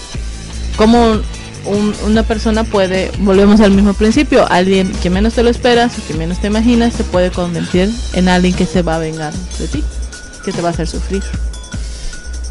cómo 0.75 1.19
un- 1.67 1.93
una 2.05 2.23
persona 2.23 2.63
puede, 2.63 3.11
volvemos 3.19 3.59
al 3.61 3.71
mismo 3.71 3.93
principio, 3.93 4.45
alguien 4.51 4.91
que 5.03 5.09
menos 5.09 5.33
te 5.33 5.43
lo 5.43 5.49
esperas 5.49 5.93
o 5.99 6.07
que 6.07 6.13
menos 6.13 6.39
te 6.41 6.47
imaginas, 6.47 6.93
se 6.93 7.03
puede 7.03 7.31
convertir 7.31 7.91
en 8.13 8.29
alguien 8.29 8.53
que 8.53 8.65
se 8.65 8.81
va 8.81 8.95
a 8.95 8.99
vengar 8.99 9.33
de 9.59 9.67
ti, 9.67 9.83
que 10.45 10.51
te 10.51 10.61
va 10.61 10.69
a 10.69 10.71
hacer 10.71 10.87
sufrir. 10.87 11.21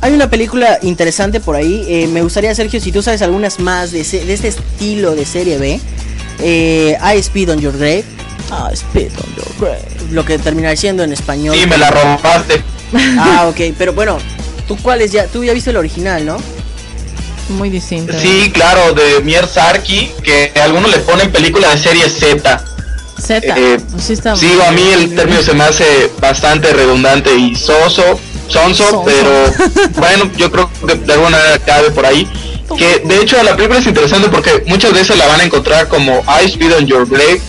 Hay 0.02 0.12
una 0.12 0.28
película 0.30 0.78
interesante 0.82 1.40
por 1.40 1.56
ahí. 1.56 1.84
eh, 1.88 2.06
me 2.06 2.22
gustaría, 2.22 2.54
Sergio, 2.54 2.80
si 2.80 2.92
tú 2.92 3.02
sabes 3.02 3.22
algunas 3.22 3.58
más 3.58 3.90
de, 3.92 4.02
ese- 4.02 4.24
de 4.24 4.34
este 4.34 4.48
estilo 4.48 5.14
de 5.14 5.24
serie 5.24 5.58
B. 5.58 5.80
Eh, 6.38 6.96
I 7.02 7.18
Speed 7.18 7.50
on 7.50 7.60
Your 7.60 7.76
Grave. 7.76 8.04
Ah, 8.50 8.68
Speed 8.72 9.10
on 9.18 9.34
Your 9.36 9.48
Grave. 9.58 9.82
Lo 10.12 10.24
que 10.24 10.38
terminaría 10.38 10.76
siendo 10.76 11.02
en 11.02 11.12
español. 11.12 11.56
Sí, 11.58 11.66
me 11.66 11.78
la 11.78 11.90
robaste. 11.90 12.62
Ah, 13.18 13.46
ok. 13.48 13.74
Pero 13.76 13.94
bueno, 13.94 14.18
¿tú 14.68 14.76
cuáles 14.76 15.10
ya? 15.12 15.26
Tú 15.26 15.42
ya 15.44 15.52
viste 15.54 15.70
el 15.70 15.76
original, 15.78 16.24
¿no? 16.26 16.36
Muy 17.48 17.70
distinto. 17.70 18.12
Sí, 18.18 18.50
claro, 18.52 18.92
de 18.92 19.20
Mier 19.22 19.46
Sarki, 19.46 20.10
que 20.22 20.52
algunos 20.60 20.90
le 20.90 20.98
ponen 20.98 21.30
película 21.30 21.70
de 21.70 21.78
serie 21.78 22.08
Z. 22.08 22.64
Z. 23.18 23.46
Eh, 23.56 23.78
pues 23.90 24.04
sí 24.04 24.12
está 24.14 24.36
Sí, 24.36 24.52
a 24.66 24.70
mí 24.72 24.82
el 24.92 25.14
término 25.14 25.40
se 25.42 25.54
me 25.54 25.64
hace 25.64 26.10
bastante 26.20 26.72
redundante 26.72 27.34
y 27.34 27.54
soso, 27.54 28.02
sonso, 28.48 28.90
Sonso. 28.90 29.04
pero 29.04 29.30
bueno, 29.96 30.30
yo 30.36 30.50
creo 30.50 30.70
que 30.86 30.94
de 30.96 31.12
alguna 31.12 31.38
manera 31.38 31.58
cabe 31.60 31.90
por 31.92 32.04
ahí. 32.04 32.28
Que 32.76 32.98
de 33.04 33.20
hecho 33.22 33.40
la 33.44 33.54
película 33.56 33.78
es 33.78 33.86
interesante 33.86 34.28
porque 34.28 34.64
muchas 34.66 34.92
veces 34.92 35.16
la 35.16 35.26
van 35.26 35.40
a 35.40 35.44
encontrar 35.44 35.86
como 35.88 36.22
I 36.42 36.46
Speed 36.46 36.74
on 36.74 36.86
Your 36.86 37.08
Grave, 37.08 37.40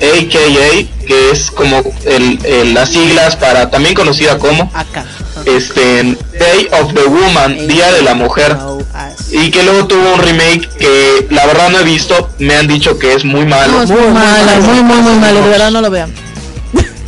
AKA, 0.00 0.88
que 1.06 1.30
es 1.30 1.50
como 1.50 1.82
el, 2.06 2.38
el- 2.44 2.74
las 2.74 2.88
siglas 2.88 3.36
para 3.36 3.70
también 3.70 3.94
conocida 3.94 4.38
como 4.38 4.70
Acá. 4.74 5.04
este 5.44 6.16
Day 6.38 6.68
of 6.80 6.94
the 6.94 7.04
Woman, 7.04 7.68
Día 7.68 7.92
de 7.92 8.02
la 8.02 8.14
Mujer. 8.14 8.56
Y 9.32 9.50
que 9.50 9.62
luego 9.62 9.86
tuvo 9.86 10.14
un 10.14 10.20
remake 10.20 10.68
que 10.78 11.26
la 11.30 11.46
verdad 11.46 11.70
no 11.70 11.80
he 11.80 11.84
visto, 11.84 12.28
me 12.38 12.54
han 12.54 12.66
dicho 12.66 12.98
que 12.98 13.14
es 13.14 13.24
muy 13.24 13.46
malo. 13.46 13.72
No, 13.72 13.82
es 13.82 13.90
muy 13.90 14.08
mala, 14.08 14.60
muy, 14.60 14.82
muy, 14.82 15.02
muy 15.02 15.14
malo. 15.16 15.42
De 15.42 15.48
verdad 15.48 15.70
no 15.70 15.80
lo 15.80 15.90
vean. 15.90 16.12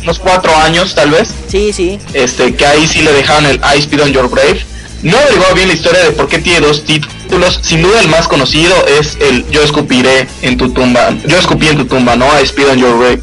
Unos 0.01 0.19
cuatro 0.19 0.55
años 0.55 0.93
tal 0.95 1.11
vez. 1.11 1.29
Sí, 1.47 1.71
sí. 1.71 1.99
este 2.13 2.55
que 2.55 2.65
ahí 2.65 2.87
sí 2.87 3.01
le 3.01 3.11
dejaron 3.11 3.45
el 3.45 3.55
I 3.57 3.79
Speed 3.79 4.01
on 4.01 4.11
Your 4.11 4.29
Grave. 4.29 4.65
No 5.03 5.17
averiguado 5.17 5.53
bien 5.53 5.67
la 5.67 5.75
historia 5.75 6.03
de 6.03 6.11
por 6.11 6.27
qué 6.27 6.39
tiene 6.39 6.65
dos 6.65 6.83
títulos. 6.83 7.59
Sin 7.61 7.83
duda 7.83 8.01
el 8.01 8.07
más 8.07 8.27
conocido 8.27 8.73
es 8.87 9.17
el 9.19 9.47
Yo 9.51 9.61
escupiré 9.61 10.27
en 10.41 10.57
tu 10.57 10.69
tumba. 10.69 11.13
Yo 11.27 11.37
escupí 11.37 11.67
en 11.67 11.77
tu 11.77 11.85
tumba, 11.85 12.15
¿no? 12.15 12.25
I 12.39 12.43
Speed 12.43 12.69
on 12.69 12.77
Your 12.79 12.99
Grave. 12.99 13.21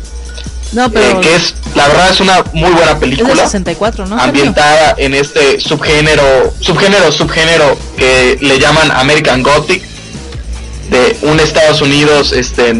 No, 0.72 0.86
Eh, 0.86 1.18
que 1.20 1.36
es, 1.36 1.54
la 1.74 1.86
verdad 1.88 2.10
es 2.10 2.20
una 2.20 2.44
muy 2.52 2.70
buena 2.70 2.92
es 2.92 2.98
película. 2.98 3.44
64, 3.44 4.06
¿no? 4.06 4.16
Sergio? 4.16 4.24
ambientada 4.24 4.94
en 4.96 5.14
este 5.14 5.60
subgénero, 5.60 6.54
subgénero, 6.60 7.12
subgénero 7.12 7.76
que 7.96 8.38
le 8.40 8.58
llaman 8.58 8.90
American 8.90 9.42
Gothic, 9.42 9.82
de 10.90 11.16
un 11.22 11.40
Estados 11.40 11.80
Unidos 11.82 12.32
este 12.32 12.74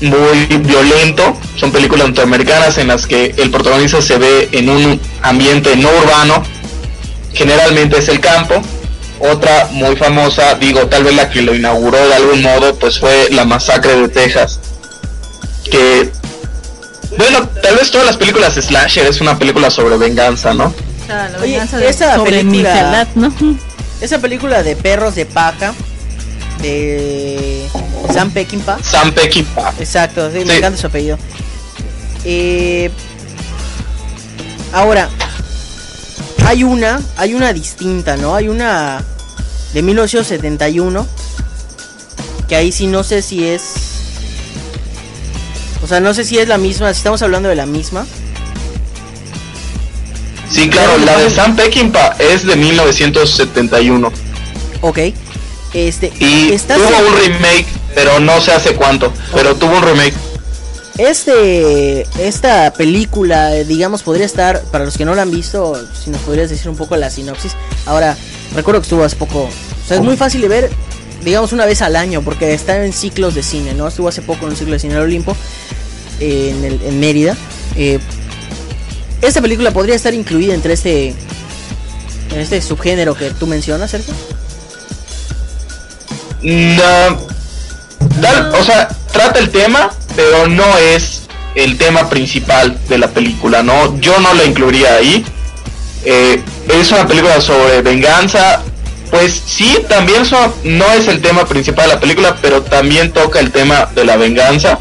muy 0.00 0.46
violento. 0.46 1.36
Son 1.56 1.70
películas 1.70 2.08
norteamericanas 2.08 2.78
en 2.78 2.88
las 2.88 3.06
que 3.06 3.34
el 3.36 3.50
protagonista 3.50 4.02
se 4.02 4.18
ve 4.18 4.48
en 4.52 4.68
un 4.68 5.00
ambiente 5.22 5.76
no 5.76 5.88
urbano, 5.90 6.42
generalmente 7.32 7.98
es 7.98 8.08
el 8.08 8.20
campo. 8.20 8.60
Otra 9.20 9.68
muy 9.70 9.94
famosa, 9.94 10.56
digo, 10.56 10.88
tal 10.88 11.04
vez 11.04 11.14
la 11.14 11.30
que 11.30 11.42
lo 11.42 11.54
inauguró 11.54 11.96
de 12.08 12.14
algún 12.14 12.42
modo, 12.42 12.74
pues 12.74 12.98
fue 12.98 13.28
la 13.30 13.44
masacre 13.44 13.94
de 13.94 14.08
Texas. 14.08 14.58
Que, 15.70 16.10
bueno, 17.18 17.48
tal 17.62 17.76
vez 17.76 17.90
todas 17.90 18.06
las 18.06 18.16
películas 18.16 18.54
slasher 18.54 19.06
es 19.06 19.20
una 19.20 19.38
película 19.38 19.70
sobre 19.70 19.96
venganza, 19.96 20.54
¿no? 20.54 20.66
O 20.66 21.06
sea, 21.06 21.28
la 21.30 21.38
Oye, 21.38 21.52
venganza 21.52 21.78
de- 21.78 21.88
esa 21.88 22.16
sobre 22.16 22.30
película- 22.44 23.06
¿no? 23.14 23.32
Esa 24.00 24.18
película 24.18 24.62
de 24.62 24.74
perros 24.76 25.14
de 25.14 25.26
paja 25.26 25.74
de 26.60 27.68
Sam 28.12 28.30
Peckinpah. 28.30 28.78
Sam 28.82 29.12
Peckinpah. 29.12 29.74
Exacto, 29.78 30.30
sí, 30.30 30.38
me 30.44 30.52
Sí. 30.52 30.58
encanta 30.58 30.78
su 30.80 30.86
apellido. 30.86 31.18
Eh, 32.24 32.90
ahora, 34.72 35.08
hay 36.46 36.64
una, 36.64 37.00
hay 37.16 37.34
una 37.34 37.52
distinta, 37.52 38.16
¿no? 38.16 38.34
Hay 38.34 38.48
una 38.48 39.02
de 39.72 39.82
1971 39.82 41.06
que 42.48 42.56
ahí 42.56 42.72
sí 42.72 42.86
no 42.86 43.02
sé 43.04 43.22
si 43.22 43.44
es, 43.46 43.62
o 45.82 45.86
sea, 45.86 46.00
no 46.00 46.14
sé 46.14 46.24
si 46.24 46.38
es 46.38 46.48
la 46.48 46.58
misma, 46.58 46.92
si 46.92 46.98
estamos 46.98 47.22
hablando 47.22 47.48
de 47.48 47.56
la 47.56 47.66
misma. 47.66 48.06
Sí, 50.50 50.68
claro, 50.68 50.98
la 50.98 51.18
de 51.18 51.30
Sam 51.30 51.56
Peckinpah 51.56 52.16
es 52.18 52.44
de 52.44 52.56
1971 52.56 54.12
Ok. 54.82 54.98
Este, 55.72 56.12
y 56.18 56.54
tuvo 56.58 57.08
un 57.08 57.16
remake, 57.18 57.66
pero 57.94 58.20
no 58.20 58.38
sé 58.42 58.52
hace 58.52 58.74
cuánto, 58.74 59.10
pero 59.32 59.54
tuvo 59.54 59.78
un 59.78 59.82
remake. 59.82 60.12
Este, 60.98 62.06
esta 62.18 62.70
película, 62.74 63.52
digamos, 63.52 64.02
podría 64.02 64.26
estar, 64.26 64.60
para 64.64 64.84
los 64.84 64.98
que 64.98 65.06
no 65.06 65.14
la 65.14 65.22
han 65.22 65.30
visto, 65.30 65.80
si 66.04 66.10
nos 66.10 66.20
podrías 66.20 66.50
decir 66.50 66.68
un 66.68 66.76
poco 66.76 66.96
la 66.96 67.08
sinopsis. 67.08 67.52
Ahora, 67.86 68.18
recuerdo 68.54 68.82
que 68.82 68.84
estuvo 68.84 69.02
hace 69.02 69.16
poco, 69.16 69.44
o 69.44 69.88
sea, 69.88 69.96
es 69.96 70.02
muy 70.02 70.18
fácil 70.18 70.42
de 70.42 70.48
ver, 70.48 70.70
digamos, 71.24 71.52
una 71.52 71.66
vez 71.66 71.82
al 71.82 71.96
año, 71.96 72.22
porque 72.22 72.52
está 72.54 72.84
en 72.84 72.92
ciclos 72.92 73.34
de 73.34 73.42
cine, 73.42 73.74
¿no? 73.74 73.88
Estuvo 73.88 74.08
hace 74.08 74.22
poco 74.22 74.44
en 74.46 74.50
un 74.52 74.56
ciclo 74.56 74.72
de 74.74 74.78
cine 74.78 74.94
al 74.94 75.02
Olimpo, 75.02 75.36
eh, 76.20 76.54
en, 76.56 76.64
el- 76.64 76.80
en 76.84 77.00
Mérida. 77.00 77.36
Eh, 77.76 77.98
esta 79.20 79.40
película 79.40 79.70
podría 79.70 79.94
estar 79.94 80.12
incluida 80.14 80.52
entre 80.54 80.72
este, 80.74 81.08
en 82.30 82.40
este 82.40 82.60
subgénero 82.60 83.14
que 83.14 83.30
tú 83.30 83.46
mencionas, 83.46 83.90
Sergio. 83.90 84.14
No, 86.42 87.18
o 88.58 88.64
sea, 88.64 88.88
trata 89.12 89.38
el 89.38 89.50
tema, 89.50 89.92
pero 90.16 90.48
no 90.48 90.76
es 90.78 91.22
el 91.54 91.78
tema 91.78 92.08
principal 92.08 92.78
de 92.88 92.98
la 92.98 93.08
película, 93.08 93.62
¿no? 93.62 93.98
Yo 94.00 94.18
no 94.20 94.34
la 94.34 94.44
incluiría 94.44 94.94
ahí. 94.96 95.24
Eh, 96.04 96.42
es 96.68 96.90
una 96.90 97.06
película 97.06 97.40
sobre 97.40 97.80
venganza. 97.82 98.62
Pues 99.12 99.42
sí, 99.44 99.76
también 99.90 100.22
no 100.64 100.90
es 100.94 101.06
el 101.06 101.20
tema 101.20 101.44
principal 101.44 101.86
de 101.86 101.94
la 101.96 102.00
película, 102.00 102.34
pero 102.40 102.62
también 102.62 103.12
toca 103.12 103.40
el 103.40 103.52
tema 103.52 103.90
de 103.94 104.06
la 104.06 104.16
venganza. 104.16 104.78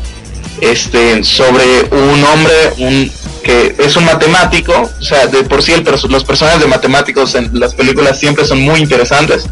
Este, 0.62 1.22
sobre 1.26 1.84
un 1.92 2.24
hombre, 2.24 2.54
un 2.78 3.12
que 3.44 3.76
es 3.78 3.96
un 3.98 4.06
matemático, 4.06 4.90
o 5.00 5.04
sea, 5.04 5.28
de 5.28 5.44
por 5.44 5.62
sí 5.62 5.74
el 5.74 5.84
los 5.84 6.24
personajes 6.24 6.62
de 6.62 6.68
matemáticos 6.68 7.36
en 7.36 7.60
las 7.60 7.74
películas 7.74 8.20
siempre 8.20 8.46
son 8.46 8.62
muy 8.62 8.80
interesantes 8.80 9.48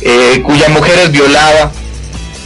eh, 0.00 0.42
cuya 0.44 0.68
mujer 0.68 0.98
es 0.98 1.12
violada 1.12 1.70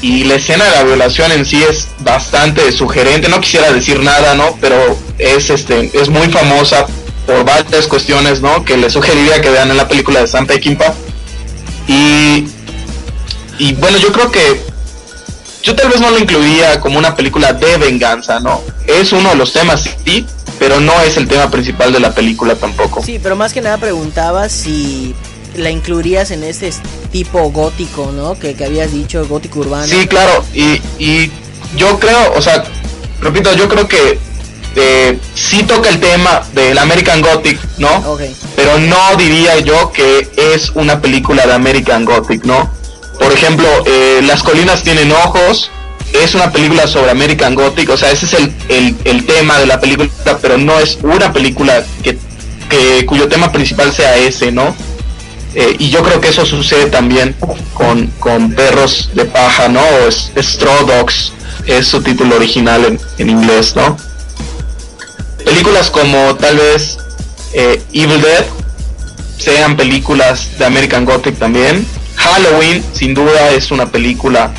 y 0.00 0.24
la 0.24 0.34
escena 0.34 0.64
de 0.64 0.70
la 0.70 0.84
violación 0.84 1.32
en 1.32 1.44
sí 1.44 1.64
es 1.68 1.88
bastante 2.00 2.70
sugerente. 2.70 3.28
No 3.28 3.40
quisiera 3.40 3.72
decir 3.72 4.00
nada 4.00 4.34
no 4.34 4.56
pero 4.60 4.96
es 5.18 5.50
este 5.50 5.90
es 5.92 6.08
muy 6.08 6.28
famosa 6.28 6.86
por 7.26 7.44
varias 7.44 7.88
cuestiones 7.88 8.42
no 8.42 8.64
que 8.64 8.76
le 8.76 8.90
sugeriría 8.90 9.40
que 9.40 9.50
vean 9.50 9.70
en 9.70 9.76
la 9.76 9.88
película 9.88 10.20
de 10.20 10.28
Sam 10.28 10.46
Peckinpah 10.46 10.94
y 11.88 12.46
y 13.58 13.72
bueno 13.74 13.98
yo 13.98 14.12
creo 14.12 14.30
que 14.30 14.62
yo 15.62 15.74
tal 15.74 15.88
vez 15.88 16.00
no 16.00 16.10
lo 16.10 16.18
incluiría 16.18 16.78
como 16.78 16.98
una 16.98 17.16
película 17.16 17.52
de 17.52 17.76
venganza 17.78 18.38
no 18.38 18.60
es 18.86 19.12
uno 19.12 19.30
de 19.30 19.36
los 19.36 19.52
temas 19.52 19.88
sí 20.04 20.24
pero 20.58 20.80
no 20.80 20.92
es 21.02 21.16
el 21.16 21.26
tema 21.26 21.50
principal 21.50 21.92
de 21.92 22.00
la 22.00 22.14
película 22.14 22.54
tampoco 22.54 23.02
Sí, 23.02 23.18
pero 23.22 23.36
más 23.36 23.52
que 23.52 23.60
nada 23.60 23.78
preguntaba 23.78 24.48
si 24.48 25.14
la 25.56 25.70
incluirías 25.70 26.30
en 26.30 26.44
este 26.44 26.72
tipo 27.10 27.50
gótico, 27.50 28.12
¿no? 28.12 28.38
Que, 28.38 28.54
que 28.54 28.64
habías 28.64 28.92
dicho, 28.92 29.26
gótico 29.26 29.60
urbano. 29.60 29.86
Sí, 29.86 30.06
claro, 30.06 30.44
y, 30.54 30.80
y 30.98 31.30
yo 31.76 31.98
creo, 31.98 32.34
o 32.34 32.42
sea, 32.42 32.64
repito, 33.20 33.52
yo 33.54 33.68
creo 33.68 33.88
que 33.88 34.18
eh, 34.76 35.18
sí 35.34 35.62
toca 35.62 35.88
el 35.88 36.00
tema 36.00 36.42
del 36.52 36.78
American 36.78 37.20
Gothic, 37.20 37.58
¿no? 37.78 38.16
Pero 38.56 38.78
no 38.78 39.16
diría 39.16 39.58
yo 39.60 39.92
que 39.92 40.28
es 40.36 40.70
una 40.70 41.00
película 41.00 41.46
de 41.46 41.54
American 41.54 42.04
Gothic, 42.04 42.44
¿no? 42.44 42.70
Por 43.18 43.32
ejemplo, 43.32 43.66
eh, 43.86 44.20
Las 44.22 44.42
colinas 44.42 44.82
tienen 44.82 45.10
ojos, 45.12 45.70
es 46.12 46.34
una 46.34 46.50
película 46.52 46.86
sobre 46.86 47.10
American 47.10 47.54
Gothic, 47.54 47.90
o 47.90 47.96
sea, 47.96 48.10
ese 48.10 48.26
es 48.26 48.34
el, 48.34 48.54
el, 48.68 48.96
el 49.04 49.26
tema 49.26 49.58
de 49.58 49.66
la 49.66 49.80
película, 49.80 50.08
pero 50.40 50.56
no 50.56 50.78
es 50.78 50.98
una 51.02 51.32
película 51.32 51.84
que, 52.02 52.18
que 52.68 53.04
cuyo 53.06 53.28
tema 53.28 53.50
principal 53.52 53.92
sea 53.92 54.16
ese, 54.16 54.52
¿no? 54.52 54.74
Eh, 55.54 55.76
y 55.78 55.90
yo 55.90 56.02
creo 56.02 56.20
que 56.20 56.28
eso 56.28 56.44
sucede 56.44 56.86
también 56.86 57.34
con, 57.74 58.06
con 58.18 58.52
Perros 58.52 59.10
de 59.14 59.24
Paja, 59.24 59.68
¿no? 59.68 59.80
O 59.80 60.08
es, 60.08 60.30
Straw 60.36 60.86
Dogs, 60.86 61.32
es 61.66 61.86
su 61.86 62.02
título 62.02 62.36
original 62.36 62.84
en, 62.84 63.00
en 63.18 63.30
inglés, 63.30 63.74
¿no? 63.74 63.96
Películas 65.48 65.90
como 65.90 66.36
tal 66.36 66.58
vez 66.58 66.98
eh, 67.54 67.82
Evil 67.94 68.20
Dead 68.20 68.44
sean 69.38 69.78
películas 69.78 70.58
de 70.58 70.66
American 70.66 71.06
Gothic 71.06 71.38
también. 71.38 71.86
Halloween, 72.16 72.84
sin 72.92 73.14
duda, 73.14 73.50
es 73.52 73.70
una 73.70 73.86
película 73.90 74.50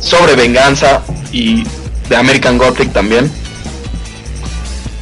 sobre 0.00 0.36
venganza 0.36 1.02
y 1.32 1.64
de 2.08 2.16
American 2.16 2.56
Gothic 2.56 2.92
también. 2.92 3.28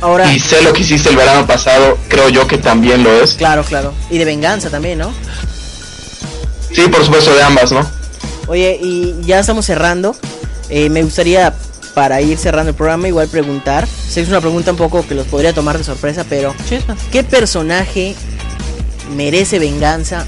Ahora, 0.00 0.32
Y 0.32 0.38
sé 0.40 0.62
lo 0.62 0.72
que 0.72 0.80
hiciste 0.80 1.10
el 1.10 1.16
verano 1.16 1.46
pasado, 1.46 1.98
creo 2.08 2.30
yo 2.30 2.46
que 2.46 2.56
también 2.56 3.04
lo 3.04 3.22
es. 3.22 3.34
claro, 3.34 3.62
claro. 3.62 3.92
Y 4.08 4.16
de 4.16 4.24
venganza 4.24 4.70
también, 4.70 4.98
¿no? 5.00 5.12
Sí, 6.72 6.82
por 6.88 7.04
supuesto, 7.04 7.34
de 7.34 7.42
ambas, 7.42 7.72
¿no? 7.72 7.86
Oye, 8.46 8.78
y 8.80 9.14
ya 9.22 9.40
estamos 9.40 9.66
cerrando. 9.66 10.16
Eh, 10.70 10.88
me 10.88 11.02
gustaría, 11.02 11.52
para 11.96 12.20
ir 12.20 12.36
cerrando 12.36 12.68
el 12.72 12.76
programa, 12.76 13.08
igual 13.08 13.26
preguntar. 13.26 13.86
Sé 13.86 14.16
que 14.16 14.20
es 14.20 14.28
una 14.28 14.42
pregunta 14.42 14.70
un 14.70 14.76
poco 14.76 15.06
que 15.08 15.14
los 15.14 15.26
podría 15.28 15.54
tomar 15.54 15.78
de 15.78 15.82
sorpresa, 15.82 16.26
pero. 16.28 16.54
¿qué 17.10 17.24
personaje 17.24 18.14
merece 19.16 19.58
venganza 19.58 20.26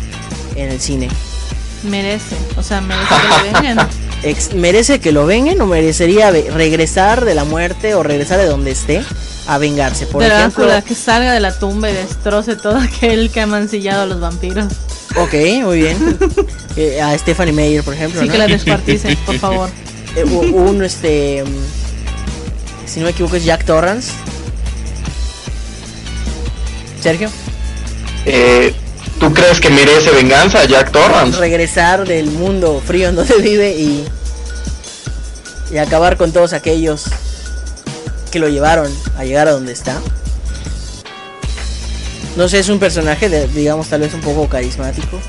en 0.57 0.71
el 0.71 0.81
cine? 0.81 1.11
Merece, 1.83 2.37
o 2.57 2.63
sea, 2.63 2.81
merece 2.81 3.15
que 3.21 3.29
lo 3.29 3.53
vengan. 3.53 3.89
Ex- 4.23 4.55
¿Merece 4.55 4.99
que 4.99 5.13
lo 5.13 5.27
vengan 5.27 5.61
o 5.61 5.67
merecería 5.67 6.31
regresar 6.31 7.27
de 7.27 7.35
la 7.35 7.45
muerte 7.45 7.95
o 7.95 8.03
regresar 8.03 8.39
de 8.39 8.47
donde 8.47 8.71
esté 8.71 9.05
a 9.47 9.59
vengarse? 9.59 10.07
Por 10.07 10.23
ejemplo, 10.23 10.67
que 10.87 10.95
salga 10.95 11.35
de 11.35 11.41
la 11.41 11.59
tumba 11.59 11.91
y 11.91 11.93
destroce 11.93 12.57
todo 12.57 12.77
aquel 12.79 13.31
que 13.31 13.43
ha 13.43 13.47
mancillado 13.47 14.05
a 14.05 14.07
los 14.07 14.21
vampiros. 14.21 14.73
ok, 15.17 15.35
muy 15.65 15.81
bien. 15.83 16.19
Eh, 16.81 17.03
a 17.03 17.19
Stephanie 17.19 17.53
Meyer, 17.53 17.83
por 17.83 17.93
ejemplo. 17.93 18.21
Sí 18.21 18.29
¿no? 18.29 18.33
que 18.33 18.39
la 18.39 18.47
descuartice, 18.47 19.19
por 19.27 19.37
favor. 19.41 19.69
Eh, 20.21 20.25
un 20.53 20.83
este 20.85 21.45
si 22.87 23.01
no 23.01 23.05
me 23.07 23.11
equivoco 23.13 23.37
es 23.37 23.45
Jack 23.45 23.65
Torrance 23.65 24.13
Sergio 27.01 27.31
Eh, 28.27 28.75
¿Tú 29.21 29.33
crees 29.33 29.61
que 29.61 29.71
merece 29.71 30.11
venganza 30.11 30.65
Jack 30.65 30.93
Torrance? 30.93 31.39
regresar 31.39 32.07
del 32.07 32.27
mundo 32.31 32.83
frío 32.85 33.09
en 33.09 33.17
donde 33.17 33.35
vive 33.43 33.71
y 33.77 34.05
y 35.71 35.77
acabar 35.77 36.17
con 36.17 36.33
todos 36.33 36.55
aquellos 36.55 37.05
que 38.31 38.39
lo 38.39 38.49
llevaron 38.49 38.91
a 39.19 39.25
llegar 39.25 39.49
a 39.49 39.53
donde 39.53 39.73
está 39.73 40.01
no 42.37 42.49
sé 42.49 42.59
es 42.61 42.69
un 42.71 42.79
personaje 42.79 43.29
de- 43.29 43.49
digamos 43.49 43.89
tal 43.89 44.01
vez 44.01 44.15
un 44.15 44.21
poco 44.21 44.49
carismático 44.49 45.21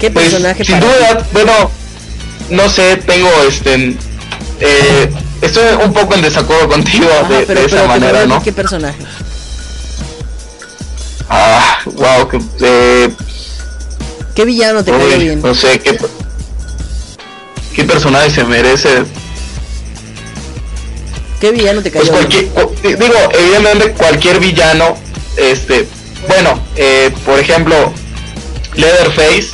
qué 0.00 0.10
Pues, 0.10 0.30
personaje 0.30 0.64
sin 0.64 0.80
ti? 0.80 0.84
duda, 0.84 1.26
bueno, 1.32 1.52
no 2.50 2.68
sé, 2.68 2.96
tengo 2.98 3.30
este. 3.48 3.96
eh, 4.60 5.12
estoy 5.42 5.64
un 5.84 5.92
poco 5.92 6.14
en 6.14 6.22
desacuerdo 6.22 6.68
contigo 6.68 7.08
Ajá, 7.20 7.28
de, 7.28 7.46
pero, 7.46 7.60
de 7.60 7.66
esa 7.66 7.76
pero 7.76 7.88
manera, 7.88 8.26
¿no? 8.26 8.42
qué 8.42 8.52
personaje 8.52 8.98
Ah, 11.28 11.80
wow, 11.86 12.28
que. 12.28 12.40
eh, 12.60 13.10
qué 14.34 14.44
villano 14.44 14.84
te 14.84 14.92
cayó 14.92 15.18
bien 15.18 15.42
No 15.42 15.54
sé, 15.54 15.80
qué. 15.80 15.98
¿Qué 17.74 17.84
personaje 17.84 18.30
se 18.30 18.44
merece? 18.44 19.04
qué 21.40 21.50
villano 21.50 21.82
te 21.82 21.90
Pues 21.90 22.08
cayó 22.08 22.26
bien 22.26 22.50
cualquier, 22.50 22.66
cu- 22.66 22.74
digo, 22.82 23.14
evidentemente 23.38 23.92
cualquier 23.92 24.40
villano, 24.40 24.96
este, 25.36 25.86
bueno, 26.28 26.58
eh, 26.76 27.12
por 27.26 27.38
ejemplo, 27.38 27.92
Leatherface 28.74 29.50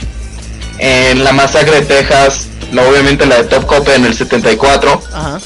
en 0.78 1.24
la 1.24 1.32
masacre 1.32 1.80
de 1.80 1.86
Texas, 1.86 2.46
la, 2.72 2.82
obviamente 2.82 3.26
la 3.26 3.36
de 3.36 3.44
Top 3.44 3.66
Cop 3.66 3.88
en 3.90 4.04
el 4.04 4.14
74, 4.14 5.02
Ajá. 5.12 5.38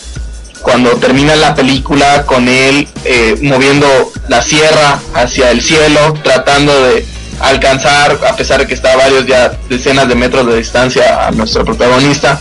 cuando 0.62 0.90
termina 0.96 1.36
la 1.36 1.54
película 1.54 2.24
con 2.24 2.48
él 2.48 2.88
eh, 3.04 3.36
moviendo 3.42 3.86
la 4.28 4.42
sierra 4.42 4.98
hacia 5.14 5.50
el 5.50 5.60
cielo, 5.62 6.14
tratando 6.22 6.72
de 6.84 7.06
alcanzar, 7.40 8.18
a 8.26 8.34
pesar 8.34 8.60
de 8.60 8.66
que 8.66 8.74
está 8.74 8.92
a 8.92 8.96
varios 8.96 9.26
ya 9.26 9.52
decenas 9.68 10.08
de 10.08 10.14
metros 10.14 10.46
de 10.46 10.56
distancia 10.56 11.26
a 11.26 11.30
nuestro 11.32 11.64
protagonista. 11.64 12.40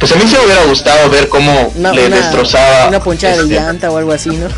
Pues 0.00 0.10
a 0.10 0.16
mí 0.16 0.22
sí 0.26 0.34
me 0.38 0.44
hubiera 0.46 0.64
gustado 0.64 1.08
ver 1.08 1.28
cómo 1.28 1.72
Una, 1.76 1.92
le 1.92 2.06
una- 2.08 2.16
destrozaba. 2.16 2.88
una 2.88 3.00
ponchada 3.00 3.36
de 3.36 3.42
este, 3.44 3.54
llanta 3.54 3.90
o 3.90 3.96
algo 3.98 4.12
así, 4.12 4.30
¿no? 4.30 4.48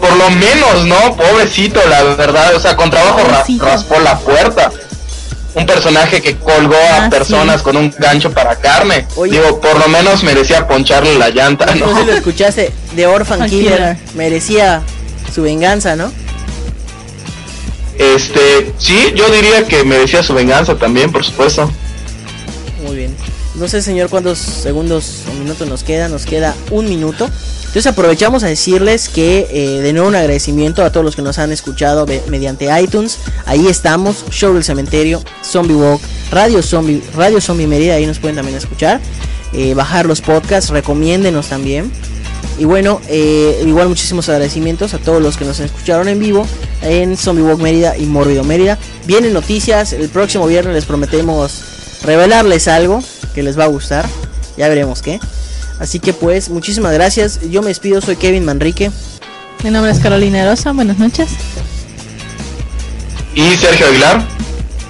por 0.00 0.14
lo 0.14 0.28
menos, 0.30 0.84
¿no? 0.86 1.16
Pobrecito, 1.16 1.80
la 1.88 2.02
verdad. 2.02 2.54
O 2.54 2.60
sea, 2.60 2.76
con 2.76 2.90
trabajo 2.90 3.20
ra- 3.28 3.44
raspó 3.58 3.98
la 4.00 4.18
puerta. 4.18 4.70
Un 5.56 5.66
personaje 5.66 6.20
que 6.20 6.36
colgó 6.36 6.74
a 6.76 7.06
Ah, 7.06 7.10
personas 7.10 7.56
sí. 7.58 7.64
con 7.64 7.76
un 7.76 7.92
gancho 7.98 8.30
para 8.32 8.56
carne. 8.56 9.06
Oye. 9.16 9.32
Digo, 9.40 9.60
por 9.60 9.78
lo 9.78 9.88
menos 9.88 10.22
merecía 10.22 10.68
poncharle 10.68 11.16
la 11.18 11.30
llanta, 11.30 11.66
No 11.74 11.86
¿no? 11.86 11.94
sé 11.94 12.00
si 12.02 12.06
lo 12.06 12.12
escuchaste, 12.12 12.72
The 12.94 13.06
Orphan 13.06 13.48
Killer. 13.48 13.96
merecía 14.14 14.82
su 15.34 15.42
venganza, 15.42 15.96
¿no? 15.96 16.12
Este, 17.98 18.72
sí, 18.78 19.12
yo 19.16 19.28
diría 19.30 19.66
que 19.66 19.82
merecía 19.84 20.22
su 20.22 20.34
venganza 20.34 20.76
también, 20.76 21.10
por 21.10 21.24
supuesto. 21.24 21.70
Muy 22.84 22.96
bien. 22.96 23.16
No 23.54 23.66
sé, 23.68 23.80
señor, 23.80 24.10
cuántos 24.10 24.38
segundos 24.38 25.22
o 25.30 25.34
minutos 25.34 25.66
nos 25.66 25.82
queda. 25.82 26.08
Nos 26.08 26.26
queda 26.26 26.54
un 26.70 26.86
minuto. 26.90 27.30
Entonces 27.76 27.92
aprovechamos 27.92 28.42
a 28.42 28.46
decirles 28.46 29.10
que 29.10 29.48
eh, 29.50 29.82
de 29.82 29.92
nuevo 29.92 30.08
un 30.08 30.14
agradecimiento 30.14 30.82
a 30.82 30.90
todos 30.90 31.04
los 31.04 31.14
que 31.14 31.20
nos 31.20 31.38
han 31.38 31.52
escuchado 31.52 32.06
mediante 32.30 32.70
iTunes. 32.80 33.18
Ahí 33.44 33.66
estamos, 33.66 34.24
Show 34.30 34.54
del 34.54 34.64
Cementerio, 34.64 35.22
Zombie 35.44 35.74
Walk, 35.74 36.00
Radio 36.30 36.62
Zombie, 36.62 37.02
Radio 37.14 37.38
Zombie 37.38 37.66
Mérida, 37.66 37.96
ahí 37.96 38.06
nos 38.06 38.18
pueden 38.18 38.36
también 38.36 38.56
escuchar. 38.56 38.98
Eh, 39.52 39.74
bajar 39.74 40.06
los 40.06 40.22
podcasts, 40.22 40.70
recomiéndenos 40.70 41.48
también. 41.48 41.92
Y 42.58 42.64
bueno, 42.64 43.02
eh, 43.08 43.62
igual 43.66 43.90
muchísimos 43.90 44.26
agradecimientos 44.30 44.94
a 44.94 44.98
todos 44.98 45.20
los 45.20 45.36
que 45.36 45.44
nos 45.44 45.60
escucharon 45.60 46.08
en 46.08 46.18
vivo 46.18 46.46
en 46.80 47.18
Zombie 47.18 47.44
Walk 47.44 47.60
Mérida 47.60 47.98
y 47.98 48.06
Mórbido 48.06 48.42
Mérida. 48.42 48.78
Vienen 49.04 49.34
noticias, 49.34 49.92
el 49.92 50.08
próximo 50.08 50.46
viernes 50.46 50.72
les 50.72 50.86
prometemos 50.86 51.60
revelarles 52.02 52.68
algo 52.68 53.02
que 53.34 53.42
les 53.42 53.58
va 53.58 53.64
a 53.64 53.68
gustar. 53.68 54.08
Ya 54.56 54.66
veremos 54.70 55.02
qué. 55.02 55.20
Así 55.78 56.00
que 56.00 56.12
pues, 56.12 56.48
muchísimas 56.48 56.92
gracias. 56.92 57.40
Yo 57.50 57.62
me 57.62 57.68
despido, 57.68 58.00
soy 58.00 58.16
Kevin 58.16 58.44
Manrique. 58.44 58.90
Mi 59.62 59.70
nombre 59.70 59.92
es 59.92 59.98
Carolina 59.98 60.48
Rosa, 60.48 60.72
buenas 60.72 60.98
noches. 60.98 61.28
Y 63.34 63.56
Sergio 63.56 63.86
Aguilar. 63.86 64.26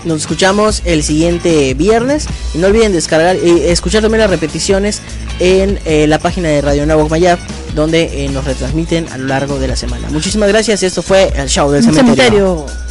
Nos 0.05 0.21
escuchamos 0.21 0.83
el 0.85 1.03
siguiente 1.03 1.75
viernes. 1.75 2.27
Y 2.55 2.59
no 2.59 2.69
olviden 2.69 2.93
descargar 2.93 3.37
y 3.37 3.65
escuchar 3.65 4.03
también 4.03 4.21
las 4.21 4.31
repeticiones 4.31 5.01
en 5.41 5.81
eh, 5.85 6.07
la 6.07 6.19
página 6.19 6.49
de 6.49 6.61
Radio 6.63 6.87
Nahuac 6.87 7.11
Mayab, 7.11 7.39
donde 7.75 8.25
eh, 8.25 8.29
nos 8.29 8.45
retransmiten 8.45 9.09
a 9.09 9.19
lo 9.19 9.27
largo 9.27 9.59
de 9.59 9.69
la 9.69 9.77
semana. 9.77 10.09
Muchísimas 10.11 10.49
gracias. 10.49 10.83
Esto 10.85 11.03
fue 11.03 11.33
el 11.35 11.49
show 11.49 11.71
del 11.71 11.83
cementerio. 11.83 12.15
Cementerio. 12.15 12.86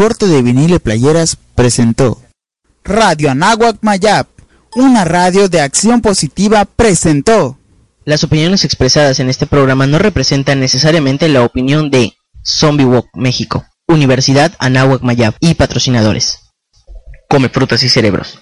Corte 0.00 0.26
de 0.28 0.40
vinil 0.40 0.72
y 0.72 0.78
playeras, 0.78 1.36
presentó. 1.54 2.22
Radio 2.84 3.30
Anáhuac 3.30 3.76
Mayap, 3.82 4.28
una 4.74 5.04
radio 5.04 5.50
de 5.50 5.60
acción 5.60 6.00
positiva, 6.00 6.64
presentó. 6.64 7.58
Las 8.06 8.24
opiniones 8.24 8.64
expresadas 8.64 9.20
en 9.20 9.28
este 9.28 9.46
programa 9.46 9.86
no 9.86 9.98
representan 9.98 10.58
necesariamente 10.58 11.28
la 11.28 11.44
opinión 11.44 11.90
de 11.90 12.14
Zombie 12.42 12.86
Walk 12.86 13.08
México, 13.12 13.66
Universidad 13.88 14.54
Anáhuac 14.58 15.02
Mayab 15.02 15.34
y 15.38 15.52
patrocinadores. 15.52 16.48
Come 17.28 17.50
frutas 17.50 17.82
y 17.82 17.90
cerebros. 17.90 18.38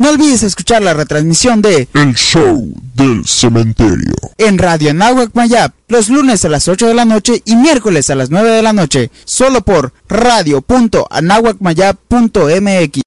No 0.00 0.08
olvides 0.08 0.42
escuchar 0.42 0.80
la 0.80 0.94
retransmisión 0.94 1.60
de 1.60 1.86
El 1.92 2.14
show 2.14 2.72
del 2.94 3.26
cementerio. 3.26 4.14
en 4.38 4.56
Radio 4.56 4.92
Anáhuac 4.92 5.34
Mayap 5.34 5.74
los 5.88 6.08
lunes 6.08 6.42
a 6.46 6.48
las 6.48 6.68
8 6.68 6.86
de 6.86 6.94
la 6.94 7.04
noche 7.04 7.42
y 7.44 7.54
miércoles 7.56 8.08
a 8.08 8.14
las 8.14 8.30
9 8.30 8.48
de 8.48 8.62
la 8.62 8.72
noche, 8.72 9.10
solo 9.26 9.60
por 9.60 9.92
radio.anahuacmayap.mx. 10.08 13.02